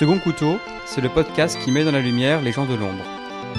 Second 0.00 0.18
Couteau, 0.18 0.58
c'est 0.86 1.02
le 1.02 1.10
podcast 1.10 1.58
qui 1.62 1.70
met 1.70 1.84
dans 1.84 1.92
la 1.92 2.00
lumière 2.00 2.40
les 2.40 2.52
gens 2.52 2.64
de 2.64 2.74
l'ombre. 2.74 3.04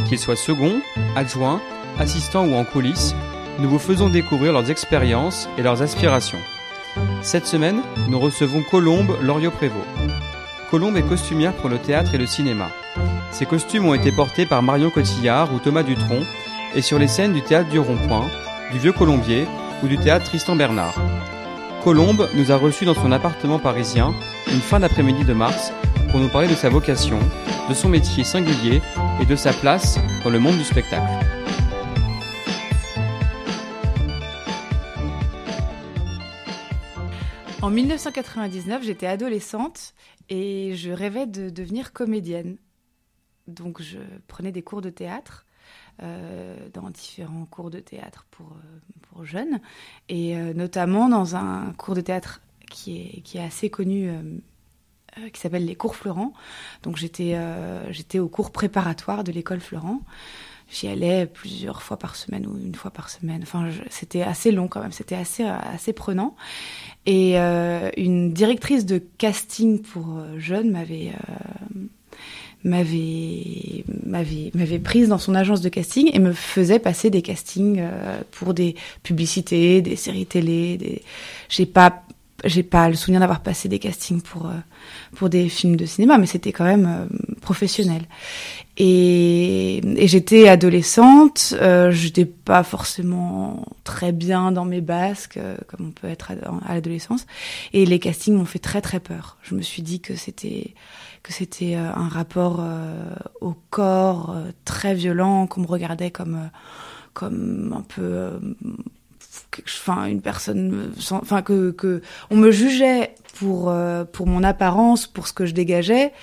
Qu'ils 0.07 0.17
soient 0.17 0.35
seconds, 0.35 0.81
adjoints, 1.15 1.61
assistants 1.99 2.47
ou 2.47 2.55
en 2.55 2.63
coulisses, 2.63 3.13
nous 3.59 3.69
vous 3.69 3.77
faisons 3.77 4.09
découvrir 4.09 4.53
leurs 4.53 4.71
expériences 4.71 5.47
et 5.57 5.61
leurs 5.61 5.83
aspirations. 5.83 6.39
Cette 7.21 7.45
semaine, 7.45 7.81
nous 8.09 8.19
recevons 8.19 8.63
Colombe 8.63 9.17
Loriot-Prévost. 9.21 9.85
Colombe 10.71 10.97
est 10.97 11.07
costumière 11.07 11.53
pour 11.53 11.69
le 11.69 11.77
théâtre 11.77 12.15
et 12.15 12.17
le 12.17 12.25
cinéma. 12.25 12.71
Ses 13.31 13.45
costumes 13.45 13.85
ont 13.85 13.93
été 13.93 14.11
portés 14.11 14.45
par 14.45 14.63
Marion 14.63 14.89
Cotillard 14.89 15.53
ou 15.53 15.59
Thomas 15.59 15.83
Dutronc 15.83 16.23
et 16.73 16.81
sur 16.81 16.97
les 16.97 17.07
scènes 17.07 17.33
du 17.33 17.41
théâtre 17.41 17.69
du 17.69 17.77
Rond-Point, 17.77 18.29
du 18.71 18.79
Vieux 18.79 18.93
Colombier 18.93 19.45
ou 19.83 19.87
du 19.87 19.97
théâtre 19.97 20.25
Tristan 20.25 20.55
Bernard. 20.55 20.95
Colombe 21.83 22.29
nous 22.35 22.51
a 22.51 22.57
reçus 22.57 22.85
dans 22.85 22.93
son 22.93 23.11
appartement 23.11 23.57
parisien 23.57 24.13
une 24.53 24.59
fin 24.59 24.79
d'après-midi 24.79 25.25
de 25.25 25.33
mars 25.33 25.73
pour 26.11 26.19
nous 26.19 26.29
parler 26.29 26.47
de 26.47 26.53
sa 26.53 26.69
vocation, 26.69 27.17
de 27.69 27.73
son 27.73 27.89
métier 27.89 28.23
singulier 28.23 28.83
et 29.19 29.25
de 29.25 29.35
sa 29.35 29.51
place 29.51 29.97
dans 30.23 30.29
le 30.29 30.37
monde 30.37 30.57
du 30.57 30.63
spectacle. 30.63 31.11
En 37.63 37.71
1999, 37.71 38.83
j'étais 38.83 39.07
adolescente 39.07 39.95
et 40.29 40.75
je 40.75 40.91
rêvais 40.91 41.25
de 41.25 41.49
devenir 41.49 41.93
comédienne. 41.93 42.57
Donc 43.47 43.81
je 43.81 43.97
prenais 44.27 44.51
des 44.51 44.61
cours 44.61 44.81
de 44.81 44.91
théâtre 44.91 45.47
dans 45.99 46.89
différents 46.89 47.45
cours 47.45 47.69
de 47.69 47.79
théâtre 47.79 48.25
pour, 48.31 48.47
euh, 48.47 48.79
pour 49.01 49.25
jeunes 49.25 49.59
et 50.09 50.35
euh, 50.35 50.53
notamment 50.53 51.09
dans 51.09 51.35
un 51.35 51.73
cours 51.77 51.95
de 51.95 52.01
théâtre 52.01 52.41
qui 52.69 53.01
est, 53.01 53.21
qui 53.21 53.37
est 53.37 53.43
assez 53.43 53.69
connu 53.69 54.09
qui 55.33 55.41
s'appelle 55.41 55.65
les 55.65 55.75
cours 55.75 55.97
Florent. 55.97 56.31
Donc 56.83 56.95
j'étais 56.95 57.37
j'étais 57.89 58.19
au 58.19 58.29
cours 58.29 58.51
préparatoire 58.51 59.25
de 59.25 59.33
l'école 59.33 59.59
Florent. 59.59 59.99
J'y 60.69 60.87
allais 60.87 61.25
plusieurs 61.25 61.81
fois 61.81 61.97
par 61.97 62.15
semaine 62.15 62.47
ou 62.47 62.57
une 62.57 62.75
fois 62.75 62.91
par 62.91 63.09
semaine. 63.09 63.41
Enfin, 63.43 63.69
c'était 63.89 64.21
assez 64.21 64.53
long 64.53 64.69
quand 64.69 64.79
même, 64.79 64.93
c'était 64.93 65.15
assez 65.15 65.43
assez 65.43 65.91
prenant. 65.91 66.37
Et 67.05 67.35
une 67.35 68.31
directrice 68.31 68.85
de 68.85 68.99
casting 69.17 69.81
pour 69.81 70.23
jeunes 70.37 70.71
m'avait 70.71 71.11
m'avait 72.63 73.83
m'avait 74.05 74.51
m'avait 74.53 74.79
prise 74.79 75.09
dans 75.09 75.17
son 75.17 75.35
agence 75.35 75.61
de 75.61 75.69
casting 75.69 76.09
et 76.13 76.19
me 76.19 76.33
faisait 76.33 76.79
passer 76.79 77.09
des 77.09 77.21
castings 77.21 77.79
euh, 77.79 78.21
pour 78.31 78.53
des 78.53 78.75
publicités, 79.03 79.81
des 79.81 79.95
séries 79.95 80.25
télé, 80.25 80.77
des 80.77 81.01
j'ai 81.49 81.65
pas 81.65 82.03
j'ai 82.45 82.63
pas 82.63 82.89
le 82.89 82.95
souvenir 82.95 83.19
d'avoir 83.19 83.41
passé 83.41 83.69
des 83.69 83.79
castings 83.79 84.21
pour 84.21 84.47
euh, 84.47 84.53
pour 85.15 85.29
des 85.29 85.49
films 85.49 85.75
de 85.75 85.85
cinéma 85.85 86.17
mais 86.17 86.25
c'était 86.25 86.51
quand 86.51 86.63
même 86.63 86.85
euh, 86.85 87.35
professionnel. 87.41 88.03
Et, 88.77 89.77
et 90.01 90.07
j'étais 90.07 90.47
adolescente, 90.47 91.53
euh, 91.61 91.91
j'étais 91.91 92.25
pas 92.25 92.63
forcément 92.63 93.65
très 93.83 94.11
bien 94.11 94.51
dans 94.51 94.65
mes 94.65 94.81
basques 94.81 95.37
comme 95.67 95.87
on 95.87 95.91
peut 95.91 96.07
être 96.07 96.31
à, 96.31 96.69
à 96.69 96.73
l'adolescence 96.73 97.27
et 97.73 97.85
les 97.85 97.99
castings 97.99 98.35
m'ont 98.35 98.45
fait 98.45 98.59
très 98.59 98.81
très 98.81 98.99
peur. 98.99 99.37
Je 99.43 99.55
me 99.55 99.61
suis 99.61 99.81
dit 99.81 99.99
que 99.99 100.15
c'était 100.15 100.73
que 101.23 101.33
c'était 101.33 101.75
euh, 101.75 101.91
un 101.93 102.07
rapport 102.07 102.57
euh, 102.59 103.13
au 103.41 103.55
corps 103.69 104.31
euh, 104.31 104.51
très 104.65 104.93
violent, 104.93 105.47
qu'on 105.47 105.61
me 105.61 105.67
regardait 105.67 106.11
comme 106.11 106.49
comme 107.13 107.73
un 107.77 107.81
peu 107.81 108.39
enfin 109.65 110.05
une 110.05 110.21
personne 110.21 110.93
enfin 111.11 111.41
que 111.41 111.71
que 111.71 112.01
on 112.29 112.37
me 112.37 112.51
jugeait 112.51 113.15
pour 113.33 113.73
pour 114.13 114.27
mon 114.27 114.43
apparence 114.43 115.07
pour 115.07 115.27
ce 115.27 115.33
que 115.33 115.45
je 115.45 115.53
dégageais 115.53 116.13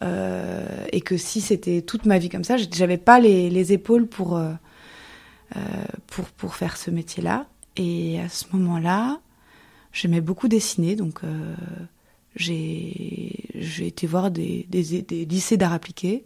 et 0.00 1.00
que 1.00 1.16
si 1.16 1.40
c'était 1.40 1.82
toute 1.82 2.06
ma 2.06 2.18
vie 2.18 2.28
comme 2.28 2.44
ça 2.44 2.56
j'avais 2.56 2.98
pas 2.98 3.18
les, 3.18 3.50
les 3.50 3.72
épaules 3.72 4.06
pour 4.06 4.40
pour 6.06 6.24
pour 6.26 6.54
faire 6.54 6.76
ce 6.76 6.92
métier 6.92 7.20
là 7.20 7.46
et 7.76 8.20
à 8.20 8.28
ce 8.28 8.44
moment 8.52 8.78
là 8.78 9.18
j'aimais 9.92 10.20
beaucoup 10.20 10.46
dessiner 10.46 10.94
donc 10.94 11.22
j'ai 12.36 13.86
été 13.86 14.06
voir 14.06 14.30
des, 14.30 14.66
des, 14.68 15.02
des 15.02 15.24
lycées 15.24 15.56
d'art 15.56 15.72
appliqué 15.72 16.24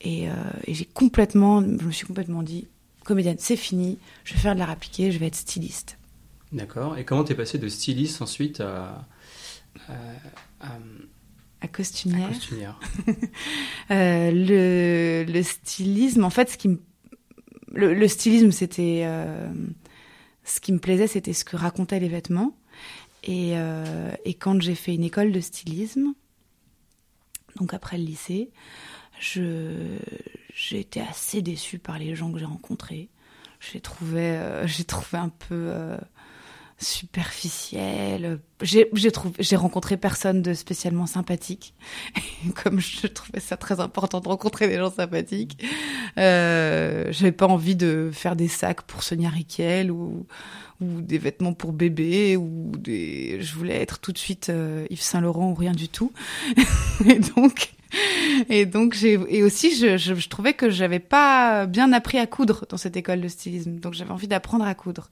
et, 0.00 0.28
euh, 0.28 0.32
et 0.66 0.74
j'ai 0.74 0.86
complètement, 0.86 1.60
je 1.60 1.84
me 1.84 1.92
suis 1.92 2.06
complètement 2.06 2.42
dit, 2.42 2.68
comédienne, 3.04 3.36
c'est 3.38 3.56
fini, 3.56 3.98
je 4.24 4.34
vais 4.34 4.40
faire 4.40 4.54
de 4.54 4.58
l'art 4.58 4.70
appliqué, 4.70 5.12
je 5.12 5.18
vais 5.18 5.26
être 5.26 5.36
styliste. 5.36 5.98
D'accord. 6.52 6.98
Et 6.98 7.04
comment 7.04 7.24
t'es 7.24 7.34
passé 7.34 7.58
de 7.58 7.68
styliste 7.68 8.22
ensuite 8.22 8.60
à, 8.60 9.06
à, 9.88 9.94
à, 10.60 10.78
à 11.60 11.68
costumière, 11.68 12.28
à 12.28 12.32
costumière. 12.32 12.80
euh, 13.90 14.30
le, 14.32 15.30
le, 15.30 15.42
stylisme, 15.42 16.24
en 16.24 16.30
fait, 16.30 16.50
ce 16.50 16.56
qui 16.56 16.68
me, 16.68 16.80
le, 17.72 17.94
le 17.94 18.08
stylisme, 18.08 18.50
c'était 18.50 19.02
euh, 19.04 19.48
ce 20.44 20.60
qui 20.60 20.72
me 20.72 20.78
plaisait, 20.78 21.06
c'était 21.06 21.34
ce 21.34 21.44
que 21.44 21.56
racontaient 21.56 22.00
les 22.00 22.08
vêtements. 22.08 22.56
Et, 23.22 23.52
euh, 23.54 24.12
et 24.24 24.34
quand 24.34 24.60
j'ai 24.60 24.74
fait 24.74 24.94
une 24.94 25.04
école 25.04 25.32
de 25.32 25.40
stylisme, 25.40 26.14
donc 27.56 27.74
après 27.74 27.98
le 27.98 28.04
lycée, 28.04 28.50
j'ai 29.20 30.00
été 30.72 31.00
assez 31.00 31.42
déçue 31.42 31.78
par 31.78 31.98
les 31.98 32.14
gens 32.14 32.32
que 32.32 32.38
j'ai 32.38 32.44
rencontrés. 32.44 33.08
J'ai 33.60 33.80
trouvé 33.80 34.30
euh, 34.30 34.66
j'ai 34.66 34.84
trouvé 34.84 35.18
un 35.18 35.28
peu 35.28 35.72
superficiel. 36.80 38.40
J'ai 38.62 38.88
j'ai 38.94 39.10
trouvé 39.10 39.34
j'ai 39.38 39.56
rencontré 39.56 39.96
personne 39.96 40.42
de 40.42 40.54
spécialement 40.54 41.06
sympathique. 41.06 41.74
Comme 42.62 42.80
je 42.80 43.06
trouvais 43.06 43.40
ça 43.40 43.56
très 43.56 43.80
important 43.80 44.20
de 44.20 44.28
rencontrer 44.28 44.66
des 44.68 44.76
gens 44.76 44.90
sympathiques, 44.90 45.62
euh, 46.18 47.06
j'avais 47.10 47.32
pas 47.32 47.46
envie 47.46 47.76
de 47.76 48.10
faire 48.12 48.34
des 48.34 48.48
sacs 48.48 48.82
pour 48.82 49.02
Sonia 49.02 49.28
Riquel 49.28 49.90
ou 49.90 50.26
ou 50.80 51.02
des 51.02 51.18
vêtements 51.18 51.52
pour 51.52 51.72
bébé 51.72 52.36
ou 52.36 52.72
des 52.78 53.38
je 53.42 53.54
voulais 53.54 53.80
être 53.80 54.00
tout 54.00 54.12
de 54.12 54.18
suite 54.18 54.48
euh, 54.48 54.86
Yves 54.88 55.02
Saint 55.02 55.20
Laurent 55.20 55.50
ou 55.50 55.54
rien 55.54 55.72
du 55.72 55.88
tout 55.88 56.12
et 57.06 57.18
donc 57.18 57.72
et 58.48 58.64
donc 58.64 58.94
j'ai 58.94 59.18
et 59.28 59.42
aussi 59.42 59.76
je, 59.76 59.98
je, 59.98 60.14
je 60.14 60.28
trouvais 60.30 60.54
que 60.54 60.70
j'avais 60.70 61.00
pas 61.00 61.66
bien 61.66 61.92
appris 61.92 62.18
à 62.18 62.26
coudre 62.26 62.64
dans 62.70 62.78
cette 62.78 62.96
école 62.96 63.20
de 63.20 63.28
stylisme 63.28 63.78
donc 63.80 63.92
j'avais 63.92 64.12
envie 64.12 64.28
d'apprendre 64.28 64.64
à 64.64 64.74
coudre 64.74 65.10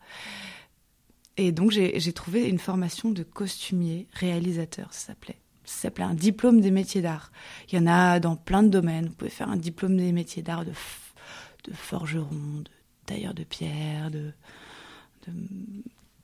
et 1.39 1.53
donc 1.53 1.71
j'ai 1.71 2.13
trouvé 2.13 2.49
une 2.49 2.59
formation 2.59 3.11
de 3.11 3.23
costumier 3.23 4.09
réalisateur 4.13 4.93
ça 4.93 5.09
s'appelait. 5.09 5.39
Ça 5.65 5.83
s'appelait 5.83 6.05
un 6.05 6.15
diplôme 6.15 6.63
des 6.63 6.71
métiers 6.71 7.03
d'art. 7.03 7.31
Il 7.71 7.79
y 7.79 7.79
en 7.79 7.87
a 7.87 8.21
dans 8.21 8.37
plein 8.37 8.63
de 8.63 8.69
domaines. 8.69 9.07
Vous 9.07 9.15
pouvez 9.15 9.31
faire 9.31 9.51
un 9.51 9.57
diplôme 9.57 9.99
des 9.99 10.13
métiers 10.13 10.43
d'art 10.43 10.65
de 10.65 10.73
de 11.65 11.73
forgeron 11.75 12.63
de 12.65 12.71
tailleur 13.07 13.35
de 13.35 13.45
pierre 13.45 14.11
de 14.11 14.33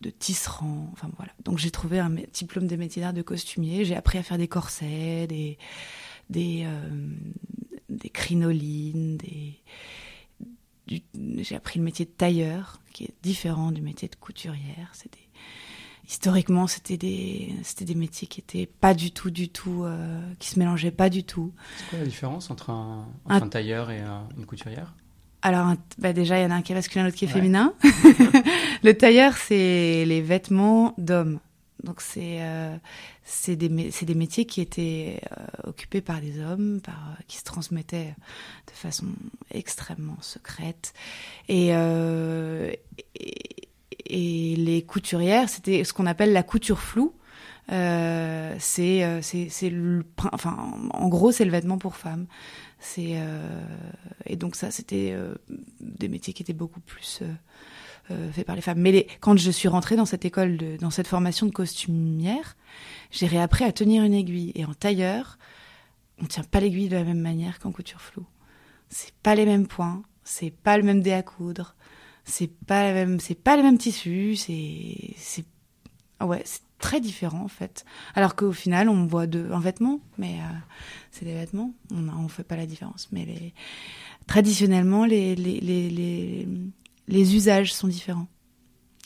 de, 0.01 0.11
tisserand, 0.11 0.89
enfin 0.93 1.11
voilà. 1.17 1.33
Donc 1.45 1.59
j'ai 1.59 1.71
trouvé 1.71 1.99
un 1.99 2.11
diplôme 2.33 2.67
des 2.67 2.79
métiers 2.79 3.03
d'art 3.03 3.13
de 3.13 3.23
costumier, 3.23 3.85
j'ai 3.85 3.95
appris 3.95 4.19
à 4.19 4.23
faire 4.23 4.39
des 4.39 4.49
corsets, 4.49 5.27
des 5.27 5.59
des 6.31 6.63
euh, 6.65 6.91
des 7.89 8.09
crinolines, 8.09 9.19
des 9.19 9.61
j'ai 10.89 11.57
appris 11.57 11.79
le 11.79 11.85
métier 11.85 12.05
de 12.05 12.11
tailleur 12.11 12.81
qui 12.93 13.05
est 13.05 13.15
différent 13.23 13.73
du 13.73 13.83
métier 13.83 14.09
de 14.09 14.17
couturière, 14.17 14.91
c'était 14.93 15.19
historiquement 16.07 16.67
c'était 16.67 16.99
des 16.99 17.55
c'était 17.63 17.87
des 17.87 17.95
métiers 17.95 18.29
qui 18.29 18.41
étaient 18.41 18.67
pas 18.67 18.93
du 18.93 19.11
tout 19.11 19.31
du 19.31 19.49
tout 19.49 19.85
euh, 19.85 20.21
qui 20.39 20.49
se 20.49 20.59
mélangeaient 20.59 20.91
pas 20.91 21.09
du 21.09 21.25
tout. 21.25 21.53
C'est 21.79 21.89
quoi 21.91 21.99
la 22.01 22.05
différence 22.05 22.51
entre 22.51 22.71
un, 22.71 23.09
entre 23.25 23.43
un, 23.43 23.47
un 23.47 23.49
tailleur 23.49 23.91
et 23.91 24.01
un, 24.01 24.29
une 24.37 24.47
couturière? 24.47 24.95
Alors, 25.45 25.75
bah 25.99 26.15
déjà, 26.15 26.41
il 26.41 26.43
y 26.43 26.47
en 26.47 26.51
a 26.51 26.55
un 26.55 26.63
qui 26.63 26.73
est 26.73 26.75
masculin, 26.75 27.05
l'autre 27.05 27.17
qui 27.17 27.27
est 27.27 27.29
ouais. 27.29 27.35
féminin. 27.35 27.75
le 28.83 28.95
tailleur, 28.95 29.37
c'est 29.37 30.07
les 30.07 30.23
vêtements 30.23 30.95
d'hommes. 30.97 31.39
Donc, 31.85 32.01
c'est 32.01 32.39
euh, 32.41 32.77
des, 33.47 33.69
des 33.69 34.15
métiers 34.15 34.47
qui 34.47 34.61
étaient 34.61 35.21
euh, 35.33 35.69
occupés 35.69 36.01
par 36.01 36.21
des 36.21 36.41
hommes, 36.41 36.81
euh, 36.89 36.93
qui 37.29 37.37
se 37.37 37.45
transmettaient 37.45 38.15
de 38.67 38.73
façon 38.73 39.07
extrêmement 39.51 40.17
secrète. 40.21 40.95
Et, 41.49 41.73
les 44.57 44.83
couturières, 44.87 45.49
c'était 45.49 45.85
ce 45.85 45.93
qu'on 45.93 46.07
appelle 46.07 46.33
la 46.33 46.43
couture 46.43 46.81
floue. 46.81 47.15
Euh, 47.73 48.55
c'est 48.59 49.03
enfin 50.33 50.75
en 50.91 51.09
gros 51.09 51.33
c'est 51.33 51.47
le 51.47 51.51
vêtement 51.51 51.79
pour 51.79 51.97
femmes 51.97 52.27
c'est 52.79 53.19
et 54.27 54.37
donc 54.37 54.55
ça 54.55 54.71
c'était 54.71 55.17
des 55.81 56.09
métiers 56.09 56.35
qui 56.35 56.43
étaient 56.43 56.53
beaucoup 56.53 56.81
plus 56.81 57.23
euh, 58.11 58.33
faits 58.33 58.47
par 58.47 58.57
les 58.57 58.63
femmes 58.63 58.81
mais 58.81 58.93
les, 58.93 59.07
quand 59.21 59.37
je 59.37 59.51
suis 59.51 59.69
rentrée 59.69 59.97
dans 59.97 60.07
cette 60.07 60.25
école 60.25 60.57
de, 60.57 60.77
dans 60.77 60.91
cette 60.91 61.07
formation 61.07 61.47
de 61.47 61.53
costumière 61.53 62.57
j'ai 63.11 63.27
réappris 63.27 63.65
à 63.65 63.73
tenir 63.73 64.03
une 64.05 64.15
aiguille 64.15 64.53
et 64.55 64.65
en 64.65 64.75
tailleur 64.75 65.39
on 66.23 66.27
tient 66.27 66.45
pas 66.45 66.61
l'aiguille 66.61 66.89
de 66.89 66.97
la 66.97 67.05
même 67.05 67.21
manière 67.21 67.59
qu'en 67.59 67.73
couture 67.73 68.01
floue 68.01 68.27
c'est 68.89 69.15
pas 69.23 69.35
les 69.35 69.47
mêmes 69.47 69.67
points 69.67 70.03
c'est 70.23 70.51
pas 70.51 70.77
le 70.77 70.83
même 70.83 71.01
dé 71.01 71.13
à 71.13 71.23
coudre 71.23 71.75
c'est 72.25 72.53
pas 72.67 72.85
la 72.85 72.95
même 72.95 73.21
c'est 73.21 73.35
pas 73.35 73.57
les 73.57 73.63
mêmes 73.63 73.79
tissus 73.79 74.37
c'est 74.37 75.15
c'est 75.17 75.45
ouais 76.21 76.43
c'est 76.45 76.63
très 76.85 77.01
différents 77.01 77.45
en 77.45 77.49
fait. 77.49 77.87
Alors 78.15 78.37
qu'au 78.37 78.53
final, 78.53 78.91
on 78.91 79.07
voit 79.07 79.27
de, 79.27 79.51
un 79.51 79.59
vêtement, 79.59 80.01
mais 80.19 80.35
euh, 80.35 80.53
c'est 81.11 81.25
des 81.25 81.33
vêtements, 81.33 81.73
on 81.91 82.23
ne 82.23 82.29
fait 82.29 82.45
pas 82.45 82.57
la 82.57 82.67
différence. 82.67 83.09
Mais 83.11 83.25
les, 83.25 83.55
traditionnellement, 84.27 85.07
les, 85.07 85.35
les, 85.35 85.61
les, 85.61 86.47
les, 87.09 87.35
usages 87.35 87.73
sont 87.75 87.89
différents. 87.89 88.29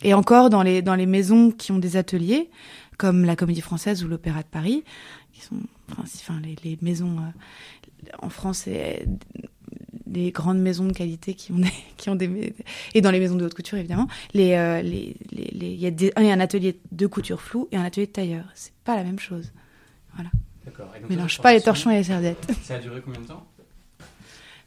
Et 0.02 0.14
encore, 0.14 0.50
dans 0.50 0.62
les, 0.62 0.82
dans 0.82 0.94
les 0.94 1.06
maisons 1.06 1.50
qui 1.50 1.72
ont 1.72 1.78
des 1.78 1.96
ateliers, 1.96 2.50
comme 2.96 3.24
la 3.24 3.36
Comédie 3.36 3.60
Française 3.60 4.04
ou 4.04 4.08
l'Opéra 4.08 4.42
de 4.42 4.48
Paris, 4.48 4.84
qui 5.32 5.40
sont 5.40 5.56
enfin, 5.98 6.40
les, 6.42 6.56
les 6.64 6.78
maisons 6.82 7.18
euh, 7.18 8.10
en 8.20 8.30
France, 8.30 8.68
des 10.08 10.30
grandes 10.30 10.60
maisons 10.60 10.86
de 10.86 10.92
qualité 10.92 11.34
qui 11.34 11.52
ont 11.52 11.58
des, 11.58 11.72
qui 11.96 12.10
ont 12.10 12.14
des 12.14 12.54
et 12.94 13.00
dans 13.00 13.10
les 13.10 13.20
maisons 13.20 13.36
de 13.36 13.44
haute 13.44 13.54
couture 13.54 13.78
évidemment 13.78 14.08
les 14.32 14.54
euh, 14.54 14.80
les 14.82 15.16
les 15.30 15.48
il 15.52 15.80
y 15.80 15.86
a 15.86 15.90
des, 15.90 16.12
un 16.16 16.40
atelier 16.40 16.80
de 16.90 17.06
couture 17.06 17.40
floue 17.40 17.68
et 17.72 17.76
un 17.76 17.84
atelier 17.84 18.06
de 18.06 18.12
tailleur. 18.12 18.44
C'est 18.54 18.72
pas 18.84 18.96
la 18.96 19.04
même 19.04 19.18
chose. 19.18 19.52
Voilà. 20.14 20.30
D'accord. 20.64 20.92
Mélange 21.08 21.40
pas 21.40 21.52
les 21.52 21.60
torchons 21.60 21.90
et 21.90 21.96
les 21.96 22.04
serviettes. 22.04 22.46
Ça 22.62 22.76
a 22.76 22.78
duré 22.78 23.00
combien 23.04 23.20
de 23.20 23.26
temps? 23.26 23.46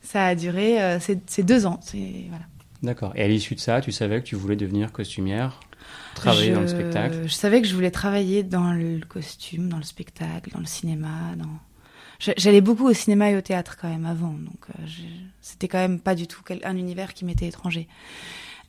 Ça 0.01 0.25
a 0.25 0.35
duré 0.35 0.81
euh, 0.81 0.99
c'est 0.99 1.43
deux 1.43 1.65
ans. 1.65 1.79
C'est 1.81 2.25
voilà 2.29 2.45
d'accord 2.83 3.13
et 3.15 3.23
à 3.23 3.27
l'issue 3.27 3.55
de 3.55 3.59
ça 3.59 3.81
tu 3.81 3.91
savais 3.91 4.21
que 4.21 4.25
tu 4.25 4.35
voulais 4.35 4.55
devenir 4.55 4.91
costumière 4.91 5.59
travailler 6.15 6.51
dans 6.51 6.61
le 6.61 6.67
spectacle? 6.67 7.23
je 7.23 7.33
savais 7.33 7.61
que 7.61 7.67
je 7.67 7.75
voulais 7.75 7.91
travailler 7.91 8.43
dans 8.43 8.73
le 8.73 8.99
costume 9.07 9.69
dans 9.69 9.77
le 9.77 9.83
spectacle 9.83 10.51
dans 10.51 10.59
le 10.59 10.65
cinéma 10.65 11.35
dans 11.37 11.59
J'allais 12.37 12.61
beaucoup 12.61 12.87
au 12.87 12.93
cinéma 12.93 13.31
et 13.31 13.35
au 13.35 13.41
théâtre 13.41 13.77
quand 13.81 13.89
même 13.89 14.05
avant, 14.05 14.33
donc 14.33 14.67
euh, 14.69 14.83
c'était 15.41 15.67
quand 15.67 15.79
même 15.79 15.99
pas 15.99 16.13
du 16.13 16.27
tout 16.27 16.43
un 16.63 16.77
univers 16.77 17.15
qui 17.15 17.25
m'était 17.25 17.47
étranger. 17.47 17.87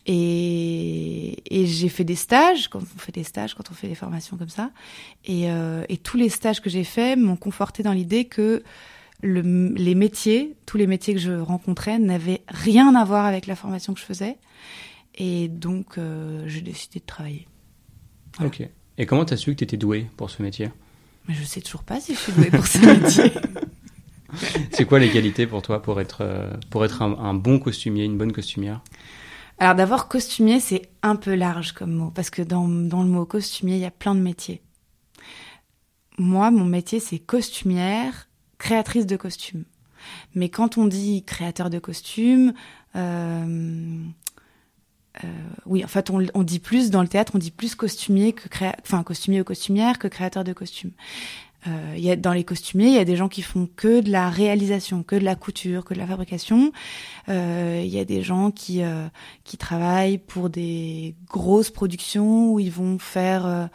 Et, 0.06 1.36
et 1.50 1.66
j'ai 1.66 1.88
fait 1.88 2.02
des 2.02 2.16
stages, 2.16 2.68
quand 2.68 2.80
on 2.80 2.98
fait 2.98 3.12
des 3.12 3.24
stages, 3.24 3.54
quand 3.54 3.70
on 3.70 3.74
fait 3.74 3.88
des 3.88 3.94
formations 3.94 4.36
comme 4.36 4.48
ça, 4.48 4.70
et, 5.26 5.50
euh, 5.50 5.84
et 5.88 5.98
tous 5.98 6.16
les 6.16 6.28
stages 6.28 6.60
que 6.60 6.70
j'ai 6.70 6.82
faits 6.82 7.18
m'ont 7.18 7.36
conforté 7.36 7.82
dans 7.82 7.92
l'idée 7.92 8.24
que 8.24 8.62
le, 9.22 9.68
les 9.74 9.94
métiers, 9.94 10.56
tous 10.66 10.76
les 10.76 10.86
métiers 10.86 11.14
que 11.14 11.20
je 11.20 11.32
rencontrais 11.32 11.98
n'avaient 11.98 12.42
rien 12.48 12.94
à 12.94 13.04
voir 13.04 13.24
avec 13.24 13.46
la 13.46 13.56
formation 13.56 13.94
que 13.94 14.00
je 14.00 14.04
faisais, 14.04 14.36
et 15.14 15.48
donc 15.48 15.98
euh, 15.98 16.42
j'ai 16.46 16.60
décidé 16.60 17.00
de 17.00 17.06
travailler. 17.06 17.46
Ok. 18.42 18.62
Et 18.98 19.06
comment 19.06 19.24
tu 19.24 19.34
as 19.34 19.36
su 19.36 19.52
que 19.52 19.58
tu 19.58 19.64
étais 19.64 19.76
doué 19.76 20.06
pour 20.16 20.30
ce 20.30 20.42
métier? 20.42 20.70
Mais 21.28 21.34
je 21.34 21.44
sais 21.44 21.60
toujours 21.60 21.84
pas 21.84 22.00
si 22.00 22.14
je 22.14 22.18
suis 22.18 22.32
douée 22.32 22.50
pour 22.50 22.66
ce 22.66 22.78
métier. 22.86 23.32
C'est 24.72 24.86
quoi 24.86 24.98
les 24.98 25.10
qualités 25.10 25.46
pour 25.46 25.62
toi 25.62 25.82
pour 25.82 26.00
être, 26.00 26.22
euh, 26.22 26.50
pour 26.70 26.84
être 26.84 27.02
un, 27.02 27.34
bon 27.34 27.58
costumier, 27.58 28.04
une 28.04 28.18
bonne 28.18 28.32
costumière? 28.32 28.82
Alors 29.58 29.74
d'abord, 29.74 30.08
costumier, 30.08 30.58
c'est 30.58 30.90
un 31.02 31.16
peu 31.16 31.34
large 31.34 31.72
comme 31.72 31.92
mot, 31.92 32.10
parce 32.10 32.30
que 32.30 32.42
dans, 32.42 32.66
dans 32.66 33.02
le 33.02 33.08
mot 33.08 33.24
costumier, 33.26 33.76
il 33.76 33.82
y 33.82 33.86
a 33.86 33.90
plein 33.90 34.14
de 34.14 34.20
métiers. 34.20 34.62
Moi, 36.18 36.50
mon 36.50 36.64
métier, 36.64 36.98
c'est 36.98 37.18
costumière, 37.18 38.28
créatrice 38.62 39.06
de 39.06 39.16
costumes. 39.16 39.64
Mais 40.34 40.48
quand 40.48 40.78
on 40.78 40.86
dit 40.86 41.24
créateur 41.24 41.68
de 41.68 41.80
costumes, 41.80 42.54
euh, 42.94 43.98
euh, 45.24 45.28
oui, 45.66 45.84
en 45.84 45.88
fait, 45.88 46.10
on, 46.10 46.42
dit 46.42 46.60
plus 46.60 46.90
dans 46.90 47.02
le 47.02 47.08
théâtre, 47.08 47.32
on 47.34 47.38
dit 47.38 47.50
plus 47.50 47.74
costumier 47.74 48.32
que 48.32 48.48
créa... 48.48 48.76
enfin 48.82 49.02
costumier 49.02 49.40
ou 49.40 49.44
costumière 49.44 49.98
que 49.98 50.06
créateur 50.06 50.44
de 50.44 50.52
costumes. 50.52 50.92
Euh, 51.66 51.94
y 51.96 52.10
a, 52.10 52.16
dans 52.16 52.32
les 52.32 52.44
costumiers, 52.44 52.86
il 52.86 52.94
y 52.94 52.98
a 52.98 53.04
des 53.04 53.16
gens 53.16 53.28
qui 53.28 53.42
font 53.42 53.68
que 53.74 54.00
de 54.00 54.10
la 54.10 54.30
réalisation, 54.30 55.02
que 55.02 55.16
de 55.16 55.24
la 55.24 55.34
couture, 55.34 55.84
que 55.84 55.94
de 55.94 55.98
la 55.98 56.06
fabrication. 56.06 56.72
Euh, 57.28 57.82
il 57.84 57.90
y 57.90 57.98
a 57.98 58.04
des 58.04 58.22
gens 58.22 58.52
qui 58.52 58.80
qui 59.44 59.56
travaillent 59.56 60.18
pour 60.18 60.50
des 60.50 61.16
grosses 61.28 61.70
productions 61.70 62.52
où 62.52 62.60
ils 62.60 62.72
vont 62.72 62.98
faire, 63.00 63.68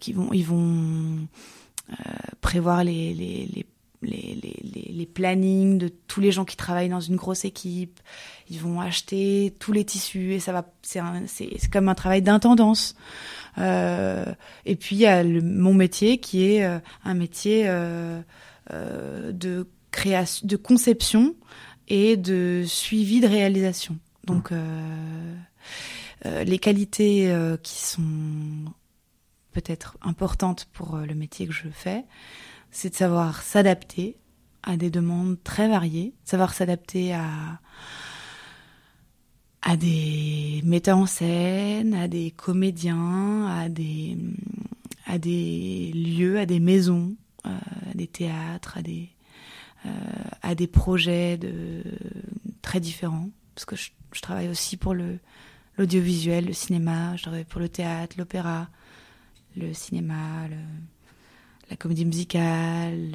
qui 0.00 0.12
vont 0.14 0.32
ils 0.32 0.44
vont 0.44 1.26
prévoir 2.40 2.84
les, 2.84 3.14
les, 3.14 3.48
les 3.54 3.66
les, 4.02 4.38
les, 4.42 4.92
les, 4.92 5.06
plannings 5.06 5.78
de 5.78 5.88
tous 5.88 6.20
les 6.20 6.30
gens 6.30 6.44
qui 6.44 6.56
travaillent 6.56 6.90
dans 6.90 7.00
une 7.00 7.16
grosse 7.16 7.44
équipe. 7.44 7.98
Ils 8.48 8.60
vont 8.60 8.80
acheter 8.80 9.54
tous 9.58 9.72
les 9.72 9.84
tissus 9.84 10.34
et 10.34 10.38
ça 10.38 10.52
va. 10.52 10.64
C'est 10.82 11.70
comme 11.72 11.88
un 11.88 11.94
travail 11.94 12.22
d'intendance. 12.22 12.94
Euh, 13.58 14.26
et 14.64 14.76
puis 14.76 14.96
il 14.96 15.00
y 15.00 15.06
a 15.06 15.22
le, 15.24 15.40
mon 15.40 15.74
métier 15.74 16.18
qui 16.18 16.44
est 16.44 16.64
euh, 16.64 16.78
un 17.04 17.14
métier 17.14 17.64
euh, 17.66 18.20
euh, 18.72 19.30
de 19.30 19.68
création, 19.92 20.46
de 20.46 20.56
conception 20.56 21.36
et 21.86 22.16
de 22.16 22.64
suivi 22.66 23.20
de 23.20 23.28
réalisation. 23.28 23.96
Donc 24.24 24.50
euh, 24.50 25.34
euh, 26.26 26.42
les 26.42 26.58
qualités 26.58 27.32
qui 27.62 27.80
sont 27.80 28.02
peut-être 29.56 29.96
importantes 30.02 30.66
pour 30.74 30.98
le 30.98 31.14
métier 31.14 31.46
que 31.46 31.52
je 31.54 31.68
fais, 31.70 32.04
c'est 32.70 32.90
de 32.90 32.94
savoir 32.94 33.40
s'adapter 33.40 34.18
à 34.62 34.76
des 34.76 34.90
demandes 34.90 35.42
très 35.42 35.66
variées, 35.66 36.12
savoir 36.24 36.52
s'adapter 36.52 37.14
à 37.14 37.60
à 39.62 39.76
des 39.76 40.60
metteurs 40.64 40.98
en 40.98 41.06
scène, 41.06 41.94
à 41.94 42.06
des 42.06 42.30
comédiens, 42.32 43.46
à 43.46 43.68
des 43.70 44.18
à 45.06 45.18
des 45.18 45.90
lieux, 45.94 46.38
à 46.38 46.44
des 46.44 46.60
maisons, 46.60 47.16
euh, 47.46 47.56
à 47.90 47.94
des 47.94 48.06
théâtres, 48.06 48.76
à 48.76 48.82
des 48.82 49.08
euh, 49.86 49.90
à 50.42 50.54
des 50.54 50.66
projets 50.66 51.40
très 52.60 52.80
différents 52.80 53.30
parce 53.54 53.64
que 53.64 53.76
je, 53.76 53.90
je 54.12 54.20
travaille 54.20 54.48
aussi 54.48 54.76
pour 54.76 54.92
le 54.92 55.18
l'audiovisuel, 55.78 56.46
le 56.46 56.52
cinéma, 56.52 57.16
je 57.16 57.22
travaille 57.22 57.44
pour 57.44 57.60
le 57.60 57.68
théâtre, 57.68 58.16
l'opéra, 58.18 58.68
le 59.56 59.72
cinéma, 59.74 60.48
le 60.48 60.56
la 61.70 61.76
comédie 61.76 62.04
musicale, 62.04 63.12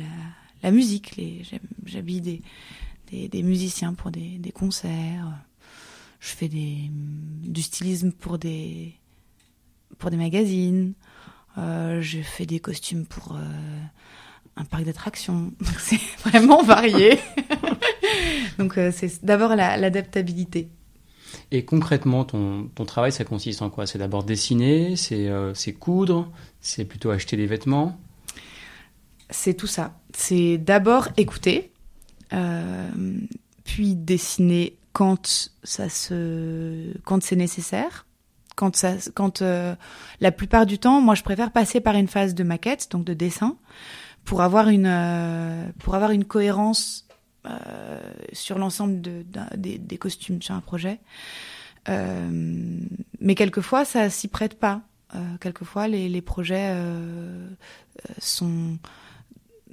la, 0.64 0.72
musique. 0.72 1.20
J'habille 1.86 2.22
des, 2.22 2.42
des, 3.10 3.28
des, 3.28 3.44
musiciens 3.44 3.94
pour 3.94 4.12
des, 4.12 4.38
des, 4.38 4.52
concerts. 4.52 5.32
Je 6.20 6.30
fais 6.30 6.50
du 6.50 7.62
stylisme 7.62 8.12
pour 8.12 8.38
des, 8.38 8.94
pour 9.98 10.12
des 10.12 10.18
magazines. 10.18 10.94
Euh, 11.58 12.02
je 12.02 12.22
fais 12.22 12.46
des 12.46 12.60
costumes 12.60 13.06
pour 13.06 13.36
euh, 13.36 13.82
un 14.56 14.66
parc 14.66 14.84
d'attractions. 14.84 15.54
c'est 15.80 16.00
vraiment 16.26 16.64
varié. 16.64 17.20
Donc 18.58 18.78
euh, 18.78 18.92
c'est 18.94 19.24
d'abord 19.24 19.56
l'adaptabilité. 19.56 20.70
Et 21.52 21.66
concrètement, 21.66 22.26
ton, 22.26 22.70
ton, 22.76 22.86
travail, 22.86 23.12
ça 23.12 23.24
consiste 23.24 23.62
en 23.62 23.70
quoi? 23.70 23.86
C'est 23.86 24.00
d'abord 24.00 24.24
dessiner, 24.24 24.96
c'est 24.96 25.28
euh, 25.28 25.54
coudre, 25.80 26.30
c'est 26.60 26.86
plutôt 26.86 27.10
acheter 27.12 27.38
des 27.38 27.46
vêtements? 27.46 27.98
C'est 29.30 29.54
tout 29.54 29.68
ça. 29.68 29.94
C'est 30.14 30.58
d'abord 30.58 31.08
écouter, 31.18 31.72
euh, 32.34 32.90
puis 33.64 33.96
dessiner 33.96 34.78
quand 34.94 35.50
se, 35.64 36.98
quand 37.04 37.24
c'est 37.24 37.36
nécessaire. 37.36 38.06
Quand 38.56 38.76
ça, 38.76 38.96
quand 39.16 39.42
euh, 39.42 39.76
la 40.20 40.32
plupart 40.32 40.66
du 40.66 40.78
temps, 40.78 41.00
moi 41.02 41.16
je 41.16 41.24
préfère 41.24 41.52
passer 41.52 41.80
par 41.80 41.96
une 41.96 42.08
phase 42.08 42.36
de 42.36 42.44
maquette, 42.44 42.90
donc 42.92 43.06
de 43.06 43.14
dessin, 43.14 43.56
pour 44.26 44.42
avoir 44.42 44.68
une, 44.68 44.88
euh, 44.88 45.66
pour 45.80 45.96
avoir 45.96 46.12
une 46.12 46.26
cohérence 46.26 47.08
sur 48.34 48.58
l'ensemble 48.58 49.02
de, 49.02 49.24
des, 49.56 49.78
des, 49.78 49.98
costumes 49.98 50.42
sur 50.42 50.56
un 50.56 50.62
projet. 50.62 51.00
Euh, 51.90 52.80
mais 53.20 53.36
quelquefois, 53.36 53.86
ça 53.86 54.10
s'y 54.10 54.28
prête 54.28 54.60
pas. 54.60 54.82
quelquefois, 55.40 55.88
les, 55.88 56.22
projets 56.22 56.76
sont 58.20 58.78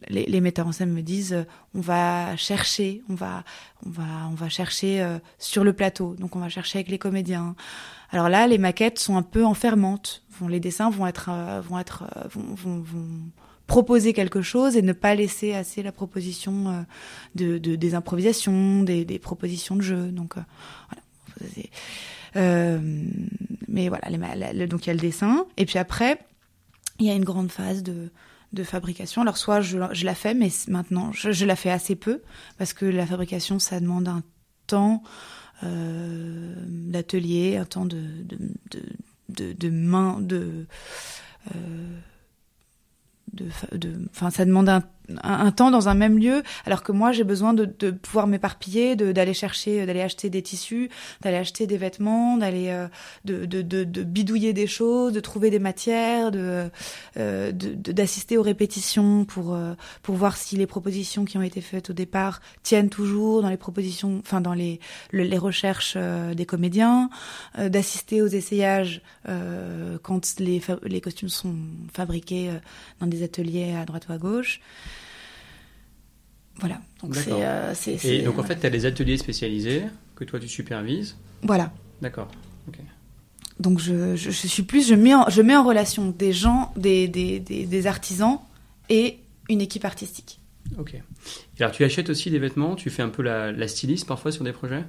les, 0.09 0.41
metteurs 0.41 0.67
en 0.67 0.73
scène 0.73 0.93
me 0.93 1.03
disent 1.03 1.33
euh, 1.33 1.45
on 1.75 1.81
va 1.81 2.37
chercher, 2.37 3.03
on 3.09 3.15
va, 3.15 3.45
on 3.85 3.91
va, 3.91 4.29
on 4.31 4.35
va 4.35 4.49
chercher 4.49 5.03
euh, 5.03 5.19
sur 5.39 5.65
le 5.65 5.73
plateau. 5.73 6.15
Donc 6.19 6.37
on 6.37 6.39
va 6.39 6.49
chercher 6.49 6.79
avec 6.79 6.89
les 6.89 6.99
comédiens. 6.99 7.55
Alors 8.11 8.29
là, 8.29 8.47
les 8.47 8.59
maquettes 8.59 8.99
sont 8.99 9.17
un 9.17 9.23
peu 9.23 9.45
enfermantes. 9.45 10.23
Les 10.49 10.61
dessins 10.61 10.91
vont 10.91 11.07
être, 11.07 11.31
euh, 11.33 11.61
vont 11.61 11.79
être, 11.79 12.05
vont, 12.33 12.81
vont, 12.81 13.05
proposer 13.69 14.13
quelque 14.13 14.43
chose 14.43 14.77
et 14.77 14.83
ne 14.83 14.93
pas 14.93 15.15
laisser 15.15 15.55
assez 15.55 15.85
la 15.85 15.93
proposition 15.93 16.85
de, 17.37 17.59
de 17.59 17.77
des 17.77 17.95
improvisations, 17.95 18.83
des, 18.83 19.21
propositions 19.21 19.77
de 19.77 19.83
jeu. 19.83 20.09
Donc 20.09 20.35
voilà. 22.35 22.81
mais 23.69 23.89
voilà, 23.89 24.67
donc 24.67 24.87
il 24.87 24.89
y 24.89 24.91
a 24.91 24.95
le 24.95 25.01
dessin 25.01 25.47
et 25.57 25.67
puis 25.67 25.79
après 25.79 26.19
il 26.99 27.07
y 27.07 27.11
a 27.11 27.15
une 27.15 27.25
grande 27.25 27.53
phase 27.53 27.85
de 27.85 28.11
fabrication. 28.65 29.23
Alors 29.23 29.37
soit 29.37 29.61
je, 29.61 29.77
la 29.79 30.15
fais, 30.15 30.35
mais 30.35 30.51
maintenant 30.67 31.13
je, 31.13 31.45
la 31.45 31.55
fais 31.55 31.71
assez 31.71 31.95
peu 31.95 32.23
parce 32.57 32.73
que 32.73 32.87
la 32.87 33.07
fabrication 33.07 33.61
ça 33.61 33.79
demande 33.79 34.09
un 34.09 34.23
temps 34.67 35.03
euh, 35.63 36.55
d'atelier, 36.67 37.57
un 37.57 37.65
temps 37.65 37.87
de 37.87 38.01
de, 39.29 39.71
main, 39.71 40.21
de 40.21 40.67
euh, 41.55 41.99
de, 43.33 44.09
enfin 44.11 44.31
ça 44.31 44.45
demande 44.45 44.69
un, 44.69 44.83
un, 45.23 45.51
temps 45.53 45.71
dans 45.71 45.89
un 45.89 45.95
même 45.95 46.19
lieu, 46.19 46.43
alors 46.67 46.83
que 46.83 46.93
moi 46.93 47.13
j'ai 47.13 47.25
besoin 47.25 47.55
de, 47.55 47.65
de 47.65 47.91
pouvoir 47.91 48.27
m'éparpiller, 48.27 48.97
d'aller 48.97 49.35
chercher, 49.35 49.87
d'aller 49.87 50.03
acheter 50.03 50.31
des 50.31 50.43
tissus, 50.43 50.91
d'aller 51.23 51.37
acheter 51.37 51.67
des 51.67 51.79
vêtements, 51.79 52.37
d'aller 52.37 52.69
euh, 52.69 52.89
de, 53.25 53.47
de, 53.47 53.63
de, 53.63 54.03
bidouiller 54.03 54.53
des 54.53 54.67
choses, 54.67 55.13
de 55.13 55.21
trouver 55.21 55.51
des 55.51 55.59
matières, 55.59 56.31
de 56.31 56.71
euh, 57.17 57.53
d'assister 57.53 58.37
aux 58.37 58.43
répétitions 58.43 59.25
pour 59.25 59.55
euh, 59.55 59.75
pour 60.03 60.17
voir 60.17 60.37
si 60.37 60.57
les 60.57 60.67
propositions 60.67 61.25
qui 61.25 61.39
ont 61.39 61.43
été 61.43 61.61
faites 61.61 61.91
au 61.91 61.95
départ 61.95 62.41
tiennent 62.63 62.91
toujours 62.91 63.43
dans 63.43 63.51
les 63.51 63.57
propositions, 63.57 64.19
enfin 64.21 64.41
dans 64.41 64.55
les 64.55 64.81
les 65.13 65.39
recherches 65.39 65.97
des 65.97 66.47
comédiens, 66.47 67.11
d'assister 67.59 68.23
aux 68.23 68.27
essayages 68.27 69.03
quand 70.03 70.39
les 70.39 70.63
les 70.85 71.01
costumes 71.01 71.29
sont 71.29 71.57
fabriqués 71.93 72.51
dans 73.01 73.07
des 73.07 73.23
ateliers 73.23 73.75
à 73.75 73.85
droite 73.85 74.09
ou 74.09 74.13
à 74.13 74.19
gauche. 74.19 74.61
Voilà. 76.59 76.81
Donc 77.03 77.17
euh, 77.29 77.75
Et 78.05 78.23
donc 78.23 78.39
en 78.39 78.43
fait, 78.43 78.57
tu 78.61 78.67
as 78.67 78.71
des 78.71 78.87
ateliers 78.87 79.17
spécialisés 79.17 79.85
que 80.17 80.25
toi 80.25 80.41
tu 80.41 80.49
supervises. 80.49 81.17
Voilà. 81.43 81.73
D'accord. 82.03 82.29
Donc 83.61 83.81
je, 83.81 84.15
je, 84.15 84.31
suis 84.31 84.63
plus, 84.63 84.87
je 84.87 84.95
mets 84.95 85.15
en, 85.15 85.29
je 85.29 85.43
mets 85.43 85.57
en 85.57 85.65
relation 85.65 86.11
des 86.11 86.33
gens, 86.33 86.73
des, 86.77 87.09
des, 87.09 87.41
des, 87.41 87.87
artisans 87.89 88.39
et 88.89 89.19
une 89.49 89.61
équipe 89.61 89.85
artistique. 89.85 90.41
Ok. 90.79 90.95
alors 91.59 91.73
tu 91.73 91.83
achètes 91.83 92.09
aussi 92.09 92.31
des 92.31 92.39
vêtements, 92.39 92.77
tu 92.77 92.89
fais 92.91 93.03
un 93.03 93.09
peu 93.09 93.23
la, 93.23 93.51
la 93.51 93.67
styliste 93.67 94.07
parfois 94.07 94.31
sur 94.31 94.45
des 94.45 94.53
projets? 94.53 94.85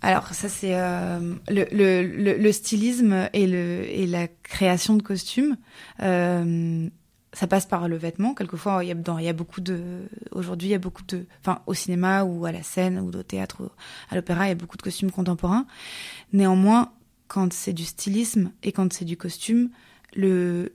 Alors 0.00 0.28
ça 0.28 0.48
c'est 0.48 0.78
euh, 0.78 1.34
le, 1.48 1.66
le, 1.70 2.36
le, 2.38 2.52
stylisme 2.52 3.28
et, 3.34 3.46
le, 3.46 3.84
et 3.90 4.06
la 4.06 4.28
création 4.28 4.96
de 4.96 5.02
costumes. 5.02 5.56
Euh, 6.00 6.88
ça 7.32 7.46
passe 7.46 7.66
par 7.66 7.88
le 7.88 7.96
vêtement. 7.96 8.34
Quelquefois, 8.34 8.82
il 8.82 8.88
y 8.88 8.90
a, 8.90 9.32
beaucoup 9.32 9.60
de, 9.60 10.08
aujourd'hui, 10.32 10.68
il 10.68 10.72
y 10.72 10.74
a 10.74 10.78
beaucoup 10.78 11.02
de, 11.06 11.26
enfin, 11.40 11.60
au 11.66 11.74
cinéma 11.74 12.24
ou 12.24 12.46
à 12.46 12.52
la 12.52 12.62
scène 12.62 12.98
ou 12.98 13.08
au 13.08 13.22
théâtre 13.22 13.62
ou 13.62 13.68
à 14.10 14.14
l'opéra, 14.14 14.46
il 14.46 14.48
y 14.48 14.52
a 14.52 14.54
beaucoup 14.54 14.76
de 14.76 14.82
costumes 14.82 15.10
contemporains. 15.10 15.66
Néanmoins, 16.32 16.92
quand 17.26 17.52
c'est 17.52 17.74
du 17.74 17.84
stylisme 17.84 18.52
et 18.62 18.72
quand 18.72 18.92
c'est 18.92 19.04
du 19.04 19.16
costume, 19.16 19.70
le, 20.14 20.72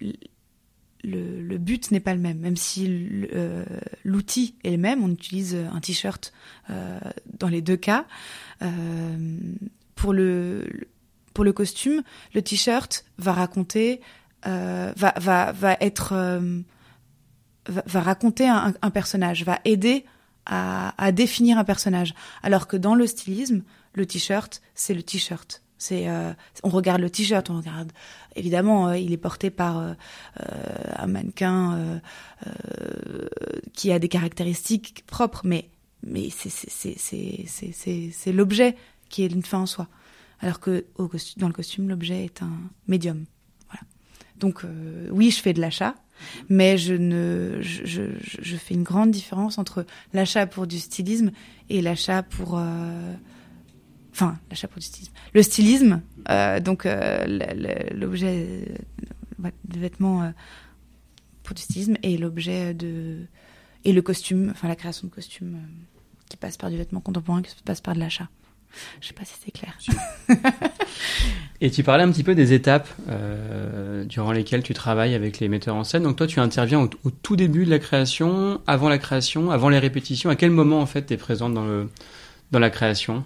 le, 1.04 1.42
le 1.42 1.58
but 1.58 1.92
n'est 1.92 2.00
pas 2.00 2.14
le 2.14 2.22
même. 2.22 2.40
Même 2.40 2.56
si 2.56 2.88
euh, 3.34 3.66
l'outil 4.04 4.56
est 4.64 4.72
le 4.72 4.78
même, 4.78 5.04
on 5.04 5.10
utilise 5.10 5.56
un 5.56 5.80
t-shirt 5.80 6.34
euh, 6.70 7.00
dans 7.40 7.50
les 7.50 7.62
deux 7.62 7.78
cas. 7.78 8.06
Euh, 8.62 9.38
pour 9.96 10.14
le, 10.14 10.68
pour 11.34 11.44
le 11.44 11.54
costume, 11.54 12.04
le 12.34 12.42
t-shirt 12.42 13.06
va 13.18 13.34
raconter 13.34 14.02
va, 14.46 15.14
va, 15.18 15.52
va 15.52 15.78
être 15.80 16.14
euh, 17.70 17.82
va, 17.86 18.02
raconter 18.02 18.48
un, 18.48 18.74
un, 18.82 18.92
personnage, 18.92 19.44
va 19.44 19.60
aider 19.66 20.06
à, 20.46 20.94
à, 21.04 21.12
définir 21.12 21.58
un 21.58 21.64
personnage. 21.64 22.14
Alors 22.42 22.68
que 22.68 22.78
dans 22.78 22.96
le 22.96 23.08
stylisme, 23.08 23.64
le 23.94 24.06
t-shirt, 24.06 24.62
c'est 24.76 24.94
le 24.94 25.04
t-shirt. 25.04 25.62
C'est, 25.78 26.10
euh, 26.10 26.34
on 26.64 26.70
regarde 26.70 27.02
le 27.02 27.10
t-shirt, 27.10 27.50
on 27.50 27.58
regarde. 27.58 27.92
Évidemment, 28.36 28.92
il 28.94 29.12
est 29.12 29.18
porté 29.18 29.50
par 29.50 29.80
euh, 29.80 29.94
un 30.96 31.08
mannequin 31.08 32.02
qui 33.74 33.92
a 33.92 34.00
des 34.00 34.08
caractéristiques 34.08 35.04
propres, 35.08 35.42
mais 35.44 35.70
mais 36.06 36.30
c'est 36.30 36.50
c'est 36.50 36.96
c'est 36.98 37.46
c'est 37.48 38.10
c'est 38.12 38.32
l'objet 38.34 38.76
qui 39.10 39.24
est 39.24 39.28
une 39.28 39.44
fin 39.44 39.60
en 39.60 39.66
soi. 39.66 39.88
Alors 40.40 40.60
que 40.60 40.86
au 40.98 41.10
dans 41.38 41.48
le 41.48 41.54
costume, 41.54 41.90
l'objet 41.90 42.26
est 42.26 42.42
un 42.42 42.52
médium. 42.88 43.26
Donc 44.44 44.66
euh, 44.66 45.08
oui, 45.10 45.32
je 45.32 45.42
fais 45.42 45.54
de 45.54 45.62
l'achat, 45.62 45.96
mais 46.50 46.78
je 46.78 46.94
ne, 46.94 47.62
je, 47.62 48.10
je, 48.20 48.56
fais 48.58 48.74
une 48.74 48.84
grande 48.84 49.10
différence 49.10 49.58
entre 49.58 49.86
l'achat 50.12 50.46
pour 50.48 50.68
du 50.68 50.80
stylisme 50.80 51.32
et 51.70 51.82
l'achat 51.82 52.24
pour, 52.24 52.58
euh, 52.58 53.14
enfin 54.12 54.38
l'achat 54.50 54.68
pour 54.68 54.80
du 54.80 54.86
stylisme. 54.86 55.14
Le 55.34 55.42
stylisme, 55.44 56.02
euh, 56.30 56.60
donc 56.60 56.86
l'objet 56.86 58.66
de 59.40 59.80
vêtements 59.80 60.34
pour 61.44 61.56
du 61.56 61.62
stylisme 61.62 61.96
et 62.04 62.18
l'objet 62.18 62.74
de 62.74 63.20
et 63.86 63.94
le 63.94 64.02
costume, 64.02 64.50
enfin 64.52 64.68
la 64.68 64.76
création 64.76 65.08
de 65.08 65.14
costumes 65.14 65.58
qui 66.28 66.36
passe 66.36 66.58
par 66.58 66.70
du 66.70 66.76
vêtement 66.76 67.00
contemporain, 67.00 67.42
qui 67.42 67.56
passe 67.64 67.80
par 67.80 67.94
de 67.96 68.02
l'achat. 68.02 68.28
Je 69.02 69.08
sais 69.08 69.14
pas 69.14 69.26
si 69.26 69.34
c'est 69.44 69.52
clair. 69.52 69.78
Et 71.62 71.72
tu 71.72 71.84
parlais 71.84 72.04
un 72.04 72.12
petit 72.12 72.24
peu 72.24 72.36
des 72.36 72.54
étapes 72.54 72.90
euh, 73.08 74.04
durant 74.06 74.32
lesquelles 74.32 74.64
tu 74.64 74.74
travailles 74.74 75.16
avec 75.16 75.40
les 75.40 75.48
metteurs 75.48 75.76
en 75.76 75.84
scène. 75.84 76.04
Donc 76.04 76.18
toi, 76.18 76.28
tu 76.28 76.40
interviens 76.40 76.82
au, 76.82 77.12
tout 77.12 77.36
début 77.36 77.66
de 77.66 77.70
la 77.70 77.80
création, 77.80 78.62
avant 78.68 78.90
la 78.90 78.98
création, 78.98 79.52
avant 79.52 79.70
les 79.70 79.80
répétitions. 79.80 80.30
À 80.30 80.36
quel 80.36 80.52
moment 80.52 80.82
en 80.82 80.86
fait 80.86 81.06
tu 81.06 81.14
es 81.14 81.18
présente 81.18 81.54
dans, 81.54 81.66
le, 81.66 81.90
dans 82.52 82.60
la 82.60 82.70
création? 82.70 83.24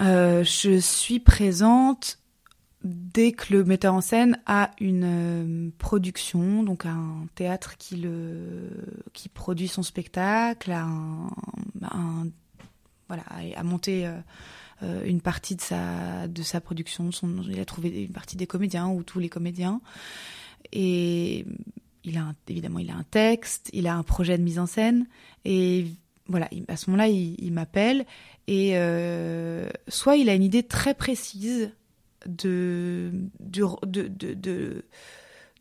Euh, 0.00 0.44
Je 0.44 0.78
suis 0.78 1.20
présente 1.20 2.18
dès 2.84 3.32
que 3.32 3.52
le 3.52 3.64
metteur 3.64 3.94
en 3.94 4.02
scène 4.02 4.38
a 4.46 4.70
une 4.78 5.04
euh, 5.04 5.70
production, 5.78 6.62
donc 6.62 6.84
un 6.84 7.26
théâtre 7.34 7.76
qui, 7.78 7.96
le, 7.96 8.70
qui 9.14 9.28
produit 9.28 9.68
son 9.68 9.82
spectacle, 9.82 10.70
un, 10.70 11.30
un 11.82 12.26
voilà, 13.08 13.24
a 13.56 13.62
monté 13.62 14.10
euh, 14.82 15.04
une 15.04 15.20
partie 15.20 15.54
de 15.56 15.60
sa, 15.60 16.26
de 16.26 16.42
sa 16.42 16.60
production. 16.60 17.12
Son, 17.12 17.42
il 17.48 17.60
a 17.60 17.64
trouvé 17.64 18.04
une 18.04 18.12
partie 18.12 18.36
des 18.36 18.46
comédiens 18.46 18.88
ou 18.88 19.02
tous 19.02 19.18
les 19.18 19.28
comédiens. 19.28 19.80
Et 20.72 21.46
il 22.04 22.18
a 22.18 22.32
évidemment, 22.48 22.80
il 22.80 22.90
a 22.90 22.96
un 22.96 23.04
texte, 23.04 23.70
il 23.72 23.86
a 23.86 23.94
un 23.94 24.02
projet 24.02 24.36
de 24.36 24.42
mise 24.42 24.58
en 24.58 24.66
scène. 24.66 25.06
Et 25.44 25.86
voilà, 26.26 26.48
à 26.68 26.76
ce 26.76 26.90
moment-là, 26.90 27.08
il, 27.08 27.52
m'appelle. 27.52 28.04
Et 28.46 28.72
euh, 28.74 29.68
soit 29.88 30.16
il 30.16 30.28
a 30.28 30.34
une 30.34 30.42
idée 30.42 30.62
très 30.62 30.94
précise 30.94 31.70
de, 32.26 33.12
de, 33.40 33.66
de, 33.86 34.84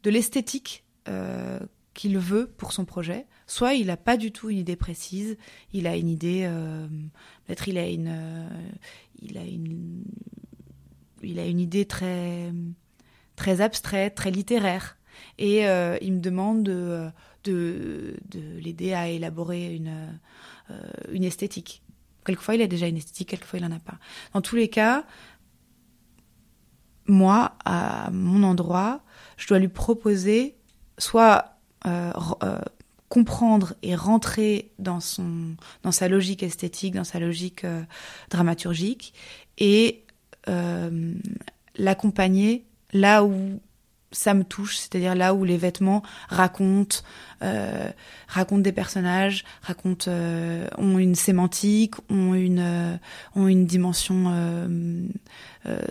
de, 0.04 0.10
l'esthétique 0.10 0.84
euh, 1.08 1.60
qu'il 1.94 2.18
veut 2.18 2.48
pour 2.48 2.72
son 2.74 2.86
projet, 2.86 3.26
soit 3.46 3.74
il 3.74 3.88
n'a 3.88 3.98
pas 3.98 4.18
du 4.18 4.32
tout 4.32 4.50
une 4.50 4.58
idée 4.58 4.76
précise, 4.76 5.38
il 5.74 5.86
a 5.88 5.96
une 5.96 6.10
idée, 6.10 6.44
euh, 6.46 6.88
peut-être 7.46 7.68
il 7.68 7.78
a 7.78 7.88
une, 7.88 8.08
euh, 8.10 8.50
il 9.22 9.38
a 9.38 9.44
une, 9.44 10.04
il 11.22 11.40
a 11.40 11.46
une 11.46 11.60
idée 11.60 11.86
très, 11.86 12.52
abstraite, 13.62 14.16
très 14.16 14.32
littéraire, 14.32 14.98
et 15.38 15.68
euh, 15.68 15.98
il 16.02 16.14
me 16.14 16.20
demande 16.20 16.64
de, 16.64 17.12
de 17.44 18.16
l'aider 18.60 18.94
à 18.94 19.08
élaborer 19.08 19.76
une, 19.76 21.24
esthétique. 21.24 21.84
Quelquefois 22.26 22.56
il 22.56 22.62
a 22.62 22.68
déjà 22.68 22.88
une 22.88 22.98
esthétique, 22.98 23.30
quelquefois 23.30 23.60
il 23.60 23.66
en 23.66 23.72
a 23.72 23.80
pas. 23.80 23.98
Dans 24.34 24.42
tous 24.42 24.56
les 24.56 24.70
cas, 24.70 25.06
moi, 27.08 27.58
à 27.66 28.10
mon 28.12 28.44
endroit, 28.44 29.02
je 29.38 29.48
dois 29.48 29.60
lui 29.60 29.68
proposer 29.68 30.58
soit 30.98 31.58
euh, 31.86 32.12
euh, 32.44 32.62
comprendre 33.14 33.76
et 33.84 33.94
rentrer 33.94 34.72
dans 34.80 35.00
son 35.00 35.56
dans 35.84 35.92
sa 35.92 36.08
logique 36.08 36.42
esthétique, 36.42 36.96
dans 36.96 37.04
sa 37.04 37.20
logique 37.20 37.64
euh, 37.64 37.84
dramaturgique 38.32 39.14
et 39.60 40.04
l'accompagner 41.78 42.66
là 42.92 43.24
où 43.24 43.62
ça 44.12 44.34
me 44.34 44.44
touche, 44.44 44.78
c'est-à-dire 44.78 45.14
là 45.14 45.36
où 45.36 45.44
les 45.46 45.58
vêtements 45.58 46.02
racontent, 46.28 46.98
euh, 47.44 47.90
des 48.52 48.72
personnages, 48.72 49.46
racontent, 49.62 50.12
ont 50.78 50.98
une 50.98 51.16
sémantique, 51.16 51.96
ont 52.10 52.34
une, 52.34 53.00
ont 53.36 53.48
une 53.48 53.66
dimension 53.66 54.34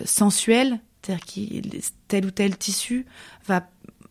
sensuelle, 0.05 0.81
c'est-à-dire 1.01 1.25
que 1.25 1.79
tel 2.09 2.27
ou 2.27 2.31
tel 2.31 2.59
tissu 2.59 3.07
va 3.47 3.67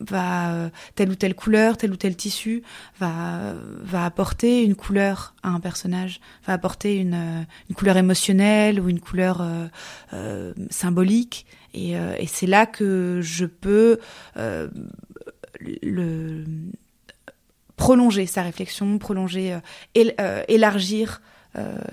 va 0.10 0.54
euh, 0.54 0.70
telle 0.96 1.10
ou 1.10 1.16
telle 1.16 1.36
couleur, 1.36 1.78
tel 1.78 1.92
ou 1.92 1.96
tel 1.96 2.16
tissu 2.16 2.64
va 3.00 3.54
va 3.82 4.06
apporter 4.06 4.64
une 4.64 4.76
couleur 4.76 5.34
à 5.44 5.50
un 5.50 5.60
personnage, 5.60 6.20
va 6.46 6.54
apporter 6.54 6.98
une, 6.98 7.14
euh, 7.14 7.44
une 7.70 7.76
couleur 7.76 7.98
émotionnelle 7.98 8.80
ou 8.80 8.90
une 8.90 9.00
couleur 9.00 9.46
euh, 10.14 10.54
symbolique. 10.70 11.46
Et, 11.74 11.94
et 11.94 12.28
c'est 12.28 12.48
là 12.48 12.66
que 12.66 13.22
je 13.24 13.46
peux 13.46 14.00
le 14.36 16.44
prolonger 17.78 18.26
sa 18.26 18.42
réflexion, 18.42 18.98
prolonger, 18.98 19.58
élargir 19.96 21.22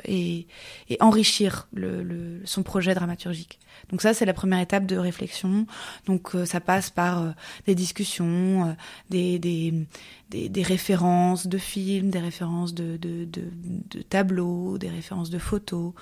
et, 0.04 0.46
et, 0.88 0.96
enrichir 1.00 1.68
le, 1.72 2.02
le, 2.02 2.40
son 2.44 2.62
projet 2.62 2.94
dramaturgique. 2.94 3.58
Donc 3.90 4.02
ça, 4.02 4.14
c'est 4.14 4.24
la 4.24 4.34
première 4.34 4.60
étape 4.60 4.86
de 4.86 4.96
réflexion. 4.96 5.66
Donc 6.06 6.34
euh, 6.34 6.44
ça 6.44 6.60
passe 6.60 6.90
par 6.90 7.22
euh, 7.22 7.30
des 7.66 7.74
discussions, 7.74 8.68
euh, 8.68 8.72
des, 9.10 9.38
des, 9.38 9.86
des, 10.30 10.48
des, 10.48 10.62
références 10.62 11.46
de 11.46 11.58
films, 11.58 12.10
des 12.10 12.18
références 12.18 12.74
de, 12.74 12.96
de, 12.96 13.24
de, 13.24 13.44
de, 13.90 14.02
tableaux, 14.02 14.78
des 14.78 14.90
références 14.90 15.30
de 15.30 15.38
photos, 15.38 15.92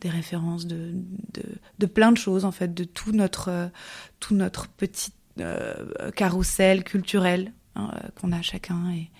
des 0.00 0.10
références 0.10 0.66
de, 0.66 0.92
de, 1.78 1.86
plein 1.86 2.12
de 2.12 2.18
choses 2.18 2.44
en 2.44 2.52
fait, 2.52 2.72
de 2.72 2.84
tout 2.84 3.12
notre, 3.12 3.70
tout 4.20 4.34
notre 4.34 4.68
petit 4.68 5.12
carrousel 6.14 6.84
culturel 6.84 7.52
hein, 7.74 7.90
qu'on 8.14 8.30
a 8.30 8.40
chacun 8.40 8.90
et 8.92 9.10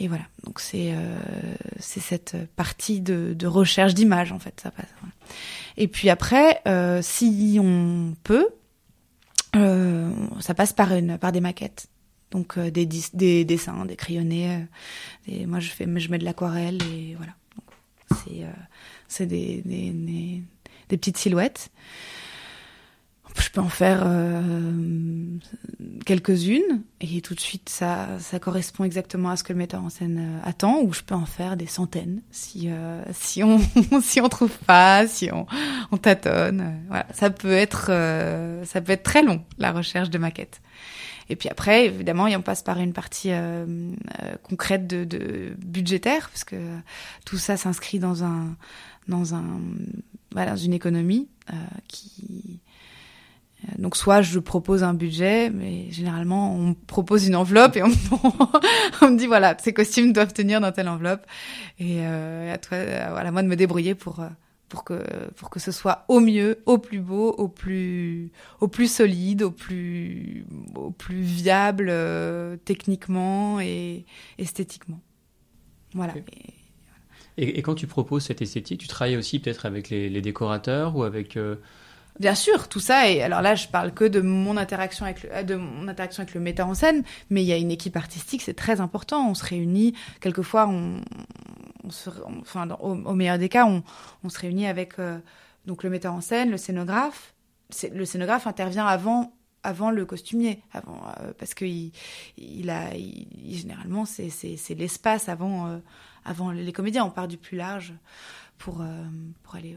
et 0.00 0.06
voilà, 0.06 0.22
donc 0.44 0.60
c'est 0.60 0.92
euh, 0.92 1.18
cette 1.80 2.36
partie 2.54 3.00
de, 3.00 3.46
recherche 3.46 3.94
d'image 3.94 4.30
en 4.30 4.38
fait, 4.38 4.60
ça 4.62 4.70
passe. 4.70 4.86
Et 5.76 5.88
puis 5.88 6.08
après, 6.08 6.60
euh, 6.68 7.00
si 7.02 7.58
on 7.60 8.14
peut, 8.22 8.46
euh, 9.56 10.12
ça 10.38 10.54
passe 10.54 10.72
par 10.72 10.94
une 10.94 11.18
par 11.18 11.32
des 11.32 11.40
maquettes, 11.40 11.88
donc 12.30 12.58
euh, 12.58 12.70
des, 12.70 12.86
des 13.12 13.44
dessins, 13.44 13.86
des 13.86 13.96
crayonnés. 13.96 14.66
Et 15.26 15.46
moi 15.46 15.58
je 15.58 15.70
fais, 15.70 15.84
je 15.98 16.10
mets 16.12 16.18
de 16.18 16.24
l'aquarelle 16.24 16.78
et 16.82 17.16
voilà. 17.16 17.32
C'est 19.08 19.26
des, 19.26 19.62
des, 19.64 19.90
des, 19.90 20.42
des 20.88 20.96
petites 20.96 21.16
silhouettes 21.16 21.70
je 23.40 23.50
peux 23.50 23.60
en 23.60 23.68
faire 23.68 24.02
euh, 24.04 24.72
quelques-unes. 26.04 26.82
Et 27.00 27.20
tout 27.20 27.34
de 27.34 27.40
suite 27.40 27.68
ça, 27.68 28.08
ça 28.18 28.38
correspond 28.38 28.84
exactement 28.84 29.30
à 29.30 29.36
ce 29.36 29.44
que 29.44 29.52
le 29.52 29.58
metteur 29.58 29.82
en 29.82 29.90
scène 29.90 30.18
euh, 30.18 30.48
attend 30.48 30.80
ou 30.80 30.92
je 30.92 31.02
peux 31.02 31.14
en 31.14 31.26
faire 31.26 31.56
des 31.56 31.66
centaines 31.66 32.20
si 32.30 32.68
euh, 32.70 33.02
si 33.12 33.42
on 33.42 33.58
si 34.02 34.20
on 34.20 34.28
trouve 34.28 34.56
pas 34.66 35.06
si 35.06 35.30
on, 35.32 35.46
on 35.92 35.96
tâtonne. 35.96 36.80
Voilà. 36.88 37.06
Ça 37.12 37.30
peut 37.30 37.52
être 37.52 37.86
ça 38.64 38.80
peut 38.80 38.92
être 38.92 39.02
très 39.02 39.22
long 39.22 39.44
la 39.58 39.72
recherche 39.72 40.10
de 40.10 40.18
maquettes. 40.18 40.60
Et 41.30 41.36
puis 41.36 41.48
après 41.48 41.86
évidemment 41.86 42.24
on 42.24 42.42
passe 42.42 42.62
par 42.62 42.78
une 42.78 42.92
partie 42.92 43.30
concrète 44.42 44.86
de, 44.86 45.04
de 45.04 45.54
budgétaire 45.58 46.30
parce 46.30 46.44
que 46.44 46.56
tout 47.24 47.38
ça 47.38 47.56
s'inscrit 47.56 47.98
dans 47.98 48.24
un 48.24 48.56
dans 49.08 49.34
un 49.34 49.44
voilà, 50.32 50.52
dans 50.52 50.56
une 50.56 50.74
économie 50.74 51.28
qui 51.88 52.60
euh, 52.60 52.67
donc 53.76 53.96
soit 53.96 54.22
je 54.22 54.38
propose 54.38 54.82
un 54.82 54.94
budget, 54.94 55.50
mais 55.50 55.90
généralement 55.90 56.54
on 56.54 56.74
propose 56.74 57.26
une 57.26 57.34
enveloppe 57.34 57.76
et 57.76 57.82
on, 57.82 57.88
me 57.88 59.16
dit 59.16 59.26
voilà 59.26 59.56
ces 59.58 59.72
costumes 59.72 60.12
doivent 60.12 60.32
tenir 60.32 60.60
dans 60.60 60.70
telle 60.70 60.88
enveloppe 60.88 61.26
et 61.78 62.00
euh, 62.00 62.54
à 62.54 62.58
toi 62.58 62.76
euh, 62.76 63.08
voilà 63.10 63.32
moi 63.32 63.42
de 63.42 63.48
me 63.48 63.56
débrouiller 63.56 63.94
pour 63.96 64.20
euh, 64.20 64.28
pour 64.68 64.84
que 64.84 65.02
pour 65.34 65.50
que 65.50 65.58
ce 65.58 65.72
soit 65.72 66.04
au 66.08 66.20
mieux, 66.20 66.58
au 66.66 66.78
plus 66.78 67.00
beau, 67.00 67.30
au 67.30 67.48
plus 67.48 68.30
au 68.60 68.68
plus 68.68 68.90
solide, 68.92 69.42
au 69.42 69.50
plus 69.50 70.44
au 70.76 70.90
plus 70.90 71.20
viable 71.20 71.92
techniquement 72.64 73.60
et 73.60 74.04
esthétiquement. 74.38 75.00
Voilà. 75.94 76.14
Et, 77.38 77.62
quand 77.62 77.76
tu 77.76 77.86
proposes 77.86 78.24
cette 78.24 78.42
esthétique, 78.42 78.80
tu 78.80 78.88
travailles 78.88 79.16
aussi 79.16 79.38
peut-être 79.38 79.64
avec 79.64 79.88
les, 79.90 80.10
les, 80.10 80.20
décorateurs 80.20 80.96
ou 80.96 81.04
avec 81.04 81.38
Bien 82.20 82.34
sûr, 82.34 82.68
tout 82.68 82.80
ça. 82.80 83.08
Et 83.08 83.22
alors 83.22 83.42
là, 83.42 83.54
je 83.54 83.68
parle 83.68 83.92
que 83.92 84.04
de 84.04 84.20
mon 84.20 84.56
interaction 84.56 85.04
avec 85.04 85.22
le, 85.22 85.44
de 85.44 85.54
mon 85.54 85.86
interaction 85.88 86.22
avec 86.22 86.34
le 86.34 86.40
metteur 86.40 86.66
en 86.66 86.74
scène, 86.74 87.04
mais 87.30 87.42
il 87.42 87.46
y 87.46 87.52
a 87.52 87.56
une 87.56 87.70
équipe 87.70 87.96
artistique, 87.96 88.42
c'est 88.42 88.54
très 88.54 88.80
important. 88.80 89.28
On 89.28 89.34
se 89.34 89.44
réunit. 89.44 89.94
Quelquefois, 90.20 90.68
on, 90.68 91.00
se, 91.90 92.10
enfin, 92.40 92.68
au, 92.80 93.14
meilleur 93.14 93.38
des 93.38 93.48
cas, 93.48 93.66
on, 93.66 93.82
on 94.24 94.28
se 94.28 94.38
réunit 94.38 94.66
avec 94.66 94.98
euh, 94.98 95.18
donc 95.66 95.84
le 95.84 95.90
metteur 95.90 96.12
en 96.12 96.20
scène, 96.20 96.50
le 96.50 96.56
scénographe. 96.56 97.34
Le 97.92 98.04
scénographe 98.04 98.46
intervient 98.46 98.86
avant 98.86 99.32
avant 99.68 99.90
le 99.90 100.06
costumier, 100.06 100.62
avant 100.72 101.02
euh, 101.20 101.32
parce 101.38 101.52
que 101.52 101.66
il, 101.66 102.70
a 102.70 102.90
généralement 103.50 104.06
c'est 104.06 104.30
c'est 104.30 104.74
l'espace 104.74 105.28
avant 105.28 105.68
euh, 105.68 105.78
avant 106.24 106.50
les 106.50 106.72
comédiens. 106.72 107.04
On 107.04 107.10
part 107.10 107.28
du 107.28 107.36
plus 107.36 107.56
large 107.56 107.92
pour, 108.56 108.80
euh, 108.80 109.04
pour 109.42 109.56
aller. 109.56 109.76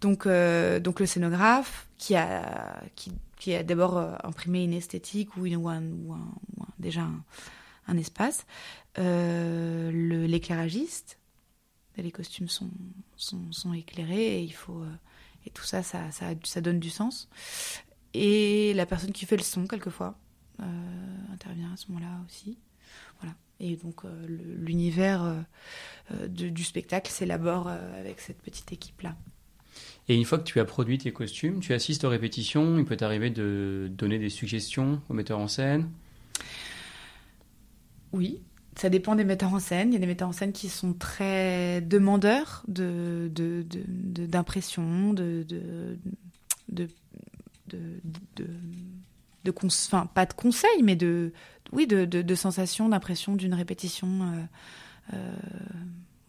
Donc, 0.00 0.28
donc 0.28 1.00
le 1.00 1.06
scénographe 1.06 1.88
qui 1.98 2.14
a, 2.14 2.82
qui, 2.94 3.12
qui 3.38 3.54
a 3.54 3.62
d'abord 3.62 3.98
imprimé 4.24 4.64
une 4.64 4.74
esthétique 4.74 5.36
ou, 5.36 5.46
une, 5.46 5.56
ou, 5.56 5.68
un, 5.68 5.82
ou, 5.82 6.12
un, 6.12 6.28
déjà 6.78 7.06
un, 7.88 7.96
espace, 7.96 8.46
euh, 8.98 9.90
l'éclairagiste, 10.26 11.18
les 11.96 12.12
costumes 12.12 12.48
sont, 12.48 12.70
sont, 13.16 13.72
éclairés 13.72 14.38
et 14.38 14.42
il 14.42 14.52
faut 14.52 14.84
et 15.46 15.50
tout 15.50 15.64
ça, 15.64 15.82
ça, 15.82 16.10
ça 16.10 16.60
donne 16.60 16.80
du 16.80 16.90
sens. 16.90 17.28
Et 18.14 18.72
la 18.74 18.86
personne 18.86 19.12
qui 19.12 19.26
fait 19.26 19.36
le 19.36 19.42
son 19.42 19.66
quelquefois 19.66 20.18
intervient 21.32 21.72
à 21.72 21.76
ce 21.76 21.88
moment-là 21.88 22.20
aussi. 22.26 22.58
Voilà. 23.20 23.34
Et 23.60 23.76
donc 23.76 24.04
euh, 24.04 24.26
l'univers 24.58 25.22
euh, 25.22 25.40
euh, 26.12 26.28
du 26.28 26.64
spectacle 26.64 27.10
s'élabore 27.10 27.68
avec 27.68 28.20
cette 28.20 28.42
petite 28.42 28.72
équipe-là. 28.72 29.16
Et 30.08 30.16
une 30.16 30.24
fois 30.24 30.38
que 30.38 30.44
tu 30.44 30.60
as 30.60 30.64
produit 30.64 30.98
tes 30.98 31.12
costumes, 31.12 31.60
tu 31.60 31.72
assistes 31.72 32.04
aux 32.04 32.08
répétitions, 32.08 32.78
il 32.78 32.84
peut 32.84 32.96
t'arriver 32.96 33.30
de 33.30 33.90
donner 33.90 34.18
des 34.18 34.28
suggestions 34.28 35.00
aux 35.08 35.14
metteurs 35.14 35.38
en 35.38 35.48
scène? 35.48 35.88
Oui, 38.12 38.42
ça 38.76 38.90
dépend 38.90 39.16
des 39.16 39.24
metteurs 39.24 39.54
en 39.54 39.58
scène. 39.58 39.90
Il 39.90 39.94
y 39.94 39.96
a 39.96 40.00
des 40.00 40.06
metteurs 40.06 40.28
en 40.28 40.32
scène 40.32 40.52
qui 40.52 40.68
sont 40.68 40.92
très 40.92 41.80
demandeurs 41.80 42.62
d'impression, 42.68 45.14
de, 45.14 45.44
de, 45.48 45.98
de, 46.68 46.84
de, 46.84 46.88
de, 48.36 48.46
de, 49.44 49.52
pas 50.14 50.26
de 50.26 50.32
conseils, 50.32 50.82
mais 50.82 50.96
de, 50.96 51.32
oui, 51.72 51.86
de, 51.86 52.04
de, 52.04 52.22
de 52.22 52.34
sensation, 52.34 52.88
d'impression 52.88 53.34
d'une 53.34 53.54
répétition. 53.54 54.08
Euh, 54.08 55.14
euh, 55.14 55.36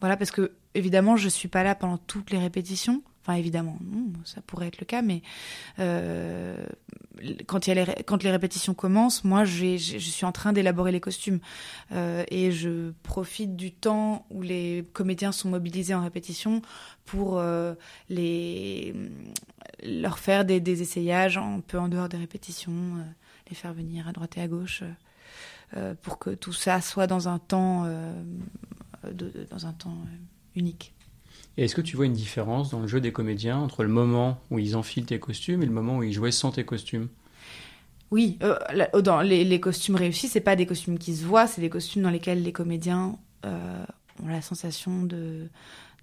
voilà, 0.00 0.16
parce 0.16 0.30
que 0.30 0.52
évidemment, 0.74 1.16
je 1.16 1.28
suis 1.28 1.48
pas 1.48 1.62
là 1.62 1.74
pendant 1.74 1.98
toutes 1.98 2.30
les 2.30 2.38
répétitions. 2.38 3.02
Enfin, 3.22 3.38
évidemment, 3.38 3.76
non, 3.82 4.12
ça 4.24 4.40
pourrait 4.40 4.68
être 4.68 4.78
le 4.78 4.84
cas, 4.84 5.02
mais 5.02 5.20
euh, 5.80 6.64
quand, 7.46 7.66
y 7.66 7.72
a 7.72 7.74
les, 7.74 8.02
quand 8.04 8.22
les 8.22 8.30
répétitions 8.30 8.72
commencent, 8.72 9.24
moi, 9.24 9.44
je 9.44 9.76
suis 9.76 10.24
en 10.24 10.30
train 10.30 10.52
d'élaborer 10.52 10.92
les 10.92 11.00
costumes 11.00 11.40
et 11.92 12.52
je 12.52 12.92
profite 13.02 13.56
du 13.56 13.72
temps 13.72 14.26
où 14.30 14.42
les 14.42 14.86
comédiens 14.92 15.32
sont 15.32 15.48
mobilisés 15.48 15.92
en 15.92 16.02
répétition 16.02 16.62
pour 17.04 17.42
les 18.08 18.94
leur 19.82 20.18
faire 20.18 20.44
des, 20.44 20.60
des, 20.60 20.82
essayages 20.82 21.38
un 21.38 21.60
peu 21.60 21.78
en 21.78 21.88
dehors 21.88 22.08
des 22.08 22.16
répétitions, 22.16 22.72
euh, 22.72 23.02
les 23.48 23.54
faire 23.54 23.72
venir 23.72 24.08
à 24.08 24.12
droite 24.12 24.36
et 24.36 24.40
à 24.40 24.48
gauche. 24.48 24.82
Euh, 24.82 24.92
euh, 25.76 25.94
pour 26.00 26.20
que 26.20 26.30
tout 26.30 26.52
ça 26.52 26.80
soit 26.80 27.08
dans 27.08 27.28
un 27.28 27.40
temps, 27.40 27.86
de, 29.12 29.48
dans 29.50 29.66
un 29.66 29.72
temps 29.72 29.98
unique. 30.54 30.94
Et 31.56 31.64
est-ce 31.64 31.74
que 31.74 31.80
tu 31.80 31.96
vois 31.96 32.06
une 32.06 32.12
différence 32.12 32.70
dans 32.70 32.78
le 32.78 32.86
jeu 32.86 33.00
des 33.00 33.10
comédiens 33.10 33.58
entre 33.58 33.82
le 33.82 33.88
moment 33.88 34.38
où 34.52 34.60
ils 34.60 34.76
enfilent 34.76 35.06
tes 35.06 35.18
costumes 35.18 35.64
et 35.64 35.66
le 35.66 35.72
moment 35.72 35.98
où 35.98 36.04
ils 36.04 36.12
jouaient 36.12 36.30
sans 36.30 36.52
tes 36.52 36.64
costumes? 36.64 37.08
Oui, 38.12 38.38
euh, 38.44 38.56
dans 39.02 39.22
les, 39.22 39.42
les, 39.42 39.58
costumes 39.58 39.96
réussis, 39.96 40.28
c'est 40.28 40.40
pas 40.40 40.54
des 40.54 40.66
costumes 40.66 40.98
qui 40.98 41.16
se 41.16 41.24
voient, 41.24 41.48
c'est 41.48 41.60
des 41.60 41.70
costumes 41.70 42.02
dans 42.02 42.10
lesquels 42.10 42.44
les 42.44 42.52
comédiens 42.52 43.18
ont 43.42 44.28
la 44.28 44.42
sensation 44.42 45.02
de 45.02 45.48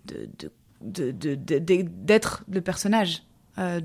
d'être 0.06 0.52
de, 0.82 1.12
de, 1.12 1.36
de, 1.36 2.20
le 2.50 2.62
personnage. 2.62 3.24
Euh, 3.58 3.82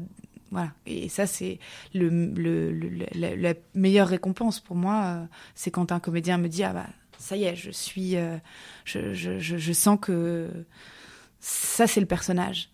voilà. 0.50 0.72
Et 0.87 1.09
ça, 1.09 1.26
c'est 1.26 1.59
le, 1.94 2.09
le, 2.09 2.72
le 2.72 3.07
la, 3.14 3.37
la, 3.37 3.54
meilleure 3.74 4.09
récompense 4.09 4.61
pour 4.61 4.76
moi. 4.76 5.04
Euh, 5.04 5.24
c'est 5.54 5.70
quand 5.70 5.92
un 5.92 6.00
comédien 6.00 6.38
me 6.38 6.48
dit 6.48 6.64
ah 6.64 6.72
bah 6.72 6.87
ça 7.18 7.37
y 7.37 7.44
est, 7.44 7.57
je 7.57 7.70
suis, 7.70 8.16
euh, 8.16 8.38
je, 8.85 9.12
je, 9.12 9.38
je, 9.38 9.59
je, 9.59 9.72
sens 9.72 9.98
que 10.00 10.48
ça 11.40 11.87
c'est 11.87 12.00
le 12.00 12.07
personnage. 12.07 12.70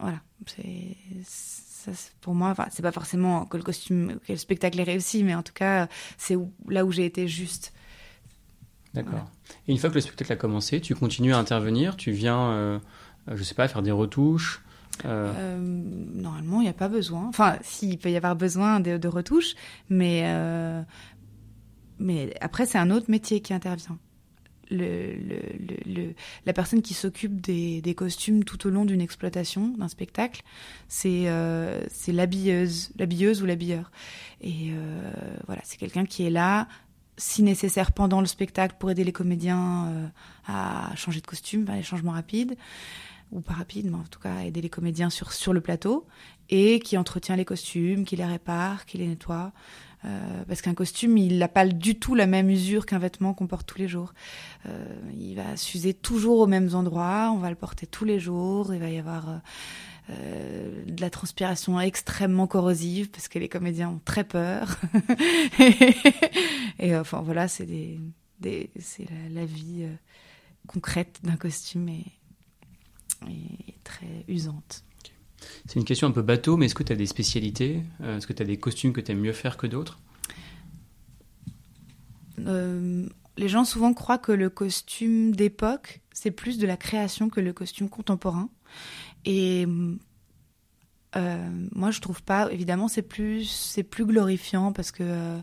Voilà. 0.00 0.20
C'est 0.46 0.96
ça, 1.24 1.92
pour 2.20 2.34
moi. 2.34 2.50
Enfin, 2.50 2.66
c'est 2.70 2.82
pas 2.82 2.92
forcément 2.92 3.46
que 3.46 3.56
le 3.56 3.62
costume, 3.62 4.18
que 4.26 4.32
le 4.32 4.38
spectacle 4.38 4.78
est 4.80 4.84
réussi, 4.84 5.22
mais 5.22 5.34
en 5.34 5.42
tout 5.42 5.52
cas, 5.52 5.88
c'est 6.16 6.36
là 6.68 6.84
où 6.84 6.92
j'ai 6.92 7.04
été 7.04 7.28
juste. 7.28 7.72
D'accord. 8.94 9.12
Voilà. 9.12 9.26
Et 9.66 9.72
une 9.72 9.78
fois 9.78 9.90
que 9.90 9.94
le 9.94 10.00
spectacle 10.00 10.32
a 10.32 10.36
commencé, 10.36 10.80
tu 10.80 10.94
continues 10.94 11.34
à 11.34 11.38
intervenir, 11.38 11.96
tu 11.96 12.10
viens, 12.10 12.50
euh, 12.50 12.78
je 13.32 13.42
sais 13.42 13.54
pas, 13.54 13.68
faire 13.68 13.82
des 13.82 13.90
retouches. 13.90 14.62
Euh... 15.04 15.32
Euh, 15.36 15.58
normalement, 15.58 16.60
il 16.60 16.64
n'y 16.64 16.70
a 16.70 16.74
pas 16.74 16.88
besoin. 16.88 17.26
Enfin, 17.28 17.58
s'il 17.62 17.98
peut 17.98 18.10
y 18.10 18.16
avoir 18.16 18.36
besoin 18.36 18.80
de, 18.80 19.08
retouches, 19.08 19.54
mais 19.88 20.22
euh, 20.24 20.82
mais 21.98 22.34
après, 22.40 22.66
c'est 22.66 22.78
un 22.78 22.90
autre 22.90 23.10
métier 23.10 23.40
qui 23.40 23.54
intervient. 23.54 23.98
La 24.70 26.52
personne 26.52 26.82
qui 26.82 26.92
s'occupe 26.92 27.40
des, 27.40 27.94
costumes 27.96 28.44
tout 28.44 28.66
au 28.66 28.70
long 28.70 28.84
d'une 28.84 29.00
exploitation, 29.00 29.68
d'un 29.78 29.88
spectacle, 29.88 30.42
c'est 30.88 31.24
euh, 31.26 31.80
l'habilleuse, 32.08 32.90
l'habilleuse 32.98 33.42
ou 33.42 33.46
l'habilleur. 33.46 33.90
Et 34.42 34.72
voilà, 35.46 35.62
c'est 35.64 35.78
quelqu'un 35.78 36.04
qui 36.04 36.24
est 36.24 36.30
là, 36.30 36.68
si 37.16 37.42
nécessaire, 37.42 37.92
pendant 37.92 38.20
le 38.20 38.26
spectacle 38.26 38.76
pour 38.78 38.90
aider 38.90 39.04
les 39.04 39.12
comédiens 39.12 40.10
à 40.46 40.92
changer 40.96 41.20
de 41.20 41.26
costume, 41.26 41.64
les 41.74 41.82
changements 41.82 42.12
rapides 42.12 42.56
ou 43.32 43.40
pas 43.40 43.54
rapide, 43.54 43.90
mais 43.90 43.96
en 43.96 44.04
tout 44.04 44.20
cas 44.20 44.40
aider 44.40 44.60
les 44.60 44.70
comédiens 44.70 45.10
sur, 45.10 45.32
sur 45.32 45.52
le 45.52 45.60
plateau, 45.60 46.06
et 46.50 46.80
qui 46.80 46.96
entretient 46.96 47.36
les 47.36 47.44
costumes, 47.44 48.04
qui 48.04 48.16
les 48.16 48.24
répare, 48.24 48.86
qui 48.86 48.98
les 48.98 49.06
nettoie. 49.06 49.52
Euh, 50.04 50.44
parce 50.46 50.62
qu'un 50.62 50.74
costume, 50.74 51.18
il 51.18 51.38
n'a 51.38 51.48
pas 51.48 51.66
du 51.66 51.98
tout 51.98 52.14
la 52.14 52.26
même 52.26 52.50
usure 52.50 52.86
qu'un 52.86 52.98
vêtement 52.98 53.34
qu'on 53.34 53.46
porte 53.46 53.66
tous 53.66 53.78
les 53.78 53.88
jours. 53.88 54.14
Euh, 54.66 54.84
il 55.18 55.34
va 55.34 55.56
s'user 55.56 55.92
toujours 55.92 56.38
aux 56.38 56.46
mêmes 56.46 56.74
endroits, 56.74 57.32
on 57.34 57.38
va 57.38 57.50
le 57.50 57.56
porter 57.56 57.86
tous 57.86 58.04
les 58.04 58.20
jours, 58.20 58.72
il 58.74 58.80
va 58.80 58.90
y 58.90 58.98
avoir... 58.98 59.28
Euh, 59.28 60.84
de 60.86 61.02
la 61.02 61.10
transpiration 61.10 61.78
extrêmement 61.78 62.46
corrosive 62.46 63.10
parce 63.10 63.28
que 63.28 63.38
les 63.38 63.50
comédiens 63.50 63.90
ont 63.90 64.00
très 64.02 64.24
peur. 64.24 64.78
et, 66.78 66.96
enfin 66.96 67.20
voilà, 67.20 67.46
c'est 67.46 67.66
des, 67.66 68.00
la, 69.30 69.44
vie 69.44 69.86
concrète 70.66 71.20
d'un 71.24 71.36
costume 71.36 71.90
et 73.26 73.74
très 73.84 74.24
usante. 74.28 74.84
C'est 75.66 75.76
une 75.76 75.84
question 75.84 76.08
un 76.08 76.10
peu 76.10 76.22
bateau, 76.22 76.56
mais 76.56 76.66
est-ce 76.66 76.74
que 76.74 76.82
tu 76.82 76.92
as 76.92 76.96
des 76.96 77.06
spécialités? 77.06 77.82
Est-ce 78.02 78.26
que 78.26 78.32
tu 78.32 78.42
as 78.42 78.46
des 78.46 78.58
costumes 78.58 78.92
que 78.92 79.00
tu 79.00 79.12
aimes 79.12 79.20
mieux 79.20 79.32
faire 79.32 79.56
que 79.56 79.66
d'autres? 79.66 79.98
Euh, 82.46 83.06
les 83.36 83.48
gens 83.48 83.64
souvent 83.64 83.94
croient 83.94 84.18
que 84.18 84.32
le 84.32 84.50
costume 84.50 85.34
d'époque, 85.34 86.00
c'est 86.12 86.30
plus 86.30 86.58
de 86.58 86.66
la 86.66 86.76
création 86.76 87.28
que 87.28 87.40
le 87.40 87.52
costume 87.52 87.88
contemporain. 87.88 88.48
Et 89.24 89.66
euh, 91.18 91.48
moi, 91.72 91.90
je 91.90 92.00
trouve 92.00 92.22
pas. 92.22 92.50
Évidemment, 92.52 92.88
c'est 92.88 93.02
plus, 93.02 93.44
c'est 93.44 93.82
plus 93.82 94.06
glorifiant 94.06 94.72
parce 94.72 94.90
que 94.90 95.38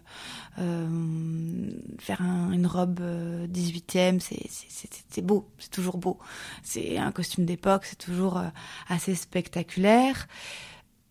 euh, 0.60 1.70
faire 2.00 2.22
une 2.22 2.66
robe 2.66 3.02
18e, 3.02 4.20
c'est 4.20 5.22
beau, 5.22 5.50
c'est 5.60 5.72
toujours 5.72 5.98
beau. 5.98 6.18
C'est 6.64 6.98
un 6.98 7.12
costume 7.12 7.46
d'époque, 7.46 7.86
c'est 7.86 7.98
toujours 7.98 8.42
assez 8.88 9.16
spectaculaire. 9.16 10.28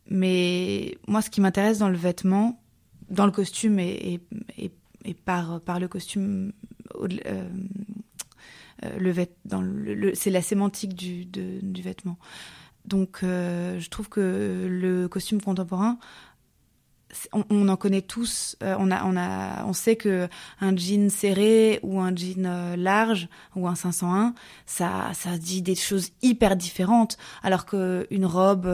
Mais 0.08 0.98
moi, 1.06 1.22
ce 1.22 1.30
qui 1.30 1.40
m'intéresse 1.40 1.78
dans 1.78 1.88
le 1.88 1.96
vêtement, 1.96 2.60
dans 3.10 3.26
le 3.26 3.32
costume 3.32 3.78
et, 3.78 4.20
par, 5.24 5.60
le 5.78 5.88
costume, 5.88 6.52
euh, 7.00 7.48
euh, 8.84 10.10
c'est 10.14 10.30
la 10.30 10.42
sémantique 10.42 10.94
du 10.94 11.82
vêtement. 11.82 12.18
Donc, 12.84 13.20
euh, 13.22 13.78
je 13.80 13.88
trouve 13.88 14.08
que 14.08 14.66
le 14.68 15.08
costume 15.08 15.40
contemporain, 15.40 15.98
on, 17.32 17.68
en 17.68 17.76
connaît 17.76 18.02
tous. 18.02 18.56
on 18.60 18.90
a, 18.90 19.04
on 19.04 19.16
a, 19.16 19.64
on 19.66 19.72
sait 19.72 19.94
que 19.94 20.28
un 20.60 20.76
jean 20.76 21.10
serré 21.10 21.78
ou 21.84 22.00
un 22.00 22.14
jean 22.14 22.74
large 22.76 23.28
ou 23.54 23.68
un 23.68 23.76
501, 23.76 24.34
ça, 24.66 25.12
ça 25.14 25.38
dit 25.38 25.62
des 25.62 25.76
choses 25.76 26.10
hyper 26.22 26.56
différentes. 26.56 27.16
Alors 27.44 27.66
que 27.66 28.08
une 28.10 28.26
robe 28.26 28.66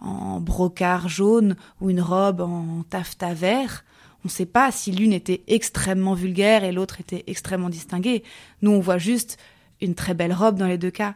en 0.00 0.40
brocart 0.40 1.08
jaune 1.08 1.54
ou 1.80 1.88
une 1.88 2.00
robe 2.00 2.40
en 2.40 2.82
taffetas 2.90 3.34
vert, 3.34 3.84
on 4.24 4.28
ne 4.28 4.32
sait 4.32 4.44
pas 4.44 4.72
si 4.72 4.90
l'une 4.90 5.12
était 5.12 5.42
extrêmement 5.46 6.14
vulgaire 6.14 6.64
et 6.64 6.72
l'autre 6.72 7.00
était 7.00 7.22
extrêmement 7.28 7.68
distinguée. 7.68 8.24
Nous, 8.60 8.72
on 8.72 8.80
voit 8.80 8.98
juste 8.98 9.38
une 9.80 9.94
très 9.94 10.14
belle 10.14 10.32
robe 10.32 10.58
dans 10.58 10.66
les 10.66 10.78
deux 10.78 10.90
cas. 10.90 11.14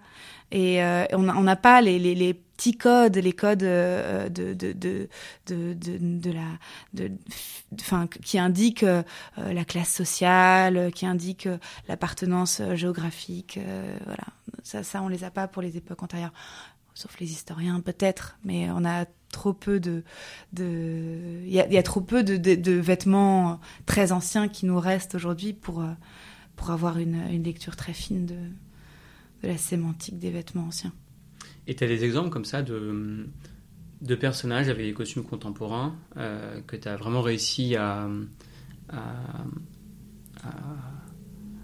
Et 0.52 0.82
euh, 0.82 1.04
on 1.12 1.42
n'a 1.42 1.56
pas 1.56 1.80
les, 1.80 2.34
petits 2.34 2.76
codes, 2.76 3.16
les 3.16 3.32
codes 3.32 3.62
euh, 3.62 4.28
de, 4.28 4.52
de, 4.52 4.72
de, 4.72 5.08
de, 5.46 6.32
la, 6.32 7.08
enfin, 7.74 8.08
qui 8.08 8.38
indiquent 8.38 8.82
euh, 8.82 9.02
la 9.36 9.64
classe 9.64 9.92
sociale, 9.92 10.90
qui 10.92 11.06
indiquent 11.06 11.48
l'appartenance 11.88 12.60
géographique. 12.74 13.58
voilà, 14.04 14.24
ça, 14.64 14.82
ça, 14.82 15.02
on 15.02 15.08
les 15.08 15.22
a 15.22 15.30
pas 15.30 15.46
pour 15.46 15.62
les 15.62 15.76
époques 15.76 16.02
antérieures, 16.02 16.34
sauf 16.94 17.18
les 17.20 17.30
historiens 17.30 17.80
peut-être, 17.80 18.36
mais 18.44 18.68
on 18.70 18.84
a 18.84 19.04
trop 19.30 19.52
peu 19.52 19.78
de, 19.78 20.02
de, 20.52 21.42
il 21.46 21.52
y 21.52 21.78
a, 21.78 21.82
trop 21.84 22.00
peu 22.00 22.24
de, 22.24 22.36
de, 22.36 22.72
vêtements 22.72 23.60
très 23.86 24.10
anciens 24.10 24.48
qui 24.48 24.66
nous 24.66 24.80
restent 24.80 25.14
aujourd'hui 25.14 25.52
pour 25.52 25.84
pour 26.56 26.72
avoir 26.72 26.98
une, 26.98 27.22
une, 27.30 27.44
lecture 27.44 27.74
très 27.74 27.94
fine 27.94 28.26
de, 28.26 28.36
de 29.42 29.48
la 29.48 29.56
sémantique 29.56 30.18
des 30.18 30.30
vêtements 30.30 30.66
anciens. 30.66 30.92
Et 31.66 31.74
tu 31.74 31.84
as 31.84 31.86
des 31.86 32.04
exemples 32.04 32.30
comme 32.30 32.44
ça 32.44 32.62
de, 32.62 33.28
de 34.00 34.14
personnages 34.14 34.68
avec 34.68 34.84
des 34.84 34.92
costumes 34.92 35.24
contemporains 35.24 35.94
euh, 36.16 36.60
que 36.66 36.76
tu 36.76 36.88
as 36.88 36.96
vraiment 36.96 37.22
réussi 37.22 37.76
à, 37.76 38.08
à, 38.88 38.98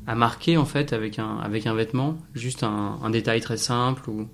à, 0.07 0.15
marquer 0.15 0.57
en 0.57 0.65
fait 0.65 0.93
avec 0.93 1.19
un, 1.19 1.39
avec 1.39 1.67
un 1.67 1.75
vêtement, 1.75 2.19
juste 2.35 2.63
un, 2.63 2.99
un 3.03 3.11
détail 3.11 3.41
très 3.41 3.57
simple 3.57 4.09
ou? 4.11 4.29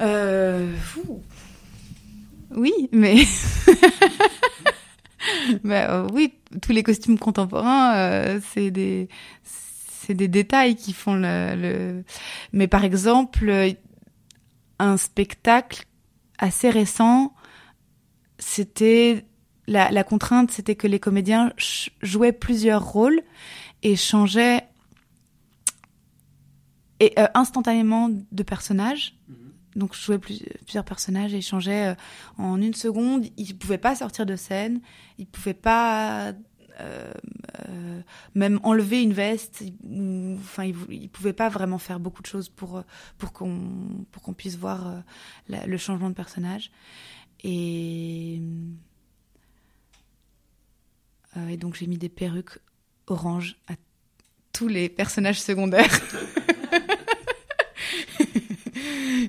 Euh, 0.00 0.72
oui, 2.54 2.72
mais. 2.92 3.16
bah, 5.64 6.06
oui, 6.12 6.32
tous 6.62 6.72
les 6.72 6.82
costumes 6.82 7.18
contemporains, 7.18 7.96
euh, 7.96 8.40
c'est 8.52 8.70
des. 8.70 9.08
C'est 10.08 10.14
des 10.14 10.26
détails 10.26 10.74
qui 10.74 10.94
font 10.94 11.14
le, 11.14 11.54
le. 11.54 12.04
Mais 12.54 12.66
par 12.66 12.82
exemple, 12.82 13.76
un 14.78 14.96
spectacle 14.96 15.84
assez 16.38 16.70
récent, 16.70 17.34
c'était 18.38 19.26
la, 19.66 19.90
la, 19.90 20.04
contrainte, 20.04 20.50
c'était 20.50 20.76
que 20.76 20.86
les 20.86 20.98
comédiens 20.98 21.52
jouaient 22.00 22.32
plusieurs 22.32 22.84
rôles 22.90 23.20
et 23.82 23.96
changeaient 23.96 24.64
et 27.00 27.12
euh, 27.18 27.26
instantanément 27.34 28.08
de 28.08 28.42
personnages. 28.42 29.14
Mhm 29.28 29.48
donc 29.76 29.94
je 29.94 30.00
jouais 30.00 30.18
plusieurs 30.18 30.84
personnages 30.84 31.32
et 31.34 31.40
changeais 31.40 31.88
euh, 31.88 31.94
en 32.36 32.60
une 32.60 32.74
seconde. 32.74 33.26
Ils 33.36 33.56
pouvaient 33.56 33.78
pas 33.78 33.94
sortir 33.94 34.26
de 34.26 34.36
scène, 34.36 34.80
ils 35.18 35.26
pouvaient 35.26 35.54
pas 35.54 36.32
euh, 36.80 37.12
euh, 37.68 38.00
même 38.34 38.60
enlever 38.62 39.02
une 39.02 39.12
veste. 39.12 39.62
enfin, 40.38 40.64
ils, 40.64 41.08
pouvaient 41.08 41.32
pas 41.32 41.48
vraiment 41.48 41.78
faire 41.78 42.00
beaucoup 42.00 42.22
de 42.22 42.26
choses 42.26 42.48
pour 42.48 42.82
pour 43.16 43.32
qu'on 43.32 44.06
pour 44.10 44.22
qu'on 44.22 44.34
puisse 44.34 44.56
voir 44.56 45.02
le 45.48 45.76
changement 45.76 46.10
de 46.10 46.14
personnage. 46.14 46.70
Et 47.44 48.40
donc 51.58 51.74
j'ai 51.76 51.86
mis 51.86 51.98
des 51.98 52.08
perruques 52.08 52.58
orange 53.06 53.56
à 53.68 53.74
tous 54.52 54.68
les 54.68 54.88
personnages 54.88 55.40
secondaires. 55.40 56.00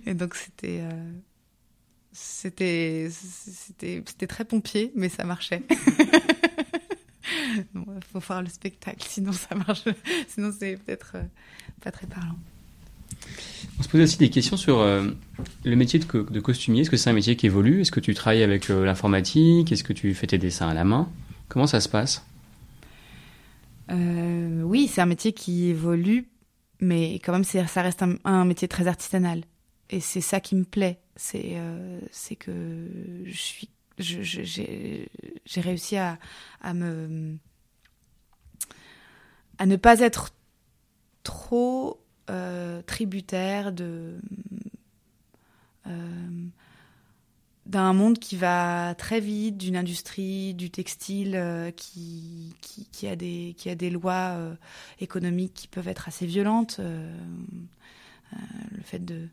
Et 0.06 0.14
donc 0.14 0.36
c'était 0.36 0.80
euh, 0.82 1.12
c'était 2.12 3.10
c'était 3.12 4.04
c'était 4.06 4.28
très 4.28 4.46
pompier, 4.46 4.92
mais 4.96 5.10
ça 5.10 5.24
marchait. 5.24 5.64
Il 7.76 8.04
faut 8.12 8.20
voir 8.20 8.42
le 8.42 8.50
spectacle, 8.50 9.06
sinon 9.08 9.32
ça 9.32 9.56
marche. 9.56 9.84
Sinon 10.28 10.52
c'est 10.58 10.78
peut-être 10.78 11.14
euh, 11.16 11.24
pas 11.82 11.92
très 11.92 12.08
parlant. 12.08 12.38
On 13.80 13.84
se 13.84 13.90
pose 13.90 14.02
aussi 14.02 14.18
des 14.18 14.30
questions 14.30 14.58
sur 14.58 14.80
euh, 14.80 15.10
le 15.66 15.76
métier 15.76 16.00
de, 16.00 16.06
de 16.06 16.40
costumier. 16.40 16.82
Est-ce 16.82 16.90
que 16.90 16.98
c'est 16.98 17.10
un 17.10 17.14
métier 17.14 17.36
qui 17.36 17.48
évolue? 17.48 17.82
Est-ce 17.82 17.92
que 17.92 18.00
tu 18.00 18.14
travailles 18.14 18.44
avec 18.44 18.70
l'informatique? 18.70 19.72
Est-ce 19.72 19.84
que 19.84 19.94
tu 19.94 20.14
fais 20.14 20.28
tes 20.28 20.38
dessins 20.38 20.70
à 20.70 20.74
la 20.74 20.84
main? 20.84 21.10
Comment 21.48 21.68
ça 21.68 21.80
se 21.80 21.90
passe? 21.90 22.26
Oui, 23.92 24.88
c'est 24.88 25.02
un 25.02 25.08
métier 25.08 25.34
qui 25.34 25.70
évolue, 25.70 26.30
mais 26.80 27.16
quand 27.16 27.32
même, 27.32 27.44
ça 27.44 27.82
reste 27.82 28.04
un 28.24 28.46
métier 28.46 28.68
très 28.68 28.86
artisanal 28.86 29.42
et 29.90 30.00
c'est 30.00 30.22
ça 30.22 30.40
qui 30.40 30.56
me 30.56 30.64
plaît, 30.64 31.00
c'est 31.16 31.54
euh, 31.54 32.00
c'est 32.12 32.36
que 32.36 32.52
je 33.26 33.38
suis 33.38 33.70
j'ai 34.00 35.10
réussi 35.58 35.98
à, 35.98 36.18
me 36.74 37.38
à 39.58 39.66
ne 39.66 39.76
pas 39.76 40.00
être 40.00 40.32
trop 41.24 42.02
euh, 42.30 42.82
tributaire 42.84 43.72
de 43.72 44.20
euh, 45.88 46.46
d'un 47.66 47.94
monde 47.94 48.18
qui 48.18 48.36
va 48.36 48.96
très 48.96 49.20
vite, 49.20 49.58
d'une 49.58 49.76
industrie 49.76 50.56
du 50.56 50.72
textile 50.72 51.36
euh, 51.36 51.72
qui, 51.72 52.56
a 53.08 53.16
des, 53.16 53.54
qui 53.58 53.70
a 53.70 53.76
des 53.76 53.92
lois 53.92 54.38
économiques 55.00 55.54
qui 55.54 55.68
peuvent 55.68 55.88
être 55.88 56.08
assez 56.08 56.26
violentes. 56.26 56.80
Le 56.80 58.82
fait 58.84 59.06
de, 59.06 59.28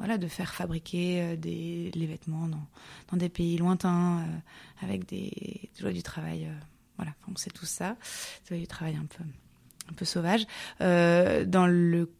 voilà, 0.00 0.16
de 0.16 0.28
faire 0.28 0.54
fabriquer 0.54 1.20
euh, 1.20 1.36
des, 1.36 1.90
les 1.94 2.06
vêtements 2.06 2.48
dans, 2.48 2.66
dans 3.10 3.18
des 3.18 3.28
pays 3.28 3.58
lointains, 3.58 4.20
euh, 4.20 4.82
avec 4.82 5.06
des, 5.06 5.68
du 5.78 6.02
travail. 6.02 6.46
Euh, 6.46 6.54
voilà, 6.96 7.12
on 7.30 7.36
sait 7.36 7.50
tout 7.50 7.66
ça. 7.66 7.96
C'est 8.44 8.58
du 8.58 8.66
travail 8.66 8.96
un 8.96 9.04
peu, 9.04 9.22
un 9.90 9.92
peu 9.92 10.06
sauvage. 10.06 10.46
dans, 10.80 11.66
le, 11.66 12.10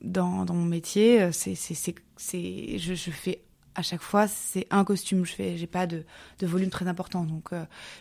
dans, 0.00 0.44
dans 0.44 0.54
mon 0.54 0.64
métier, 0.64 1.30
c'est, 1.30 1.54
je, 1.54 2.94
je 2.94 3.10
fais 3.12 3.40
à 3.76 3.82
chaque 3.82 4.02
fois, 4.02 4.26
c'est 4.26 4.66
un 4.70 4.84
costume. 4.84 5.24
Je 5.24 5.32
fais, 5.32 5.56
j'ai 5.56 5.68
pas 5.68 5.86
de, 5.86 6.04
de 6.40 6.46
volume 6.46 6.70
très 6.70 6.88
important, 6.88 7.24
donc 7.24 7.50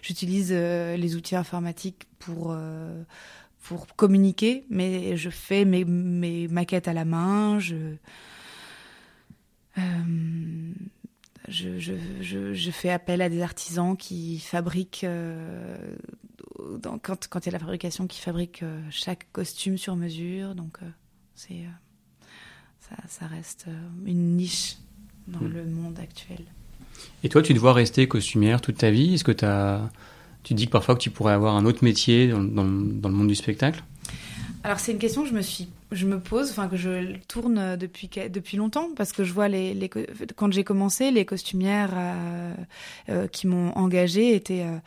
j'utilise 0.02 0.52
les 0.52 1.16
outils 1.16 1.36
informatiques 1.36 2.08
pour 2.20 2.56
pour 3.64 3.88
communiquer, 3.96 4.66
mais 4.70 5.16
je 5.16 5.30
fais 5.30 5.66
mes, 5.66 5.86
mes 5.86 6.48
maquettes 6.48 6.88
à 6.88 6.94
la 6.94 7.06
main. 7.06 7.60
Euh, 9.78 10.74
je, 11.48 11.80
je, 11.80 11.94
je, 12.22 12.54
je, 12.54 12.72
fais 12.72 12.90
appel 12.90 13.22
à 13.22 13.30
des 13.30 13.42
artisans 13.42 13.96
qui 13.98 14.40
fabriquent, 14.40 15.04
euh, 15.04 15.96
dans, 16.80 16.98
quand, 17.00 17.28
quand 17.28 17.46
il 17.46 17.48
y 17.48 17.50
a 17.50 17.54
la 17.54 17.60
fabrication, 17.60 18.08
qui 18.08 18.20
fabriquent 18.20 18.64
euh, 18.64 18.82
chaque 18.90 19.32
costume 19.32 19.78
sur 19.78 19.96
mesure. 19.96 20.56
Donc, 20.56 20.80
c'est 21.36 21.64
ça, 22.80 22.96
ça 23.08 23.28
reste 23.28 23.68
une 24.06 24.36
niche 24.38 24.78
dans 25.28 25.40
Mm. 25.40 25.54
le 25.54 25.66
monde 25.66 26.00
actuel. 26.00 26.40
Et 27.24 27.30
toi, 27.30 27.42
tu 27.42 27.54
te 27.54 27.60
vois 27.60 27.74
rester 27.74 28.08
costumière 28.08 28.62
toute 28.62 28.78
ta 28.78 28.92
vie? 28.92 29.14
Est-ce 29.14 29.24
que 29.24 29.32
tu 30.44 30.54
dis 30.54 30.66
que 30.66 30.72
parfois 30.72 30.96
que 30.96 31.00
tu 31.00 31.10
pourrais 31.10 31.34
avoir 31.34 31.56
un 31.56 31.66
autre 31.66 31.84
métier 31.84 32.30
dans, 32.30 32.44
dans, 32.44 32.66
dans 32.66 33.10
le 33.10 33.16
monde 33.16 33.28
du 33.28 33.36
spectacle? 33.36 33.84
Alors 34.64 34.80
c'est 34.80 34.92
une 34.92 35.00
question 35.00 35.24
que 35.24 35.30
je 35.30 35.34
me 35.34 35.42
suis, 35.42 35.70
je 35.92 36.06
me 36.08 36.20
pose, 36.20 36.52
enfin 36.52 36.68
que 36.68 36.78
je 36.78 37.18
tourne 37.28 37.76
depuis 37.76 38.10
depuis 38.30 38.58
longtemps 38.58 38.90
parce 38.96 39.12
que 39.12 39.24
je 39.24 39.34
vois 39.34 39.48
les, 39.50 39.74
les 39.74 39.90
quand 39.90 40.52
j'ai 40.52 40.64
commencé, 40.64 41.12
les 41.12 41.26
costumières 41.26 41.92
euh, 41.94 42.54
euh, 43.10 43.28
qui 43.28 43.48
m'ont 43.48 43.72
engagée 43.74 44.34
étaient 44.36 44.64
euh, 44.64 44.78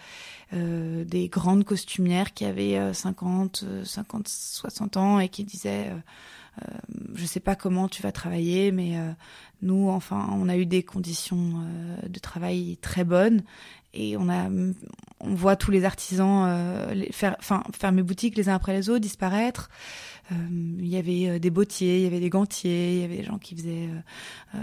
euh, 0.54 1.04
des 1.04 1.28
grandes 1.28 1.64
costumières 1.64 2.32
qui 2.32 2.44
avaient 2.44 2.78
euh, 2.78 2.92
50, 2.92 3.64
euh, 3.66 3.84
50, 3.84 4.28
60 4.28 4.96
ans 4.96 5.18
et 5.18 5.28
qui 5.28 5.44
disaient 5.44 5.88
euh, 5.88 6.62
euh, 6.62 6.74
je 7.14 7.26
sais 7.26 7.40
pas 7.40 7.56
comment 7.56 7.88
tu 7.88 8.00
vas 8.00 8.12
travailler, 8.12 8.70
mais 8.70 8.92
nous, 9.60 9.88
enfin, 9.88 10.28
on 10.32 10.48
a 10.48 10.56
eu 10.56 10.66
des 10.66 10.84
conditions 10.84 11.64
de 12.06 12.18
travail 12.20 12.78
très 12.80 13.02
bonnes 13.02 13.42
et 13.92 14.16
on 14.16 14.28
a, 14.28 14.48
on 15.18 15.34
voit 15.34 15.56
tous 15.56 15.72
les 15.72 15.84
artisans 15.84 16.48
faire, 17.10 17.34
enfin, 17.40 17.64
fermer 17.76 18.04
boutique 18.04 18.36
les 18.36 18.48
uns 18.48 18.54
après 18.54 18.72
les 18.72 18.88
autres, 18.88 19.00
disparaître. 19.00 19.68
Euh, 20.32 20.34
Il 20.78 20.86
y 20.88 20.96
avait 20.96 21.28
euh, 21.28 21.38
des 21.38 21.50
bottiers, 21.50 21.98
il 21.98 22.02
y 22.04 22.06
avait 22.06 22.20
des 22.20 22.30
gantiers, 22.30 22.94
il 22.96 23.00
y 23.02 23.04
avait 23.04 23.18
des 23.18 23.24
gens 23.24 23.38
qui 23.38 23.54
faisaient, 23.56 23.88
euh, 24.54 24.58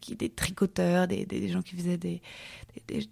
qui, 0.00 0.16
des 0.16 0.30
tricoteurs, 0.30 1.06
des, 1.08 1.26
des, 1.26 1.40
des 1.40 1.48
gens 1.48 1.62
qui 1.62 1.76
faisaient 1.76 1.98
des, 1.98 2.22
des- 2.88 3.08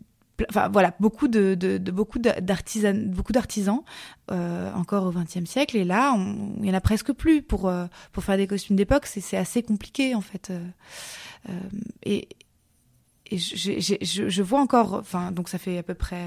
enfin 0.48 0.68
voilà, 0.70 0.94
beaucoup 0.98 1.28
de, 1.28 1.54
de, 1.54 1.76
de 1.78 1.90
beaucoup 1.92 2.18
d'artisans, 2.18 3.10
beaucoup 3.10 3.32
d'artisans 3.32 3.82
euh, 4.30 4.72
encore 4.72 5.04
au 5.06 5.12
XXe 5.12 5.44
siècle. 5.44 5.76
Et 5.76 5.84
là, 5.84 6.14
on- 6.16 6.54
il 6.60 6.66
y 6.66 6.70
en 6.70 6.74
a 6.74 6.80
presque 6.80 7.12
plus 7.12 7.42
pour 7.42 7.68
euh, 7.68 7.86
pour 8.12 8.24
faire 8.24 8.36
des 8.38 8.46
costumes 8.46 8.76
d'époque. 8.76 9.06
C'est 9.06 9.36
assez 9.36 9.62
compliqué 9.62 10.14
en 10.14 10.20
fait. 10.22 10.50
Euh, 10.50 11.52
et 12.04 12.28
et 13.30 13.38
j'ai- 13.38 13.80
j'ai- 13.80 13.98
je, 14.02 14.28
je 14.28 14.42
vois 14.42 14.60
encore, 14.60 14.94
enfin 14.94 15.30
donc 15.32 15.48
ça 15.48 15.58
fait 15.58 15.78
à 15.78 15.82
peu 15.82 15.94
près 15.94 16.24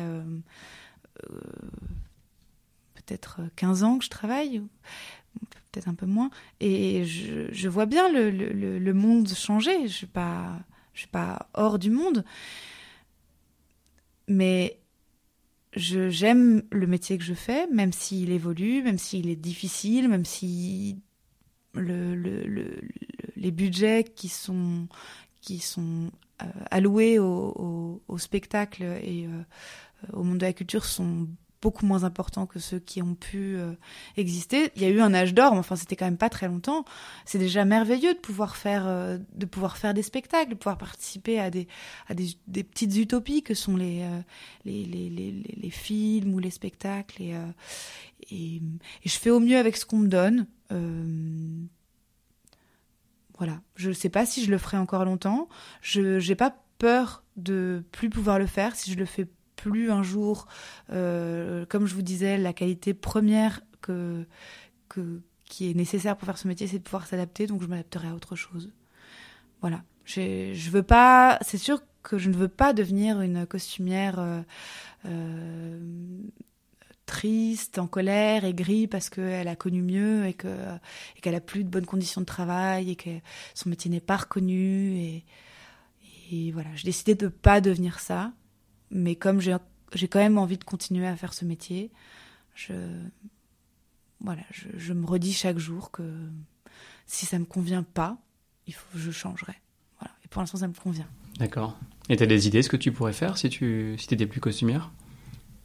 peut-être 2.95 3.41
15 3.55 3.83
ans 3.83 3.97
que 3.97 4.05
je 4.05 4.09
travaille. 4.09 4.61
Peut-être 5.75 5.89
un 5.89 5.93
peu 5.95 6.05
moins, 6.05 6.29
et 6.61 7.03
je, 7.03 7.67
vois 7.67 7.85
bien 7.85 8.07
le, 8.09 8.29
monde 8.93 9.27
changer. 9.27 9.87
Je 9.89 9.93
suis 9.93 10.07
pas, 10.07 10.57
je 10.93 10.99
suis 10.99 11.09
pas 11.09 11.49
hors 11.53 11.79
du 11.79 11.89
monde, 11.89 12.23
mais 14.27 14.79
j'aime 15.75 16.63
le 16.71 16.87
métier 16.87 17.17
que 17.17 17.23
je 17.23 17.33
fais, 17.33 17.67
même 17.67 17.91
s'il 17.93 18.31
évolue, 18.31 18.81
même 18.83 18.97
s'il 18.97 19.29
est 19.29 19.35
difficile, 19.35 20.07
même 20.07 20.25
si 20.25 20.99
le, 21.73 22.15
le, 22.15 22.43
le- 22.43 22.81
le- 22.81 22.81
les 23.37 23.51
budgets 23.51 24.03
qui 24.03 24.29
sont 24.29 24.87
qui 25.41 25.59
sont 25.59 26.11
euh, 26.41 26.45
alloués 26.71 27.19
au, 27.19 27.25
au, 27.55 28.03
au 28.07 28.17
spectacle 28.17 28.83
et 29.03 29.27
euh, 29.27 29.43
au 30.13 30.23
monde 30.23 30.39
de 30.39 30.45
la 30.45 30.53
culture 30.53 30.85
sont 30.85 31.27
beaucoup 31.65 31.87
moins 31.87 32.03
importants 32.03 32.45
que 32.45 32.59
ceux 32.59 32.77
qui 32.77 33.01
ont 33.01 33.15
pu 33.15 33.57
euh, 33.57 33.73
exister. 34.17 34.71
Il 34.75 34.83
y 34.83 34.85
a 34.85 34.89
eu 34.89 35.01
un 35.01 35.15
âge 35.15 35.33
d'or, 35.33 35.53
mais 35.53 35.57
enfin 35.57 35.75
c'était 35.75 35.95
quand 35.95 36.05
même 36.05 36.15
pas 36.15 36.29
très 36.29 36.47
longtemps. 36.47 36.85
C'est 37.25 37.39
déjà 37.39 37.65
merveilleux 37.65 38.13
de 38.13 38.19
pouvoir 38.19 38.55
faire 38.55 38.83
euh, 38.85 39.17
de 39.33 39.47
pouvoir 39.47 39.77
faire 39.77 39.95
des 39.95 40.03
spectacles, 40.03 40.51
de 40.51 40.55
pouvoir 40.55 40.77
participer 40.77 41.39
à 41.39 41.49
des 41.49 41.67
petites 42.47 42.95
utopies 42.97 43.41
que 43.41 43.55
sont 43.55 43.77
les, 43.77 44.03
euh, 44.67 45.69
films 45.71 46.35
ou 46.35 46.39
les 46.39 46.51
spectacles 46.51 47.23
et, 47.23 47.33
et, 48.29 48.61
je 49.03 49.17
fais 49.17 49.31
au 49.31 49.39
mieux 49.39 49.57
avec 49.57 49.75
ce 49.75 49.87
qu'on 49.87 49.97
me 49.97 50.07
donne. 50.07 50.45
Voilà, 53.39 53.59
je 53.75 53.89
ne 53.89 53.93
sais 53.93 54.09
pas 54.09 54.27
si 54.27 54.45
je 54.45 54.51
le 54.51 54.59
ferai 54.59 54.77
encore 54.77 55.03
longtemps. 55.03 55.49
Je 55.81 56.19
j'ai 56.19 56.35
pas 56.35 56.55
peur 56.77 57.23
de 57.37 57.83
plus 57.91 58.11
pouvoir 58.11 58.37
le 58.37 58.45
faire 58.45 58.75
si 58.75 58.91
je 58.91 58.97
le 58.97 59.05
fais 59.05 59.27
plus 59.55 59.91
un 59.91 60.03
jour. 60.03 60.47
Euh, 60.91 61.65
comme 61.65 61.85
je 61.85 61.95
vous 61.95 62.01
disais, 62.01 62.37
la 62.37 62.53
qualité 62.53 62.93
première 62.93 63.61
que, 63.81 64.25
qui 65.45 65.69
est 65.69 65.73
nécessaire 65.73 66.17
pour 66.17 66.25
faire 66.25 66.37
ce 66.37 66.47
métier, 66.47 66.67
c'est 66.67 66.79
de 66.79 66.83
pouvoir 66.83 67.07
s'adapter. 67.07 67.47
Donc 67.47 67.61
je 67.61 67.67
m'adapterai 67.67 68.07
à 68.09 68.15
autre 68.15 68.35
chose. 68.35 68.71
Voilà. 69.61 69.83
Je 70.05 70.69
veux 70.69 70.83
pas. 70.83 71.37
C'est 71.41 71.57
sûr 71.57 71.81
que 72.03 72.17
je 72.17 72.29
ne 72.29 72.35
veux 72.35 72.47
pas 72.47 72.73
devenir 72.73 73.21
une 73.21 73.45
costumière 73.47 74.19
euh, 74.19 74.41
euh, 75.05 75.79
triste, 77.05 77.79
en 77.79 77.87
colère, 77.87 78.45
aigrie 78.45 78.87
parce 78.87 79.09
qu'elle 79.09 79.47
a 79.47 79.55
connu 79.55 79.81
mieux 79.81 80.25
et 80.25 80.33
que 80.33 80.47
et 81.17 81.21
qu'elle 81.21 81.35
a 81.35 81.41
plus 81.41 81.63
de 81.63 81.69
bonnes 81.69 81.85
conditions 81.85 82.21
de 82.21 82.25
travail 82.25 82.91
et 82.91 82.95
que 82.95 83.09
son 83.55 83.69
métier 83.69 83.89
n'est 83.89 83.99
pas 83.99 84.17
reconnu 84.17 84.97
et, 84.97 85.25
et 86.31 86.51
voilà. 86.51 86.69
J'ai 86.75 86.85
décidé 86.85 87.15
de 87.15 87.27
pas 87.27 87.61
devenir 87.61 87.99
ça, 87.99 88.33
mais 88.95 89.15
comme 89.15 89.41
j'ai 89.41 90.07
quand 90.07 90.19
même 90.19 90.37
envie 90.37 90.57
de 90.57 90.63
continuer 90.63 91.05
à 91.05 91.15
faire 91.15 91.33
ce 91.33 91.45
métier, 91.45 91.91
je 92.55 92.73
voilà, 94.21 94.41
je, 94.51 94.67
je 94.77 94.93
me 94.93 95.05
redis 95.05 95.33
chaque 95.33 95.59
jour 95.59 95.91
que 95.91 96.03
si 97.05 97.25
ça 97.25 97.37
me 97.37 97.45
convient 97.45 97.83
pas, 97.83 98.17
il 98.65 98.73
faut 98.73 98.97
je 98.97 99.11
changerai. 99.11 99.53
Voilà. 99.99 100.15
Et 100.23 100.29
pour 100.29 100.41
l'instant, 100.41 100.57
ça 100.57 100.67
me 100.67 100.73
convient. 100.73 101.07
D'accord. 101.37 101.77
Et 102.09 102.15
t'as 102.15 102.25
des 102.25 102.47
idées 102.47 102.63
ce 102.63 102.69
que 102.69 102.77
tu 102.77 102.91
pourrais 102.91 103.13
faire 103.13 103.37
si 103.37 103.49
tu 103.49 103.95
si 103.97 104.07
t'étais 104.07 104.25
plus 104.25 104.39
costumière? 104.39 104.91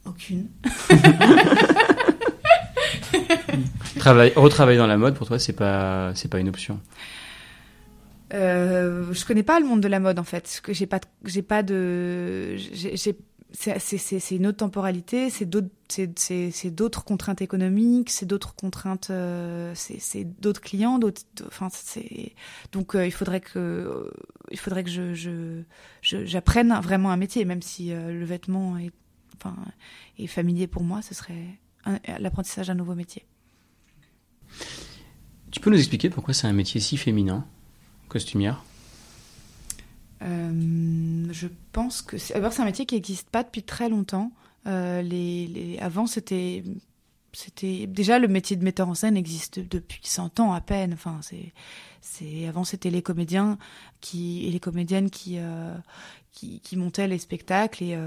Aucune. 0.05 0.49
Travail, 3.97 4.33
retravailler 4.35 4.77
dans 4.77 4.87
la 4.87 4.97
mode 4.97 5.15
pour 5.15 5.27
toi 5.27 5.39
c'est 5.39 5.53
pas 5.53 6.13
c'est 6.15 6.27
pas 6.27 6.39
une 6.39 6.49
option. 6.49 6.81
Euh, 8.33 9.11
je 9.13 9.25
connais 9.25 9.43
pas 9.43 9.59
le 9.59 9.65
monde 9.65 9.81
de 9.81 9.87
la 9.87 9.99
mode 9.99 10.19
en 10.19 10.23
fait. 10.23 10.61
J'ai 10.69 10.85
pas, 10.85 11.01
j'ai 11.25 11.41
pas 11.41 11.63
de, 11.63 12.55
c'est, 13.53 14.35
une 14.35 14.47
autre 14.47 14.57
temporalité, 14.59 15.29
c'est 15.29 15.45
d'autres, 15.45 17.03
contraintes 17.03 17.41
économiques, 17.41 18.09
c'est 18.09 18.25
d'autres 18.25 18.55
contraintes, 18.55 19.09
euh, 19.09 19.73
c'est, 19.75 20.23
d'autres 20.23 20.61
clients, 20.61 20.99
d'autres, 20.99 21.23
enfin 21.47 21.67
c'est, 21.71 22.33
donc 22.71 22.95
euh, 22.95 23.05
il 23.05 23.11
faudrait 23.11 23.41
que, 23.41 24.09
il 24.51 24.57
faudrait 24.57 24.83
que 24.83 24.89
je, 24.89 25.63
j'apprenne 26.01 26.73
vraiment 26.81 27.11
un 27.11 27.17
métier, 27.17 27.43
même 27.45 27.61
si 27.61 27.91
euh, 27.91 28.13
le 28.13 28.25
vêtement 28.25 28.77
est, 28.77 28.91
enfin, 29.35 29.55
est 30.17 30.27
familier 30.27 30.67
pour 30.67 30.83
moi, 30.83 31.01
ce 31.01 31.13
serait 31.13 31.59
l'apprentissage 32.19 32.67
d'un 32.67 32.75
nouveau 32.75 32.95
métier. 32.95 33.25
Tu 35.51 35.59
peux 35.59 35.69
nous 35.69 35.77
expliquer 35.77 36.09
pourquoi 36.09 36.33
c'est 36.33 36.47
un 36.47 36.53
métier 36.53 36.79
si 36.79 36.95
féminin, 36.95 37.45
costumière 38.11 38.63
Euh, 40.21 41.27
je 41.31 41.47
pense 41.71 42.01
que 42.01 42.17
c'est 42.17 42.35
un 42.35 42.65
métier 42.65 42.85
qui 42.85 42.95
n'existe 42.95 43.29
pas 43.29 43.43
depuis 43.43 43.63
très 43.63 43.89
longtemps. 43.89 44.31
Euh, 44.67 45.01
les, 45.01 45.77
avant 45.81 46.05
c'était 46.05 46.63
c'était 47.33 47.87
déjà 47.87 48.19
le 48.19 48.27
métier 48.27 48.55
de 48.57 48.63
metteur 48.63 48.89
en 48.89 48.93
scène 48.93 49.17
existe 49.17 49.59
depuis 49.59 50.01
100 50.03 50.39
ans 50.39 50.53
à 50.53 50.61
peine. 50.61 50.93
Enfin 50.93 51.19
c'est 51.21 51.53
c'est 52.01 52.47
avant 52.47 52.63
c'était 52.63 52.91
les 52.91 53.01
comédiens 53.01 53.57
qui 54.01 54.45
et 54.45 54.51
les 54.51 54.59
comédiennes 54.59 55.09
qui 55.09 55.37
euh, 55.39 55.75
qui, 56.33 56.77
montaient 56.77 57.07
les 57.07 57.17
spectacles 57.17 57.83
et, 57.83 57.97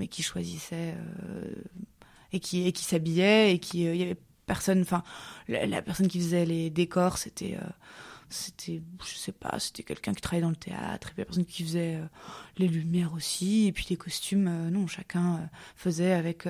et 0.00 0.08
qui 0.08 0.22
choisissaient 0.22 0.96
et 2.32 2.40
qui 2.40 2.66
et 2.66 2.72
qui 2.72 2.84
s'habillaient 2.84 3.54
et 3.54 3.58
qui 3.60 3.84
il 3.84 3.96
y 3.96 4.02
avait 4.02 4.20
personne 4.46 4.80
enfin 4.80 5.04
la, 5.48 5.82
personne 5.82 6.08
qui 6.08 6.18
faisait 6.18 6.46
les 6.46 6.70
décors 6.70 7.18
c'était 7.18 7.56
c'était 8.30 8.80
je 9.04 9.14
sais 9.14 9.32
pas 9.32 9.58
c'était 9.58 9.82
quelqu'un 9.82 10.14
qui 10.14 10.20
travaillait 10.20 10.42
dans 10.44 10.50
le 10.50 10.56
théâtre 10.56 11.08
et 11.08 11.12
puis 11.12 11.20
la 11.20 11.24
personne 11.24 11.44
qui 11.44 11.64
faisait 11.64 11.96
euh, 11.96 12.06
les 12.58 12.68
lumières 12.68 13.12
aussi 13.12 13.66
et 13.66 13.72
puis 13.72 13.86
les 13.90 13.96
costumes 13.96 14.46
euh, 14.48 14.70
non 14.70 14.86
chacun 14.86 15.34
euh, 15.36 15.46
faisait 15.76 16.12
avec 16.12 16.44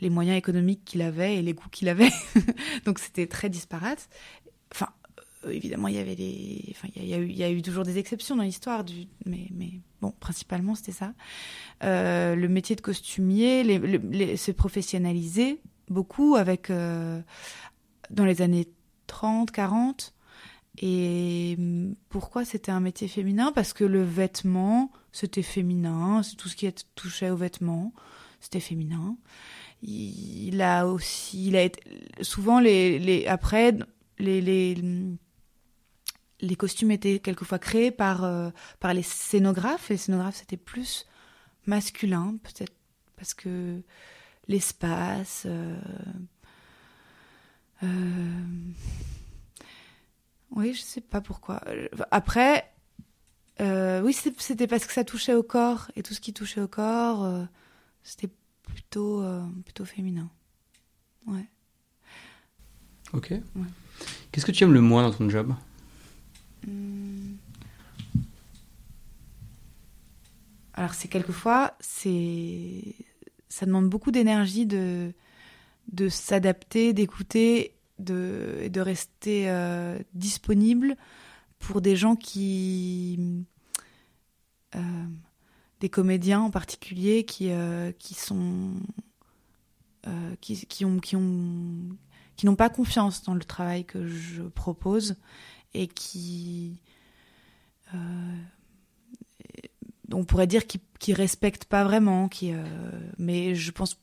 les 0.00 0.10
moyens 0.10 0.38
économiques 0.38 0.84
qu'il 0.84 1.02
avait 1.02 1.36
et 1.36 1.42
les 1.42 1.52
goûts 1.52 1.68
qu'il 1.70 1.88
avait. 1.88 2.10
Donc 2.84 2.98
c'était 2.98 3.26
très 3.26 3.50
disparate. 3.50 4.08
Enfin 4.72 4.88
évidemment 5.50 5.88
il 5.88 5.96
y 5.96 5.98
avait 5.98 6.16
des 6.16 6.64
enfin 6.70 6.88
il 6.96 7.06
y, 7.06 7.12
a- 7.14 7.18
eu 7.18 7.28
il 7.28 7.36
y 7.36 7.42
a 7.44 7.50
eu 7.50 7.60
toujours 7.60 7.84
des 7.84 7.98
exceptions 7.98 8.36
dans 8.36 8.42
l'histoire 8.44 8.84
du 8.84 9.06
mais 9.26 9.48
mais 9.52 9.80
bon 10.00 10.12
principalement 10.20 10.74
c'était 10.74 10.92
ça. 10.92 11.12
Le 11.82 12.46
métier 12.46 12.76
de 12.76 12.80
costumier 12.80 13.62
les, 13.64 13.78
les, 13.78 13.98
les- 13.98 14.36
beaucoup 15.88 16.36
avec 16.36 16.70
dans 16.70 18.24
les 18.24 18.40
années 18.42 18.68
30 19.06 19.50
40 19.50 20.13
et 20.78 21.54
hum, 21.58 21.94
pourquoi 22.08 22.44
c'était 22.44 22.72
un 22.72 22.80
métier 22.80 23.08
féminin? 23.08 23.52
Parce 23.52 23.72
que 23.72 23.84
le 23.84 24.02
vêtement, 24.02 24.90
c'était 25.12 25.42
féminin, 25.42 26.22
c'est 26.22 26.36
tout 26.36 26.48
ce 26.48 26.56
qui 26.56 26.70
touchait 26.94 27.30
au 27.30 27.36
vêtement, 27.36 27.92
c'était 28.40 28.60
féminin. 28.60 29.16
Il, 29.82 30.62
a 30.62 30.86
aussi, 30.86 31.48
il 31.48 31.56
a 31.56 31.68
souvent 32.22 32.58
les, 32.58 33.26
après 33.26 33.76
les, 34.18 34.40
les 34.40 34.74
les 36.40 36.56
costumes 36.56 36.90
étaient 36.90 37.20
quelquefois 37.20 37.58
créés 37.58 37.90
par 37.90 38.24
euh, 38.24 38.50
par 38.80 38.94
les 38.94 39.02
scénographes. 39.02 39.88
Les 39.90 39.96
scénographes 39.96 40.36
c'était 40.36 40.56
plus 40.56 41.06
masculin, 41.66 42.36
peut-être 42.42 42.72
parce 43.16 43.34
que 43.34 43.82
l'espace. 44.48 45.44
euh, 45.46 45.76
euh, 47.82 48.42
Oui, 50.54 50.72
je 50.72 50.80
sais 50.80 51.00
pas 51.00 51.20
pourquoi. 51.20 51.60
Après, 52.10 52.70
euh, 53.60 54.00
oui, 54.02 54.16
c'était 54.38 54.66
parce 54.66 54.86
que 54.86 54.92
ça 54.92 55.04
touchait 55.04 55.34
au 55.34 55.42
corps 55.42 55.90
et 55.96 56.02
tout 56.02 56.14
ce 56.14 56.20
qui 56.20 56.32
touchait 56.32 56.60
au 56.60 56.68
corps, 56.68 57.24
euh, 57.24 57.44
c'était 58.02 58.30
plutôt 58.62 59.22
euh, 59.22 59.44
plutôt 59.64 59.84
féminin. 59.84 60.28
Ouais. 61.26 61.46
Ok. 63.12 63.32
Qu'est-ce 64.32 64.46
que 64.46 64.52
tu 64.52 64.64
aimes 64.64 64.72
le 64.72 64.80
moins 64.80 65.02
dans 65.02 65.16
ton 65.16 65.28
job? 65.28 65.54
Hmm. 66.66 67.34
Alors 70.74 70.94
c'est 70.94 71.08
quelquefois 71.08 71.74
c'est 71.78 72.82
ça 73.48 73.66
demande 73.66 73.88
beaucoup 73.88 74.10
d'énergie 74.10 74.66
de 74.66 75.12
de 75.92 76.08
s'adapter, 76.08 76.92
d'écouter, 76.92 77.74
de 77.98 78.68
de 78.68 78.80
rester 78.80 79.48
disponible 80.14 80.96
pour 81.58 81.80
des 81.80 81.96
gens 81.96 82.16
qui 82.16 83.46
euh, 84.76 84.80
des 85.80 85.88
comédiens 85.88 86.40
en 86.40 86.50
particulier 86.50 87.24
qui 87.24 87.50
euh, 87.50 87.92
qui 87.92 88.14
sont 88.14 88.74
euh, 90.06 90.34
qui, 90.40 90.66
qui, 90.66 90.84
ont 90.84 90.98
qui 90.98 91.16
ont 91.16 91.96
qui 92.36 92.46
n'ont 92.46 92.56
pas 92.56 92.70
confiance 92.70 93.22
dans 93.22 93.34
le 93.34 93.44
travail 93.44 93.84
que 93.84 94.06
je 94.06 94.42
propose 94.42 95.16
et 95.74 95.88
qui 95.88 96.80
on 100.14 100.24
pourrait 100.24 100.46
dire 100.46 100.66
qui 100.66 100.80
qui 100.98 101.12
respectent 101.12 101.66
pas 101.66 101.84
vraiment 101.84 102.28
qui 102.28 102.52
mais 103.18 103.54
je 103.54 103.70
pense 103.72 103.98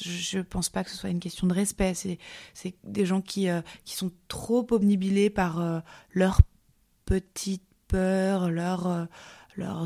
je 0.00 0.38
pense 0.40 0.68
pas 0.70 0.84
que 0.84 0.90
ce 0.90 0.96
soit 0.96 1.10
une 1.10 1.20
question 1.20 1.46
de 1.46 1.52
respect 1.52 1.94
c'est 1.94 2.74
des 2.84 3.04
gens 3.04 3.20
qui 3.20 3.48
qui 3.84 3.94
sont 3.96 4.10
trop 4.28 4.66
omnibilés 4.70 5.30
par 5.30 5.82
leur 6.12 6.40
petites 7.08 7.62
peurs, 7.88 8.50
leur, 8.50 8.86
euh, 8.86 9.06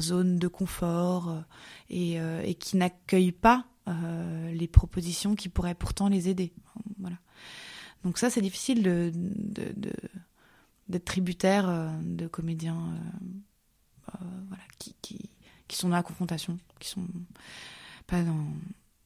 zone 0.00 0.38
de 0.38 0.48
confort 0.48 1.30
euh, 1.30 1.40
et, 1.88 2.20
euh, 2.20 2.52
qui 2.54 2.76
n'accueillent 2.76 3.32
pas 3.32 3.66
les 4.52 4.68
propositions 4.68 5.35
qui 5.35 5.48
pourraient 5.48 5.74
pourtant 5.74 6.08
les 6.08 6.28
aider. 6.28 6.52
Donc 8.04 8.16
ça, 8.16 8.30
c'est 8.30 8.40
difficile 8.40 8.80
d'être 10.88 11.04
tributaire 11.04 11.90
de 12.00 12.28
comédiens 12.28 12.94
qui, 14.78 15.30
qui, 15.72 15.78
sont 15.78 15.88
dans 15.88 15.96
la 15.96 16.02
confrontation, 16.02 16.58
qui 16.78 16.88
sont 16.88 17.06
pas 18.06 18.22
dans, 18.22 18.46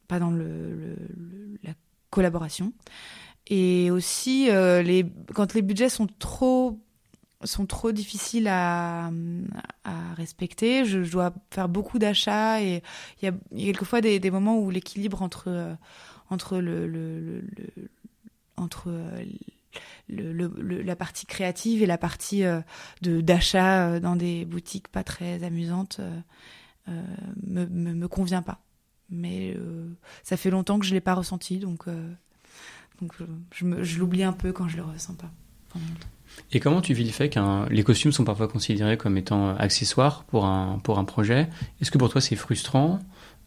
pas 0.08 0.18
dans 0.18 0.30
le, 0.30 0.96
la 1.62 1.72
collaboration. 2.10 2.72
Et 3.46 3.90
aussi, 3.90 4.46
les, 4.46 5.06
quand 5.34 5.54
les 5.54 5.62
budgets 5.62 5.88
sont 5.88 6.08
trop 6.18 6.80
sont 7.44 7.66
trop 7.66 7.92
difficiles 7.92 8.48
à, 8.48 9.10
à 9.84 10.14
respecter. 10.14 10.84
Je, 10.84 10.98
dois 10.98 11.32
faire 11.50 11.68
beaucoup 11.68 11.98
d'achats 11.98 12.62
et 12.62 12.82
il 13.20 13.24
y 13.24 13.28
a, 13.28 13.32
quelquefois 13.66 14.00
des, 14.00 14.18
des 14.18 14.30
moments 14.30 14.58
où 14.58 14.70
l'équilibre 14.70 15.22
entre 15.22 15.44
euh, 15.48 15.74
entre 16.30 16.58
le, 16.58 16.86
le, 16.88 17.44
entre 18.56 18.90
euh, 20.12 20.82
la 20.84 20.96
partie 20.96 21.26
créative 21.26 21.82
et 21.82 21.86
la 21.86 21.98
partie 21.98 22.44
euh, 22.44 22.60
d'achat 23.02 24.00
dans 24.00 24.16
des 24.16 24.44
boutiques 24.44 24.88
pas 24.88 25.04
très 25.04 25.42
amusantes 25.42 26.00
euh, 26.88 27.02
me, 27.46 27.66
me, 27.66 28.08
convient 28.08 28.42
pas. 28.42 28.60
Mais 29.10 29.56
ça 30.22 30.36
fait 30.36 30.50
longtemps 30.50 30.78
que 30.78 30.86
je 30.86 30.92
l'ai 30.92 31.00
pas 31.00 31.14
ressenti, 31.14 31.58
donc 31.58 31.86
donc 33.00 33.12
je, 33.52 33.64
je 33.82 33.98
l'oublie 33.98 34.24
un 34.24 34.32
peu 34.32 34.52
quand 34.52 34.68
je 34.68 34.76
le 34.76 34.82
ressens 34.82 35.14
pas. 35.14 35.30
Et 36.52 36.60
comment 36.60 36.80
tu 36.80 36.94
vis 36.94 37.04
le 37.04 37.10
fait 37.10 37.28
que 37.28 37.68
les 37.70 37.82
costumes 37.82 38.12
sont 38.12 38.24
parfois 38.24 38.48
considérés 38.48 38.96
comme 38.96 39.16
étant 39.16 39.56
accessoires 39.56 40.24
pour 40.24 40.44
un, 40.44 40.80
pour 40.82 40.98
un 40.98 41.04
projet? 41.04 41.48
Est-ce 41.80 41.90
que 41.90 41.98
pour 41.98 42.10
toi 42.10 42.20
c'est 42.20 42.36
frustrant 42.36 43.00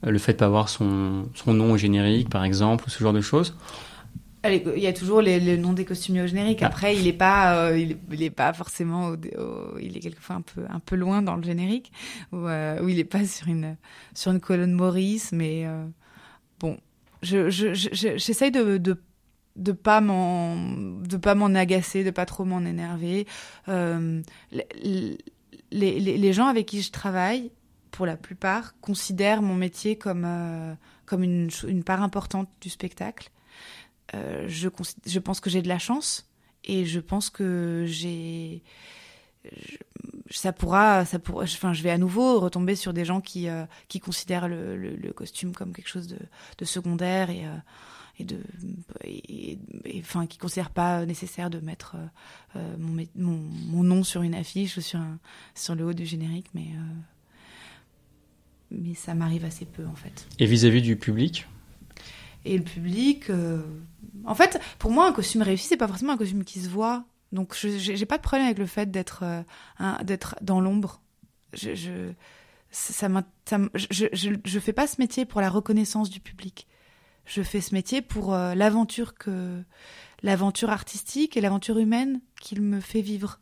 euh, 0.05 0.11
le 0.11 0.17
fait 0.17 0.33
de 0.33 0.37
pas 0.37 0.45
avoir 0.45 0.69
son, 0.69 1.27
son 1.35 1.53
nom 1.53 1.73
au 1.73 1.77
générique 1.77 2.29
par 2.29 2.43
exemple 2.43 2.85
ou 2.87 2.89
ce 2.89 2.99
genre 2.99 3.13
de 3.13 3.21
choses? 3.21 3.55
Il 4.45 4.79
y 4.79 4.87
a 4.87 4.93
toujours 4.93 5.21
le 5.21 5.55
nom 5.57 5.73
des 5.73 5.85
costumiers 5.85 6.21
au 6.21 6.27
générique. 6.27 6.63
Après, 6.63 6.95
il 6.95 7.07
est 7.07 7.13
pas, 7.13 7.67
euh, 7.67 7.77
il, 7.77 8.23
est 8.23 8.29
pas 8.29 8.53
forcément, 8.53 9.15
il 9.81 9.97
est 9.97 9.99
quelquefois 9.99 10.37
un 10.37 10.41
peu, 10.41 10.61
un 10.69 10.79
peu 10.79 10.95
loin 10.95 11.21
dans 11.21 11.35
le 11.35 11.43
générique, 11.43 11.91
où, 12.31 12.37
euh, 12.47 12.79
il 12.87 12.99
est 12.99 13.03
pas 13.03 13.25
sur 13.25 13.47
une, 13.47 13.75
sur 14.13 14.31
une 14.31 14.39
colonne 14.39 14.73
Maurice, 14.73 15.31
mais 15.31 15.65
bon, 16.59 16.77
je, 17.21 17.49
j'essaye 17.49 18.51
je, 18.53 18.77
de, 18.77 18.97
de 19.59 19.71
pas 19.71 20.01
m'en 20.01 20.55
de 20.55 21.17
pas 21.17 21.35
m'en 21.35 21.53
agacer 21.53 22.03
de 22.03 22.11
pas 22.11 22.25
trop 22.25 22.45
m'en 22.45 22.61
énerver. 22.61 23.27
Euh, 23.67 24.21
les, 24.51 25.17
les, 25.71 25.99
les, 25.99 26.33
gens 26.33 26.47
avec 26.47 26.65
qui 26.65 26.81
je 26.81 26.91
travaille 26.91 27.51
pour 27.91 28.05
la 28.05 28.17
plupart 28.17 28.79
considèrent 28.81 29.41
mon 29.41 29.55
métier 29.55 29.97
comme 29.97 30.23
euh, 30.25 30.73
comme 31.05 31.23
une, 31.23 31.49
une 31.67 31.83
part 31.83 32.01
importante 32.01 32.49
du 32.61 32.69
spectacle 32.69 33.31
euh, 34.15 34.47
je 34.47 35.19
pense 35.19 35.39
que 35.39 35.49
j'ai 35.49 35.61
de 35.61 35.67
la 35.67 35.79
chance 35.79 36.29
et 36.63 36.85
je 36.85 36.99
pense 36.99 37.29
que 37.29 37.85
j'ai 37.87 38.63
ça 40.29 40.53
pourra 40.53 41.05
ça 41.05 41.19
pourra 41.19 41.43
enfin 41.43 41.73
je 41.73 41.81
vais 41.81 41.89
à 41.89 41.97
nouveau 41.97 42.39
retomber 42.39 42.75
sur 42.75 42.93
des 42.93 43.05
gens 43.05 43.21
qui 43.21 43.47
euh, 43.47 43.65
qui 43.87 43.99
considèrent 43.99 44.47
le, 44.47 44.75
le, 44.77 45.13
costume 45.13 45.53
comme 45.53 45.73
quelque 45.73 45.87
chose 45.87 46.07
de, 46.07 46.65
secondaire 46.65 47.29
et 47.29 47.45
euh, 47.45 47.55
et 48.19 48.25
de 48.25 48.37
enfin 49.99 50.27
qui 50.27 50.37
considère 50.37 50.69
pas 50.69 51.05
nécessaire 51.05 51.49
de 51.49 51.59
mettre 51.59 51.95
euh, 52.55 52.75
mon, 52.77 53.05
mon, 53.15 53.37
mon, 53.67 53.83
nom 53.83 54.03
sur 54.03 54.21
une 54.21 54.35
affiche 54.35 54.77
ou 54.77 54.81
sur 54.81 54.99
sur 55.55 55.75
le 55.75 55.85
haut 55.85 55.93
du 55.93 56.05
générique 56.05 56.47
mais 56.53 56.67
mais 58.71 58.93
ça 58.93 59.15
m'arrive 59.15 59.45
assez 59.45 59.65
peu 59.65 59.85
en 59.87 59.95
fait. 59.95 60.27
Et 60.37 60.45
vis-à-vis 60.45 60.81
du 60.81 60.95
public? 60.95 61.47
Et 62.53 62.57
le 62.57 62.63
public 62.63 63.29
euh, 63.29 63.61
en 64.25 64.35
fait 64.35 64.59
pour 64.77 64.91
moi 64.91 65.07
un 65.07 65.11
costume 65.13 65.41
réussi 65.41 65.67
c'est 65.67 65.77
pas 65.77 65.87
forcément 65.87 66.13
un 66.13 66.17
costume 66.17 66.43
qui 66.43 66.59
se 66.59 66.69
voit. 66.69 67.05
Donc 67.31 67.55
j'ai 67.55 68.05
pas 68.07 68.17
de 68.17 68.23
problème 68.23 68.47
avec 68.47 68.57
le 68.57 68.65
fait 68.65 68.89
d'être 68.89 69.23
d'être 70.03 70.35
dans 70.41 70.59
l'ombre. 70.59 70.99
Je, 71.53 71.75
je 71.75 72.11
ça, 72.71 73.07
ça 73.45 73.59
je, 73.75 74.05
je, 74.13 74.29
je 74.43 74.59
fais 74.59 74.73
pas 74.73 74.87
ce 74.87 74.95
métier 74.99 75.25
pour 75.25 75.41
la 75.41 75.49
reconnaissance 75.49 76.09
du 76.09 76.19
public. 76.19 76.67
Je 77.25 77.43
fais 77.43 77.61
ce 77.61 77.75
métier 77.75 78.01
pour 78.01 78.33
euh, 78.33 78.55
l'aventure 78.55 79.13
que 79.13 79.61
l'aventure 80.23 80.71
artistique 80.71 81.37
et 81.37 81.41
l'aventure 81.41 81.77
humaine 81.77 82.21
qu'il 82.41 82.61
me 82.61 82.79
fait 82.79 83.01
vivre. 83.01 83.39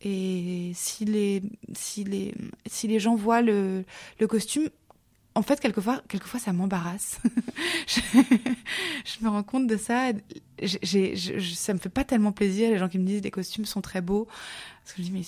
Et 0.00 0.72
si 0.74 1.04
les 1.04 1.42
si 1.74 2.04
les 2.04 2.34
si 2.66 2.86
les 2.88 3.00
gens 3.00 3.14
voient 3.14 3.42
le 3.42 3.84
costume, 4.28 4.68
en 5.34 5.42
fait 5.42 5.60
quelquefois 5.60 6.02
quelquefois 6.08 6.40
ça 6.40 6.52
m'embarrasse. 6.52 7.20
je, 7.86 8.00
je, 9.04 9.24
me 9.24 9.28
rends 9.28 9.42
compte 9.42 9.66
de 9.66 9.76
ça. 9.76 10.12
J'ai, 10.60 11.16
ça 11.54 11.74
me 11.74 11.78
fait 11.78 11.88
pas 11.88 12.04
tellement 12.04 12.32
plaisir 12.32 12.70
les 12.70 12.78
gens 12.78 12.88
qui 12.88 12.98
me 12.98 13.06
disent 13.06 13.22
les 13.22 13.30
costumes 13.30 13.64
sont 13.64 13.80
très 13.80 14.00
beaux. 14.00 14.26
Parce 14.82 14.94
que 14.94 15.02
je 15.02 15.08
dis 15.08 15.12
mais 15.12 15.22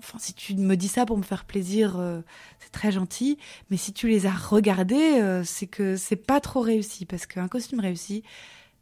enfin, 0.00 0.18
si 0.18 0.34
tu 0.34 0.54
me 0.56 0.76
dis 0.76 0.88
ça 0.88 1.06
pour 1.06 1.16
me 1.16 1.22
faire 1.22 1.44
plaisir, 1.44 1.98
euh, 1.98 2.20
c'est 2.58 2.72
très 2.72 2.92
gentil. 2.92 3.38
Mais 3.70 3.76
si 3.76 3.92
tu 3.92 4.08
les 4.08 4.26
as 4.26 4.34
regardés, 4.34 5.20
euh, 5.20 5.44
c'est 5.44 5.66
que 5.66 5.96
c'est 5.96 6.16
pas 6.16 6.40
trop 6.40 6.60
réussi. 6.60 7.06
Parce 7.06 7.26
qu'un 7.26 7.48
costume 7.48 7.80
réussi, 7.80 8.22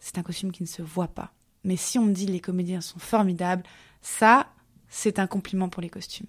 c'est 0.01 0.19
un 0.19 0.23
costume 0.23 0.53
qui 0.53 0.63
ne 0.63 0.69
se 0.69 0.83
voit 0.83 1.09
pas. 1.09 1.33
Mais 1.65 1.77
si 1.77 1.99
on 1.99 2.05
me 2.05 2.13
dit 2.13 2.27
les 2.27 2.41
comédiens 2.41 2.81
sont 2.81 2.99
formidables, 2.99 3.65
ça, 4.01 4.53
c'est 4.89 5.19
un 5.19 5.27
compliment 5.27 5.69
pour 5.69 5.83
les 5.83 5.91
costumes. 5.91 6.29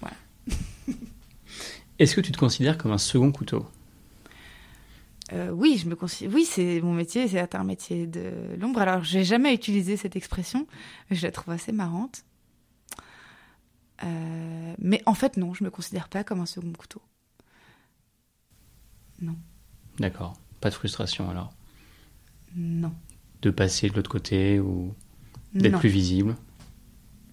Voilà. 0.00 0.16
Est-ce 1.98 2.14
que 2.14 2.20
tu 2.20 2.32
te 2.32 2.38
considères 2.38 2.78
comme 2.78 2.92
un 2.92 2.98
second 2.98 3.32
couteau? 3.32 3.66
Euh, 5.32 5.50
oui, 5.50 5.78
je 5.82 5.88
me 5.88 5.96
considère. 5.96 6.34
Oui, 6.34 6.44
c'est 6.44 6.80
mon 6.80 6.92
métier, 6.92 7.26
c'est 7.26 7.54
un 7.54 7.64
métier 7.64 8.06
de 8.06 8.32
l'ombre. 8.58 8.80
Alors, 8.80 9.02
j'ai 9.02 9.24
jamais 9.24 9.52
utilisé 9.52 9.96
cette 9.96 10.14
expression, 10.14 10.66
mais 11.10 11.16
je 11.16 11.22
la 11.22 11.32
trouve 11.32 11.54
assez 11.54 11.72
marrante. 11.72 12.24
Euh, 14.04 14.74
mais 14.78 15.02
en 15.06 15.14
fait, 15.14 15.36
non, 15.36 15.54
je 15.54 15.64
me 15.64 15.70
considère 15.70 16.08
pas 16.08 16.22
comme 16.22 16.40
un 16.40 16.46
second 16.46 16.72
couteau. 16.72 17.02
Non. 19.20 19.36
D'accord. 19.98 20.34
Pas 20.60 20.68
de 20.68 20.74
frustration 20.74 21.30
alors? 21.30 21.52
Non. 22.54 22.92
De 23.42 23.50
passer 23.50 23.88
de 23.88 23.94
l'autre 23.94 24.10
côté 24.10 24.60
ou 24.60 24.94
d'être 25.54 25.78
plus 25.78 25.88
visible? 25.88 26.36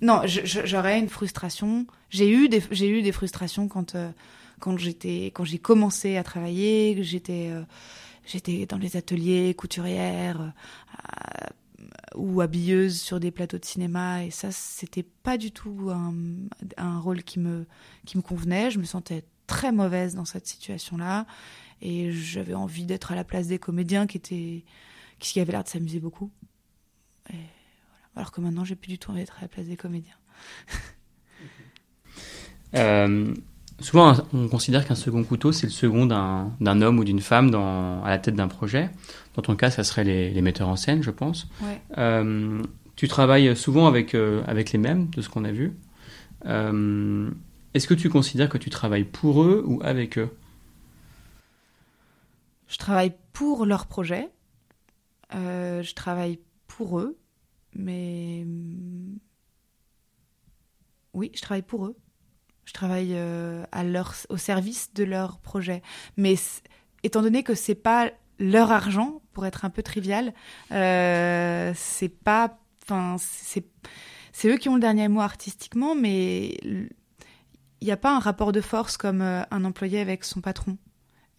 Non, 0.02 0.22
j'aurais 0.26 1.00
une 1.00 1.10
frustration. 1.10 1.86
J'ai 2.10 2.30
eu 2.32 2.50
des, 2.50 2.64
j'ai 2.72 2.90
eu 2.90 3.02
des 3.02 3.12
frustrations 3.12 3.68
quand, 3.68 3.96
euh, 3.96 4.12
quand 4.64 4.78
j'étais, 4.78 5.26
quand 5.26 5.44
j'ai 5.44 5.60
commencé 5.60 6.16
à 6.16 6.24
travailler, 6.24 7.04
j'étais, 7.04 7.50
euh, 7.52 7.64
j'étais 8.26 8.66
dans 8.66 8.78
les 8.78 8.96
ateliers 8.96 9.54
couturières, 9.56 10.54
ou 12.16 12.40
habilleuse 12.40 13.02
sur 13.02 13.20
des 13.20 13.30
plateaux 13.30 13.58
de 13.58 13.66
cinéma 13.66 14.24
et 14.24 14.32
ça 14.32 14.52
c'était 14.52 15.04
pas 15.04 15.38
du 15.38 15.52
tout 15.52 15.92
un, 16.78 17.00
rôle 17.00 17.24
qui 17.24 17.40
me 17.40 17.66
qui 18.06 18.18
me 18.18 18.22
convenait 18.22 18.70
je 18.72 18.80
me 18.80 18.86
sentais 18.86 19.26
très 19.48 19.72
mauvaise 19.72 20.14
dans 20.16 20.24
cette 20.24 20.46
situation 20.46 20.96
là 20.96 21.26
et 21.82 22.12
j'avais 22.12 22.54
envie 22.54 22.86
d'être 22.86 23.12
à 23.12 23.16
la 23.16 23.24
place 23.24 23.48
des 23.48 23.60
comédiens 23.60 24.08
qui 24.08 24.18
étaient 24.18 24.64
qui 25.20 25.40
avaient 25.40 25.52
l'air 25.52 25.64
de 25.64 25.70
s'amuser 25.70 26.00
beaucoup. 26.00 26.32
Alors 28.16 28.32
que 28.32 28.42
maintenant, 28.42 28.64
j'ai 28.64 28.76
plus 28.76 28.90
du 28.90 29.00
tout 29.00 29.12
envie 29.12 29.22
d'être 29.22 29.38
à 29.40 29.42
la 29.42 29.48
place 29.48 29.66
des 29.66 29.78
comédiens. 29.78 30.18
Euh, 32.76 33.36
souvent, 33.84 34.14
on 34.34 34.48
considère 34.48 34.88
qu'un 34.88 34.96
second 34.96 35.24
couteau, 35.24 35.52
c'est 35.52 35.68
le 35.68 35.72
second 35.72 36.06
d'un 36.06 36.82
homme 36.82 37.00
ou 37.00 37.04
d'une 37.04 37.22
femme 37.22 37.52
dans, 37.52 38.04
à 38.04 38.10
la 38.10 38.18
tête 38.18 38.36
d'un 38.36 38.48
projet. 38.48 38.90
Dans 39.36 39.42
ton 39.42 39.56
cas, 39.56 39.70
ça 39.70 39.84
serait 39.84 40.04
les, 40.04 40.42
metteurs 40.42 40.68
en 40.68 40.76
scène, 40.76 41.04
je 41.04 41.12
pense. 41.12 41.48
Ouais. 41.62 41.82
Euh, 41.98 42.62
tu 42.96 43.08
travailles 43.08 43.56
souvent 43.56 43.88
avec, 43.88 44.16
euh, 44.16 44.44
avec 44.48 44.72
les 44.72 44.80
mêmes, 44.80 45.10
de 45.10 45.22
ce 45.22 45.30
qu'on 45.30 45.46
a 45.46 45.52
vu. 45.52 45.74
Est-ce 46.46 47.88
que 47.88 47.94
tu 47.94 48.10
considères 48.10 48.50
que 48.50 48.58
tu 48.58 48.70
travailles 48.70 49.06
pour 49.06 49.44
eux 49.44 49.64
ou 49.66 49.80
avec 49.84 50.18
eux? 50.18 50.30
Je 52.68 52.78
travaille 52.78 53.14
pour 53.34 53.66
leur 53.66 53.88
projet. 53.88 54.30
je 55.32 55.94
travaille 55.94 56.40
pour 56.68 57.00
eux. 57.00 57.18
Mais 57.76 58.46
oui, 61.14 61.32
je 61.34 61.42
travaille 61.42 61.64
pour 61.64 61.86
eux. 61.86 61.96
Je 62.66 62.74
travaille 62.74 63.14
euh, 63.14 63.66
au 64.30 64.38
service 64.38 64.94
de 64.94 65.04
leur 65.04 65.40
projet. 65.40 65.82
Mais 66.18 66.36
étant 67.04 67.22
donné 67.22 67.44
que 67.44 67.56
c'est 67.56 67.76
pas 67.76 68.12
leur 68.40 68.72
argent, 68.72 69.22
pour 69.34 69.46
être 69.46 69.66
un 69.66 69.70
peu 69.70 69.84
trivial, 69.84 70.34
euh, 70.72 71.72
c'est 71.76 72.14
c'est, 74.32 74.48
eux 74.48 74.58
qui 74.58 74.70
ont 74.70 74.76
le 74.76 74.82
dernier 74.82 75.08
mot 75.08 75.22
artistiquement, 75.22 75.96
mais 75.96 76.58
il 76.64 76.90
n'y 77.82 77.92
a 77.92 77.98
pas 77.98 78.16
un 78.16 78.20
rapport 78.20 78.52
de 78.52 78.62
force 78.62 78.98
comme 78.98 79.22
euh, 79.22 79.44
un 79.52 79.64
employé 79.64 80.00
avec 80.00 80.24
son 80.24 80.42
patron. 80.42 80.78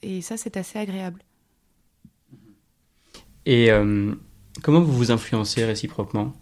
Et 0.03 0.23
ça, 0.23 0.37
c'est 0.37 0.57
assez 0.57 0.79
agréable. 0.79 1.23
Et 3.47 3.69
comment 4.63 4.81
vous 4.81 4.93
vous 4.93 5.11
influencez 5.11 5.65
réciproquement? 5.65 6.33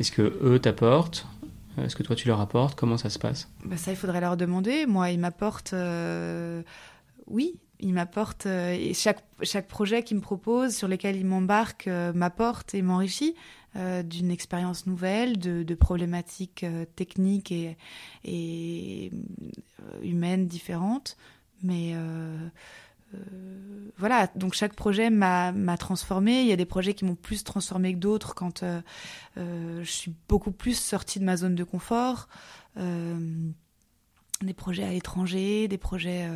Est-ce 0.00 0.10
que 0.10 0.38
eux 0.42 0.58
t'apportent? 0.58 1.26
Est-ce 1.78 1.96
que 1.96 2.02
toi 2.02 2.16
tu 2.16 2.28
leur 2.28 2.40
apportes? 2.40 2.78
Comment 2.78 2.96
ça 2.96 3.10
se 3.10 3.18
passe? 3.18 3.48
Bah 3.64 3.76
Ça, 3.76 3.90
il 3.90 3.96
faudrait 3.96 4.20
leur 4.20 4.36
demander. 4.36 4.86
Moi, 4.86 5.10
ils 5.10 5.18
m'apportent. 5.18 5.72
Euh, 5.72 6.62
oui, 7.26 7.58
ils 7.80 7.92
m'apportent. 7.92 8.46
Euh, 8.46 8.92
chaque, 8.94 9.24
chaque 9.42 9.66
projet 9.68 10.02
qu'ils 10.02 10.16
me 10.18 10.22
proposent, 10.22 10.74
sur 10.74 10.88
lesquels 10.88 11.16
ils 11.16 11.26
m'embarquent, 11.26 11.88
m'apporte 12.14 12.74
et 12.74 12.82
m'enrichit 12.82 13.34
d'une 14.04 14.30
expérience 14.30 14.86
nouvelle, 14.86 15.36
de, 15.36 15.64
de 15.64 15.74
problématiques 15.74 16.64
techniques 16.94 17.50
et, 17.50 17.76
et 18.24 19.10
humaines 20.00 20.46
différentes. 20.46 21.16
Mais 21.64 21.92
euh, 21.94 22.36
voilà, 23.96 24.28
donc 24.34 24.54
chaque 24.54 24.74
projet 24.74 25.10
m'a 25.10 25.76
transformé. 25.78 26.42
Il 26.42 26.48
y 26.48 26.52
a 26.52 26.56
des 26.56 26.66
projets 26.66 26.94
qui 26.94 27.04
m'ont 27.04 27.14
plus 27.14 27.44
transformé 27.44 27.94
que 27.94 27.98
d'autres 27.98 28.34
quand 28.34 28.62
euh, 28.62 28.80
euh, 29.38 29.84
je 29.84 29.90
suis 29.90 30.14
beaucoup 30.28 30.50
plus 30.50 30.78
sortie 30.78 31.20
de 31.20 31.24
ma 31.24 31.36
zone 31.36 31.54
de 31.54 31.64
confort. 31.64 32.28
des 34.42 34.54
projets 34.54 34.84
à 34.84 34.90
l'étranger, 34.90 35.68
des 35.68 35.78
projets 35.78 36.28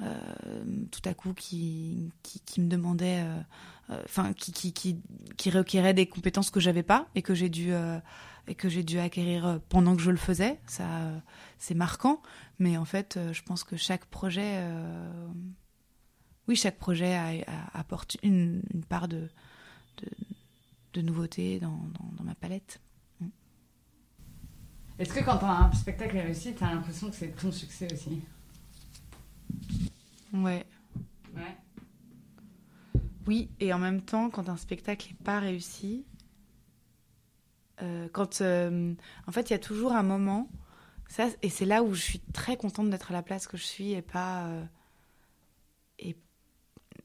tout 0.00 1.00
à 1.04 1.14
coup 1.14 1.32
qui, 1.34 2.10
me 2.58 2.68
demandaient, 2.68 3.24
enfin 4.04 4.32
qui, 4.32 4.72
qui, 4.72 5.00
des 5.94 6.06
compétences 6.06 6.50
que 6.50 6.60
j'avais 6.60 6.82
pas 6.82 7.08
et 7.14 7.22
que 7.22 7.34
j'ai 7.34 7.48
dû 7.48 7.72
et 8.48 8.82
dû 8.82 8.98
acquérir 8.98 9.60
pendant 9.68 9.94
que 9.94 10.02
je 10.02 10.10
le 10.10 10.16
faisais. 10.16 10.58
Ça, 10.66 10.84
c'est 11.58 11.74
marquant, 11.74 12.20
mais 12.58 12.76
en 12.76 12.84
fait, 12.84 13.18
je 13.32 13.42
pense 13.42 13.62
que 13.62 13.76
chaque 13.76 14.04
projet 14.06 14.60
oui, 16.48 16.56
chaque 16.56 16.78
projet 16.78 17.44
apporte 17.74 18.16
une, 18.22 18.62
part 18.88 19.06
de, 19.06 19.28
de, 20.94 21.02
nouveauté 21.02 21.60
dans, 21.60 21.78
ma 22.24 22.34
palette. 22.34 22.80
Mm. 23.20 23.28
Est-ce 24.98 25.12
que 25.12 25.24
quand 25.24 25.42
un 25.44 25.70
spectacle 25.72 26.16
est 26.16 26.22
réussi, 26.22 26.54
tu 26.54 26.64
as 26.64 26.74
l'impression 26.74 27.10
que 27.10 27.16
c'est 27.16 27.28
ton 27.36 27.52
succès 27.52 27.86
aussi? 27.92 28.22
Ouais. 30.32 30.66
Ouais. 31.36 31.56
Oui, 33.26 33.50
et 33.60 33.72
en 33.74 33.78
même 33.78 34.00
temps, 34.00 34.30
quand 34.30 34.48
un 34.48 34.56
spectacle 34.56 35.08
n'est 35.10 35.24
pas 35.24 35.38
réussi, 35.38 36.06
euh, 37.82 38.08
quand 38.12 38.40
euh, 38.40 38.94
en 39.26 39.32
fait 39.32 39.50
il 39.50 39.52
y 39.52 39.56
a 39.56 39.58
toujours 39.58 39.92
un 39.92 40.02
moment, 40.02 40.48
ça, 41.08 41.28
et 41.42 41.50
c'est 41.50 41.66
là 41.66 41.82
où 41.82 41.94
je 41.94 42.00
suis 42.00 42.20
très 42.32 42.56
contente 42.56 42.90
d'être 42.90 43.10
à 43.10 43.14
la 43.14 43.22
place 43.22 43.46
que 43.46 43.56
je 43.56 43.64
suis 43.64 43.92
et 43.92 44.02
pas 44.02 44.46
euh, 44.46 44.64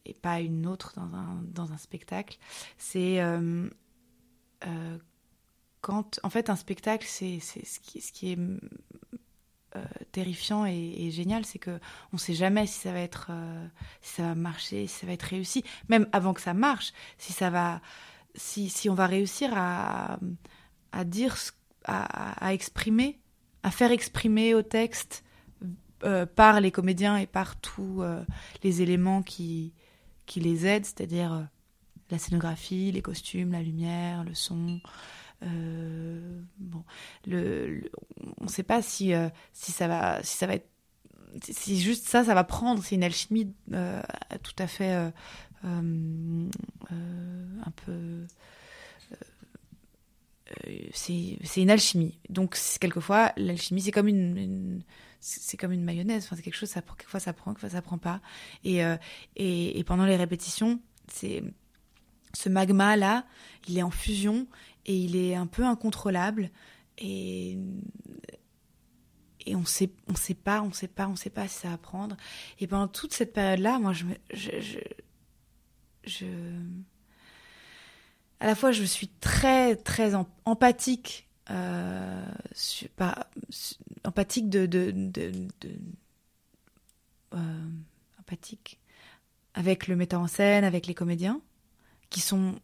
et 0.06 0.14
pas 0.14 0.40
une 0.40 0.68
autre 0.68 0.94
dans 0.96 1.16
un, 1.16 1.42
dans 1.44 1.72
un 1.72 1.78
spectacle. 1.78 2.38
C'est 2.78 3.22
euh, 3.22 3.70
euh, 4.66 4.98
quand, 5.82 6.20
en 6.24 6.30
fait, 6.30 6.50
un 6.50 6.56
spectacle, 6.56 7.06
c'est 7.08 7.40
ce 7.40 7.80
qui, 7.80 8.02
ce 8.02 8.12
qui 8.12 8.32
est 8.32 8.40
euh, 9.76 9.84
terrifiant 10.12 10.66
et, 10.66 11.10
génial, 11.12 11.46
c'est 11.46 11.60
que 11.60 11.80
on 12.12 12.18
sait 12.18 12.34
jamais 12.34 12.68
si 12.68 12.80
ça 12.80 12.92
va 12.92 13.00
être, 13.00 13.32
si 14.02 14.16
ça 14.16 14.24
va 14.24 14.36
marcher, 14.36 14.88
si 14.88 15.00
ça 15.00 15.08
va 15.08 15.14
être 15.14 15.24
réussi. 15.24 15.64
Même 15.90 16.08
avant 16.12 16.34
que 16.34 16.42
ça 16.42 16.54
marche, 16.54 16.94
si 17.18 17.34
ça 17.34 17.50
va, 17.50 17.82
si, 18.36 18.70
si 18.70 18.90
on 18.90 18.94
va 18.94 19.08
réussir 19.08 19.52
à, 19.54 20.20
à 20.92 21.04
dire, 21.04 21.36
à, 21.86 22.46
à 22.46 22.54
exprimer, 22.54 23.20
à 23.64 23.72
faire 23.72 23.92
exprimer 23.92 24.54
au 24.54 24.62
texte 24.62 25.24
par 26.36 26.60
les 26.60 26.72
comédiens 26.72 27.16
et 27.16 27.28
par 27.28 27.56
tous 27.58 28.04
les 28.62 28.82
éléments 28.82 29.22
qui, 29.22 29.74
qui 30.26 30.40
les 30.40 30.66
aident, 30.66 30.86
c'est-à-dire 30.86 31.34
euh, 31.34 31.44
la 32.10 32.18
scénographie, 32.18 32.92
les 32.92 33.02
costumes, 33.02 33.52
la 33.52 33.62
lumière, 33.62 34.24
le 34.24 34.34
son. 34.34 34.80
Euh, 35.44 36.42
bon, 36.58 36.84
on 37.28 38.44
ne 38.44 38.48
sait 38.48 38.64
pas 38.64 38.82
si, 38.82 39.14
euh, 39.14 39.30
si, 39.52 39.72
ça 39.72 39.88
va, 39.88 40.24
si 40.24 40.38
ça 40.38 40.48
va 40.48 40.56
être. 40.56 40.70
Si 41.42 41.82
juste 41.82 42.08
ça, 42.08 42.24
ça 42.24 42.36
va 42.36 42.44
prendre. 42.44 42.84
C'est 42.84 42.96
une 42.96 43.04
alchimie 43.04 43.52
tout 43.68 44.56
à 44.60 44.68
fait 44.68 45.12
un 45.64 46.52
peu. 47.86 48.28
c'est 50.94 51.38
une 51.58 51.72
alchimie. 51.72 52.20
Donc, 52.30 52.56
quelquefois, 52.80 53.34
l'alchimie, 53.36 53.82
c'est 53.82 53.92
comme 53.92 54.08
une 54.08 54.84
c'est 55.24 55.56
comme 55.56 55.72
une 55.72 55.84
mayonnaise. 55.84 56.26
Enfin, 56.26 56.36
c'est 56.36 56.42
quelque 56.42 56.56
chose, 56.56 56.70
ça 56.70 56.82
prend, 56.82 56.96
quelquefois 56.96 57.20
ça 57.22 57.32
prend, 57.32 57.52
quelquefois 57.52 57.70
ça 57.70 57.82
prend 57.82 57.98
pas. 57.98 58.20
Et, 58.66 58.84
euh, 58.84 58.98
et, 59.38 59.82
pendant 59.86 60.06
les 60.06 60.18
répétitions, 60.18 60.82
c'est 61.08 61.44
ce 62.34 62.50
magma 62.50 62.98
là, 62.98 63.26
il 63.68 63.78
est 63.78 63.84
en 63.84 63.92
fusion 63.92 64.48
et 64.86 64.98
il 64.98 65.16
est 65.16 65.36
un 65.36 65.48
peu 65.48 65.64
incontrôlable 65.64 66.52
et 66.98 67.58
et 69.46 69.56
on 69.56 69.66
sait 69.66 69.92
on 70.08 70.16
sait 70.16 70.34
pas 70.34 70.62
on 70.62 70.72
sait 70.72 70.88
pas 70.88 71.08
on 71.08 71.18
sait 71.18 71.30
pas 71.30 71.48
si 71.50 71.60
ça 71.60 71.70
va 71.70 71.78
prendre 71.78 72.16
et 72.60 72.68
pendant 72.68 72.88
toute 72.88 73.14
cette 73.14 73.34
période 73.34 73.60
là 73.60 73.78
moi 73.78 73.92
je, 73.92 74.06
je, 74.32 74.80
je 76.06 76.26
à 78.40 78.48
la 78.48 78.56
fois 78.56 78.72
je 78.72 78.84
suis 78.84 79.10
très 79.10 79.76
très 79.76 80.14
empathique 80.46 81.28
empathique 88.20 88.80
avec 89.54 89.88
le 89.88 89.96
metteur 89.96 90.22
en 90.22 90.28
scène, 90.28 90.64
avec 90.64 90.88
les 90.88 90.94
comédiens 90.94 91.42
qui 92.10 92.22
sont 92.22 92.56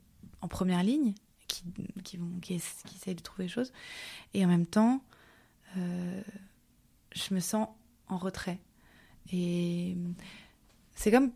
en 0.41 0.47
première 0.47 0.83
ligne, 0.83 1.13
qui, 1.47 1.63
qui 2.03 2.17
vont, 2.17 2.39
qui, 2.41 2.53
essayent 2.53 3.15
de 3.15 3.21
trouver 3.21 3.45
des 3.45 3.49
choses, 3.49 3.71
et 4.33 4.45
en 4.45 4.47
même 4.47 4.67
temps, 4.67 5.03
euh, 5.77 6.21
je 7.11 7.33
me 7.33 7.39
sens 7.39 7.67
en 8.07 8.17
retrait. 8.17 8.59
Et 9.31 9.97
c'est 10.95 11.11
comme, 11.11 11.31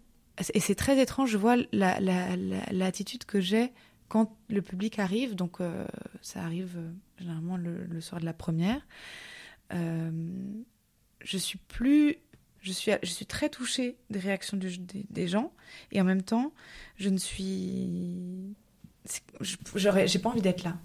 et 0.53 0.59
c'est 0.59 0.75
très 0.75 0.99
étrange. 1.01 1.29
Je 1.29 1.37
vois 1.37 1.55
l'attitude 1.71 3.23
la, 3.23 3.27
que 3.27 3.39
j'ai 3.39 3.71
quand 4.13 4.37
le 4.47 4.61
public 4.61 4.99
arrive, 4.99 5.33
donc 5.33 5.59
euh, 5.59 5.87
ça 6.21 6.43
arrive 6.43 6.75
euh, 6.77 6.91
généralement 7.17 7.57
le, 7.57 7.99
soir 7.99 8.21
de 8.21 8.25
la 8.25 8.33
première, 8.33 8.79
euh, 9.73 10.11
je 11.21 11.37
suis 11.39 11.57
plus, 11.57 12.17
je 12.61 12.71
suis, 12.71 12.91
je 13.01 13.09
suis 13.09 13.25
très 13.25 13.49
touchée 13.49 13.97
des 14.11 14.19
réactions 14.19 14.55
des, 14.55 15.27
gens, 15.27 15.51
et 15.91 15.99
en 15.99 16.03
même 16.03 16.21
temps, 16.21 16.53
je 16.95 17.09
ne 17.09 17.17
suis, 17.17 18.55
j'ai 19.41 20.19
pas 20.19 20.29
envie 20.29 20.43
d'être 20.43 20.63
là, 20.63 20.77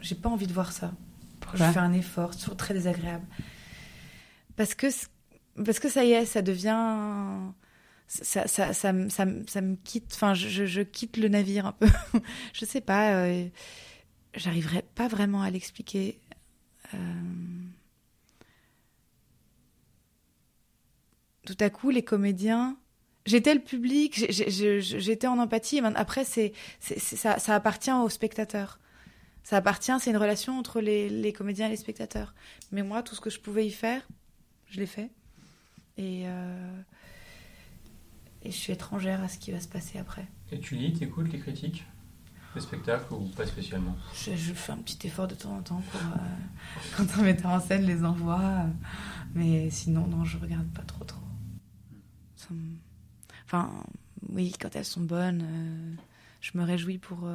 j'ai 0.00 0.14
pas 0.14 0.30
envie 0.30 0.46
de 0.46 0.54
voir 0.54 0.72
ça. 0.72 0.94
Je 1.52 1.58
fais 1.58 1.78
un 1.78 1.92
effort, 1.92 2.32
c'est 2.32 2.40
toujours 2.40 2.56
très 2.56 2.72
désagréable, 2.72 3.26
parce 4.56 4.74
que 4.74 4.86
parce 5.62 5.78
que 5.78 5.90
ça 5.90 6.06
y 6.06 6.12
est, 6.12 6.24
ça 6.24 6.40
devient 6.40 7.52
ça, 8.06 8.46
ça, 8.46 8.72
ça, 8.72 8.92
me 8.92 9.74
quitte, 9.76 10.12
enfin, 10.14 10.34
je, 10.34 10.82
quitte 10.82 11.16
le 11.16 11.28
navire 11.28 11.66
un 11.66 11.72
peu. 11.72 11.88
je 12.52 12.64
sais 12.64 12.80
pas, 12.80 13.14
euh, 13.14 13.48
j'arriverai 14.34 14.82
pas 14.94 15.08
vraiment 15.08 15.42
à 15.42 15.50
l'expliquer. 15.50 16.20
Euh, 16.92 16.98
tout 21.46 21.56
à 21.60 21.70
coup, 21.70 21.90
les 21.90 22.04
comédiens, 22.04 22.76
j'étais 23.26 23.54
le 23.54 23.60
public, 23.60 24.26
j'étais 24.30 25.26
en 25.26 25.38
empathie. 25.38 25.80
Après, 25.94 26.24
c'est, 26.24 26.52
ça, 26.80 27.38
ça 27.38 27.54
appartient 27.54 27.92
aux 27.92 28.08
spectateurs. 28.08 28.78
Ça 29.42 29.58
appartient, 29.58 29.92
c'est 30.00 30.10
une 30.10 30.16
relation 30.16 30.58
entre 30.58 30.80
les, 30.80 31.10
les 31.10 31.32
comédiens 31.32 31.66
et 31.66 31.70
les 31.70 31.76
spectateurs. 31.76 32.34
Mais 32.72 32.82
moi, 32.82 33.02
tout 33.02 33.14
ce 33.14 33.20
que 33.20 33.28
je 33.28 33.40
pouvais 33.40 33.66
y 33.66 33.70
faire, 33.70 34.06
je 34.68 34.80
l'ai 34.80 34.86
fait. 34.86 35.10
Et, 35.98 36.22
euh, 36.26 36.80
et 38.44 38.50
je 38.50 38.56
suis 38.56 38.72
étrangère 38.72 39.22
à 39.22 39.28
ce 39.28 39.38
qui 39.38 39.50
va 39.52 39.60
se 39.60 39.68
passer 39.68 39.98
après. 39.98 40.26
Et 40.52 40.58
tu 40.60 40.76
lis, 40.76 40.92
t'écoutes 40.92 41.32
les 41.32 41.38
critiques 41.38 41.84
des 42.54 42.60
spectacles 42.60 43.12
ou 43.14 43.26
pas 43.28 43.46
spécialement? 43.46 43.96
Je, 44.14 44.36
je 44.36 44.52
fais 44.52 44.72
un 44.72 44.76
petit 44.78 45.06
effort 45.06 45.26
de 45.26 45.34
temps 45.34 45.56
en 45.56 45.62
temps 45.62 45.82
pour, 45.90 46.00
euh, 46.00 46.16
quand 46.96 47.18
un 47.18 47.22
metteur 47.22 47.50
en 47.50 47.60
scène 47.60 47.82
les 47.84 48.04
envoie. 48.04 48.40
euh, 48.40 48.66
mais 49.34 49.70
sinon, 49.70 50.06
non, 50.06 50.24
je 50.24 50.38
regarde 50.38 50.68
pas 50.68 50.82
trop 50.82 51.04
trop. 51.04 51.20
Ça 52.36 52.48
me- 52.52 52.76
Enfin, 53.46 53.72
oui, 54.28 54.52
quand 54.60 54.74
elles 54.76 54.84
sont 54.84 55.00
bonnes, 55.02 55.42
euh, 55.42 55.94
je 56.40 56.56
me 56.56 56.62
réjouis 56.64 56.98
pour. 56.98 57.28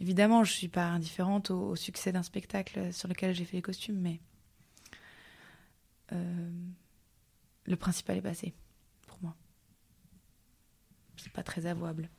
Évidemment, 0.00 0.44
je 0.44 0.52
suis 0.52 0.68
pas 0.68 0.86
indifférente 0.86 1.50
au, 1.50 1.70
au 1.70 1.76
succès 1.76 2.10
d'un 2.12 2.22
spectacle 2.22 2.92
sur 2.92 3.08
lequel 3.08 3.34
j'ai 3.34 3.44
fait 3.44 3.56
les 3.58 3.62
costumes, 3.62 3.98
mais 4.00 4.20
le 7.66 7.76
principal 7.76 8.16
est 8.18 8.22
passé. 8.22 8.54
C'est 11.24 11.32
pas 11.32 11.42
très 11.42 11.64
avouable. 11.64 12.10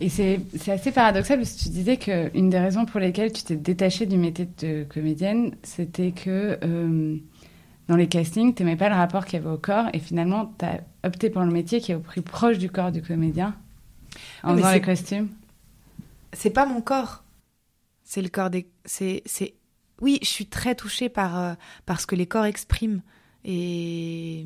Et 0.00 0.08
c'est 0.08 0.40
c'est 0.58 0.72
assez 0.72 0.90
paradoxal 0.92 1.38
parce 1.38 1.52
que 1.52 1.62
tu 1.62 1.68
disais 1.68 1.96
qu'une 1.96 2.50
des 2.50 2.58
raisons 2.58 2.84
pour 2.84 2.98
lesquelles 3.00 3.32
tu 3.32 3.42
t'es 3.44 3.56
détachée 3.56 4.06
du 4.06 4.16
métier 4.16 4.48
de 4.58 4.84
comédienne, 4.84 5.54
c'était 5.62 6.10
que 6.10 6.58
euh, 6.64 7.16
dans 7.88 7.96
les 7.96 8.08
castings, 8.08 8.54
tu 8.54 8.64
n'aimais 8.64 8.76
pas 8.76 8.88
le 8.88 8.96
rapport 8.96 9.24
qu'il 9.24 9.34
y 9.38 9.42
avait 9.42 9.54
au 9.54 9.58
corps 9.58 9.86
et 9.92 10.00
finalement, 10.00 10.52
tu 10.58 10.64
as 10.64 10.80
opté 11.04 11.30
pour 11.30 11.42
le 11.42 11.52
métier 11.52 11.80
qui 11.80 11.92
est 11.92 11.94
au 11.94 12.00
plus 12.00 12.22
proche 12.22 12.58
du 12.58 12.68
corps 12.70 12.90
du 12.90 13.02
comédien 13.02 13.56
en 14.42 14.54
Oui, 14.54 14.60
faisant 14.62 14.72
les 14.72 14.80
costumes. 14.80 15.28
c'est 16.32 16.50
pas 16.50 16.66
mon 16.66 16.80
corps. 16.80 17.22
C'est 18.02 18.20
le 18.20 18.28
corps 18.28 18.50
des. 18.50 18.68
C'est, 18.84 19.22
c'est. 19.26 19.54
Oui, 20.00 20.18
je 20.22 20.26
suis 20.28 20.46
très 20.46 20.74
touchée 20.74 21.08
par, 21.08 21.38
euh, 21.38 21.54
par 21.86 22.00
ce 22.00 22.06
que 22.06 22.16
les 22.16 22.26
corps 22.26 22.44
expriment 22.46 23.00
et 23.44 24.44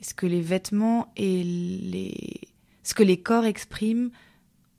ce 0.00 0.14
que 0.14 0.26
les 0.26 0.40
vêtements 0.40 1.12
et 1.16 1.42
les. 1.42 2.40
Ce 2.82 2.94
que 2.94 3.02
les 3.02 3.20
corps 3.20 3.44
expriment, 3.44 4.10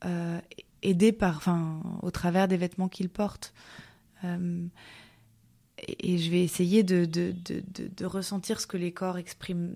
euh, 0.05 0.39
aidés 0.81 1.11
par. 1.11 1.43
Au 2.01 2.11
travers 2.11 2.47
des 2.47 2.57
vêtements 2.57 2.89
qu'ils 2.89 3.09
portent? 3.09 3.53
Euh, 4.23 4.65
et, 5.77 6.17
je 6.17 6.29
vais 6.29 6.43
essayer 6.43 6.83
de, 6.83 8.05
ressentir 8.05 8.59
ce 8.59 8.67
que 8.67 8.77
les 8.77 8.91
corps 8.91 9.17
expriment 9.17 9.75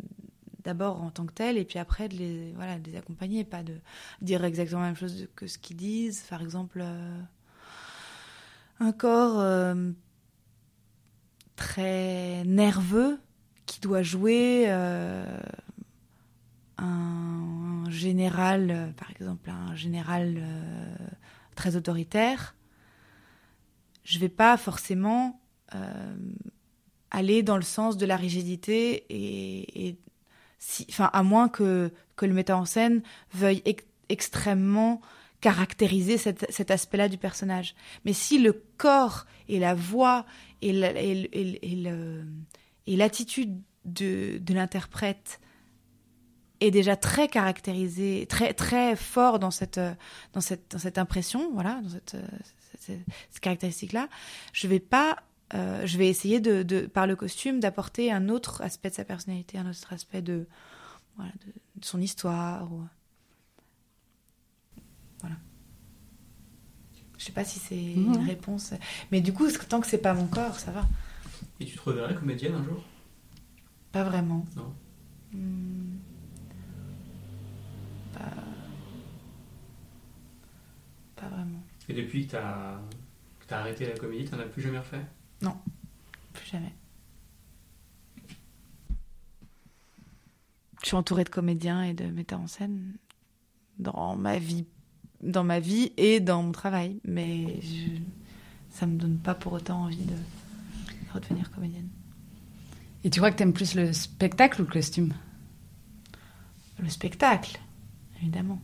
d'abord 0.64 1.02
en 1.02 1.12
tant 1.12 1.26
que 1.26 1.34
tel 1.34 1.58
et 1.58 1.66
puis 1.66 1.78
après 1.78 2.10
de 2.10 2.16
les, 2.16 2.52
voilà, 2.54 2.80
les 2.80 2.96
accompagner, 2.96 3.44
pas 3.44 3.62
de 3.62 3.76
dire 4.22 4.44
exactement 4.44 4.82
la 4.82 4.88
même 4.88 4.96
chose 4.96 5.28
que 5.36 5.48
ce 5.48 5.60
qu'ils 5.60 5.78
disent. 5.78 6.24
Par 6.30 6.42
exemple, 6.42 6.80
euh, 6.82 7.20
un 8.80 8.92
corps 8.92 9.76
très 11.56 12.44
nerveux 12.46 13.20
qui 13.66 13.80
doit 13.80 14.04
jouer 14.04 14.66
euh, 14.68 15.26
un 16.78 17.84
général, 17.90 18.72
euh, 18.72 18.92
par 18.94 19.12
exemple, 19.12 19.50
un 19.50 19.76
général 19.76 20.36
euh, 20.38 20.96
très 21.56 21.76
autoritaire. 21.76 22.56
Je 24.04 24.20
vais 24.20 24.30
pas 24.30 24.58
forcément 24.58 25.42
aller 27.12 27.44
dans 27.44 27.58
le 27.58 27.64
sens 27.64 27.98
de 27.98 28.06
la 28.06 28.16
rigidité 28.16 29.06
et, 29.10 29.98
enfin, 30.90 31.10
à 31.12 31.24
moins 31.24 31.50
que, 31.50 31.92
que 32.16 32.26
le 32.26 32.34
metteur 32.34 32.60
en 32.60 32.66
scène 32.66 33.02
veuille 33.34 33.62
ex- 33.66 33.84
extrêmement 34.10 35.02
caractériser 35.42 36.18
cet, 36.18 36.72
aspect-là 36.72 37.10
du 37.10 37.18
personnage. 37.18 37.76
Mais 38.04 38.14
si 38.14 38.40
le 38.40 38.54
corps 38.78 39.26
et 39.48 39.60
la 39.60 39.76
voix 39.76 40.26
et 40.62 40.74
le- 40.74 42.24
et 42.88 42.96
l'attitude 42.96 43.62
de, 43.86 44.38
de 44.40 44.54
l'interprète 44.54 45.40
est 46.62 46.72
déjà 46.72 46.96
très 46.96 47.28
caractérisé, 47.28 48.26
très 48.28 48.54
très 48.54 48.96
fort 48.96 49.40
dans 49.40 49.52
cette 49.52 49.80
dans 50.34 50.42
cette 50.42 50.72
dans 50.72 50.80
cette 50.80 50.98
impression, 50.98 51.52
voilà, 51.54 51.82
dans 51.82 51.90
cette, 51.90 52.16
cette, 52.80 53.00
cette- 53.30 53.40
caractéristique-là, 53.42 54.08
je 54.54 54.68
vais 54.68 54.80
pas 54.80 55.18
euh, 55.54 55.86
je 55.86 55.98
vais 55.98 56.08
essayer 56.08 56.40
de, 56.40 56.64
de, 56.64 56.88
par 56.88 57.06
le 57.06 57.16
costume 57.16 57.60
d'apporter 57.60 58.12
un 58.12 58.30
autre 58.30 58.62
aspect 58.62 58.90
de 58.90 58.96
sa 58.96 59.06
personnalité, 59.06 59.58
un 59.58 59.70
autre 59.70 59.94
aspect 59.94 60.22
de, 60.22 60.48
voilà, 61.18 61.32
de, 61.46 61.52
de 61.76 61.86
son 61.86 62.02
histoire. 62.02 62.72
Ou... 62.74 62.84
Voilà. 65.20 65.36
Je 67.18 67.26
sais 67.26 67.32
pas 67.32 67.46
si 67.46 67.60
c'est 67.60 67.94
une 67.94 68.26
réponse, 68.26 68.74
mais 69.12 69.22
du 69.22 69.34
coup, 69.34 69.48
tant 69.70 69.82
que 69.82 69.88
c'est 69.88 70.00
pas 70.00 70.14
mon 70.14 70.28
corps, 70.28 70.60
ça 70.60 70.72
va. 70.72 70.86
Et 71.60 71.66
tu 71.66 71.78
te 71.78 71.82
reverrais 71.82 72.16
comédienne 72.16 72.56
un 72.56 72.64
jour? 72.64 72.84
Pas 73.92 74.04
vraiment. 74.04 74.46
Non. 74.56 74.74
Hmm. 75.32 75.98
Pas... 78.14 78.20
pas 81.16 81.28
vraiment. 81.30 81.64
Et 81.88 81.94
depuis 81.94 82.28
que 82.28 82.32
t'as 82.32 82.80
t'as 83.48 83.60
arrêté 83.60 83.86
la 83.86 83.98
comédie, 83.98 84.26
t'en 84.26 84.40
as 84.40 84.46
plus 84.46 84.62
jamais 84.62 84.80
refait? 84.80 85.06
Plus 86.34 86.50
jamais. 86.52 86.74
Je 90.82 90.88
suis 90.88 90.96
entourée 90.96 91.24
de 91.24 91.30
comédiens 91.30 91.84
et 91.84 91.94
de 91.94 92.06
metteurs 92.06 92.42
en 92.42 92.48
scène 92.48 92.94
dans 93.80 94.16
ma 94.16 94.38
vie, 94.38 94.66
dans 95.22 95.44
ma 95.44 95.60
vie 95.60 95.94
et 95.98 96.20
dans 96.20 96.44
mon 96.44 96.52
travail, 96.52 97.00
mais 97.04 97.60
je, 97.62 98.02
ça 98.70 98.86
me 98.86 98.98
donne 98.98 99.18
pas 99.18 99.34
pour 99.34 99.54
autant 99.54 99.84
envie 99.84 100.04
de 100.04 100.14
redevenir 101.16 101.52
comédienne. 101.52 101.90
Et 103.04 103.10
tu 103.10 103.20
crois 103.20 103.32
que 103.32 103.38
tu 103.38 103.44
aimes 103.44 103.54
plus 103.54 103.76
le 103.76 103.94
spectacle 103.94 104.62
ou 104.62 104.66
le 104.66 104.72
costume? 104.72 105.14
Le 106.80 106.90
spectacle, 106.90 107.60
évidemment. 108.18 108.62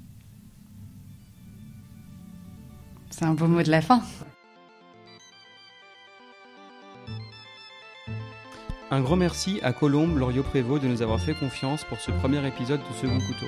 C'est 3.10 3.26
un 3.26 3.34
beau 3.34 3.48
mot 3.48 3.62
de 3.62 3.70
la 3.70 3.82
fin. 3.82 4.02
Un 8.90 9.02
grand 9.02 9.16
merci 9.16 9.60
à 9.64 9.72
Colombe 9.72 10.18
Loriot-Prévost 10.18 10.84
de 10.84 10.88
nous 10.88 11.02
avoir 11.02 11.20
fait 11.22 11.34
confiance 11.34 11.86
pour 11.86 12.00
ce 12.00 12.12
premier 12.12 12.46
épisode 12.46 12.82
de 12.82 12.94
Second 12.96 13.20
Couteau. 13.20 13.46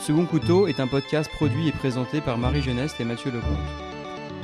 Second 0.00 0.26
Couteau 0.26 0.66
est 0.66 0.80
un 0.80 0.88
podcast 0.88 1.30
produit 1.30 1.68
et 1.68 1.72
présenté 1.72 2.20
par 2.20 2.36
Marie 2.36 2.62
Geneste 2.62 3.00
et 3.00 3.04
Mathieu 3.04 3.30
Lecomte. 3.30 3.85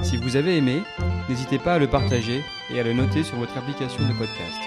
Si 0.01 0.17
vous 0.17 0.37
avez 0.37 0.57
aimé, 0.57 0.83
n'hésitez 1.29 1.59
pas 1.59 1.75
à 1.75 1.79
le 1.79 1.89
partager 1.89 2.43
et 2.71 2.81
à 2.81 2.83
le 2.83 2.93
noter 2.93 3.23
sur 3.23 3.37
votre 3.37 3.57
application 3.57 4.07
de 4.07 4.13
podcast. 4.13 4.59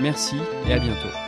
Merci 0.00 0.36
et 0.68 0.72
à 0.72 0.78
bientôt. 0.78 1.27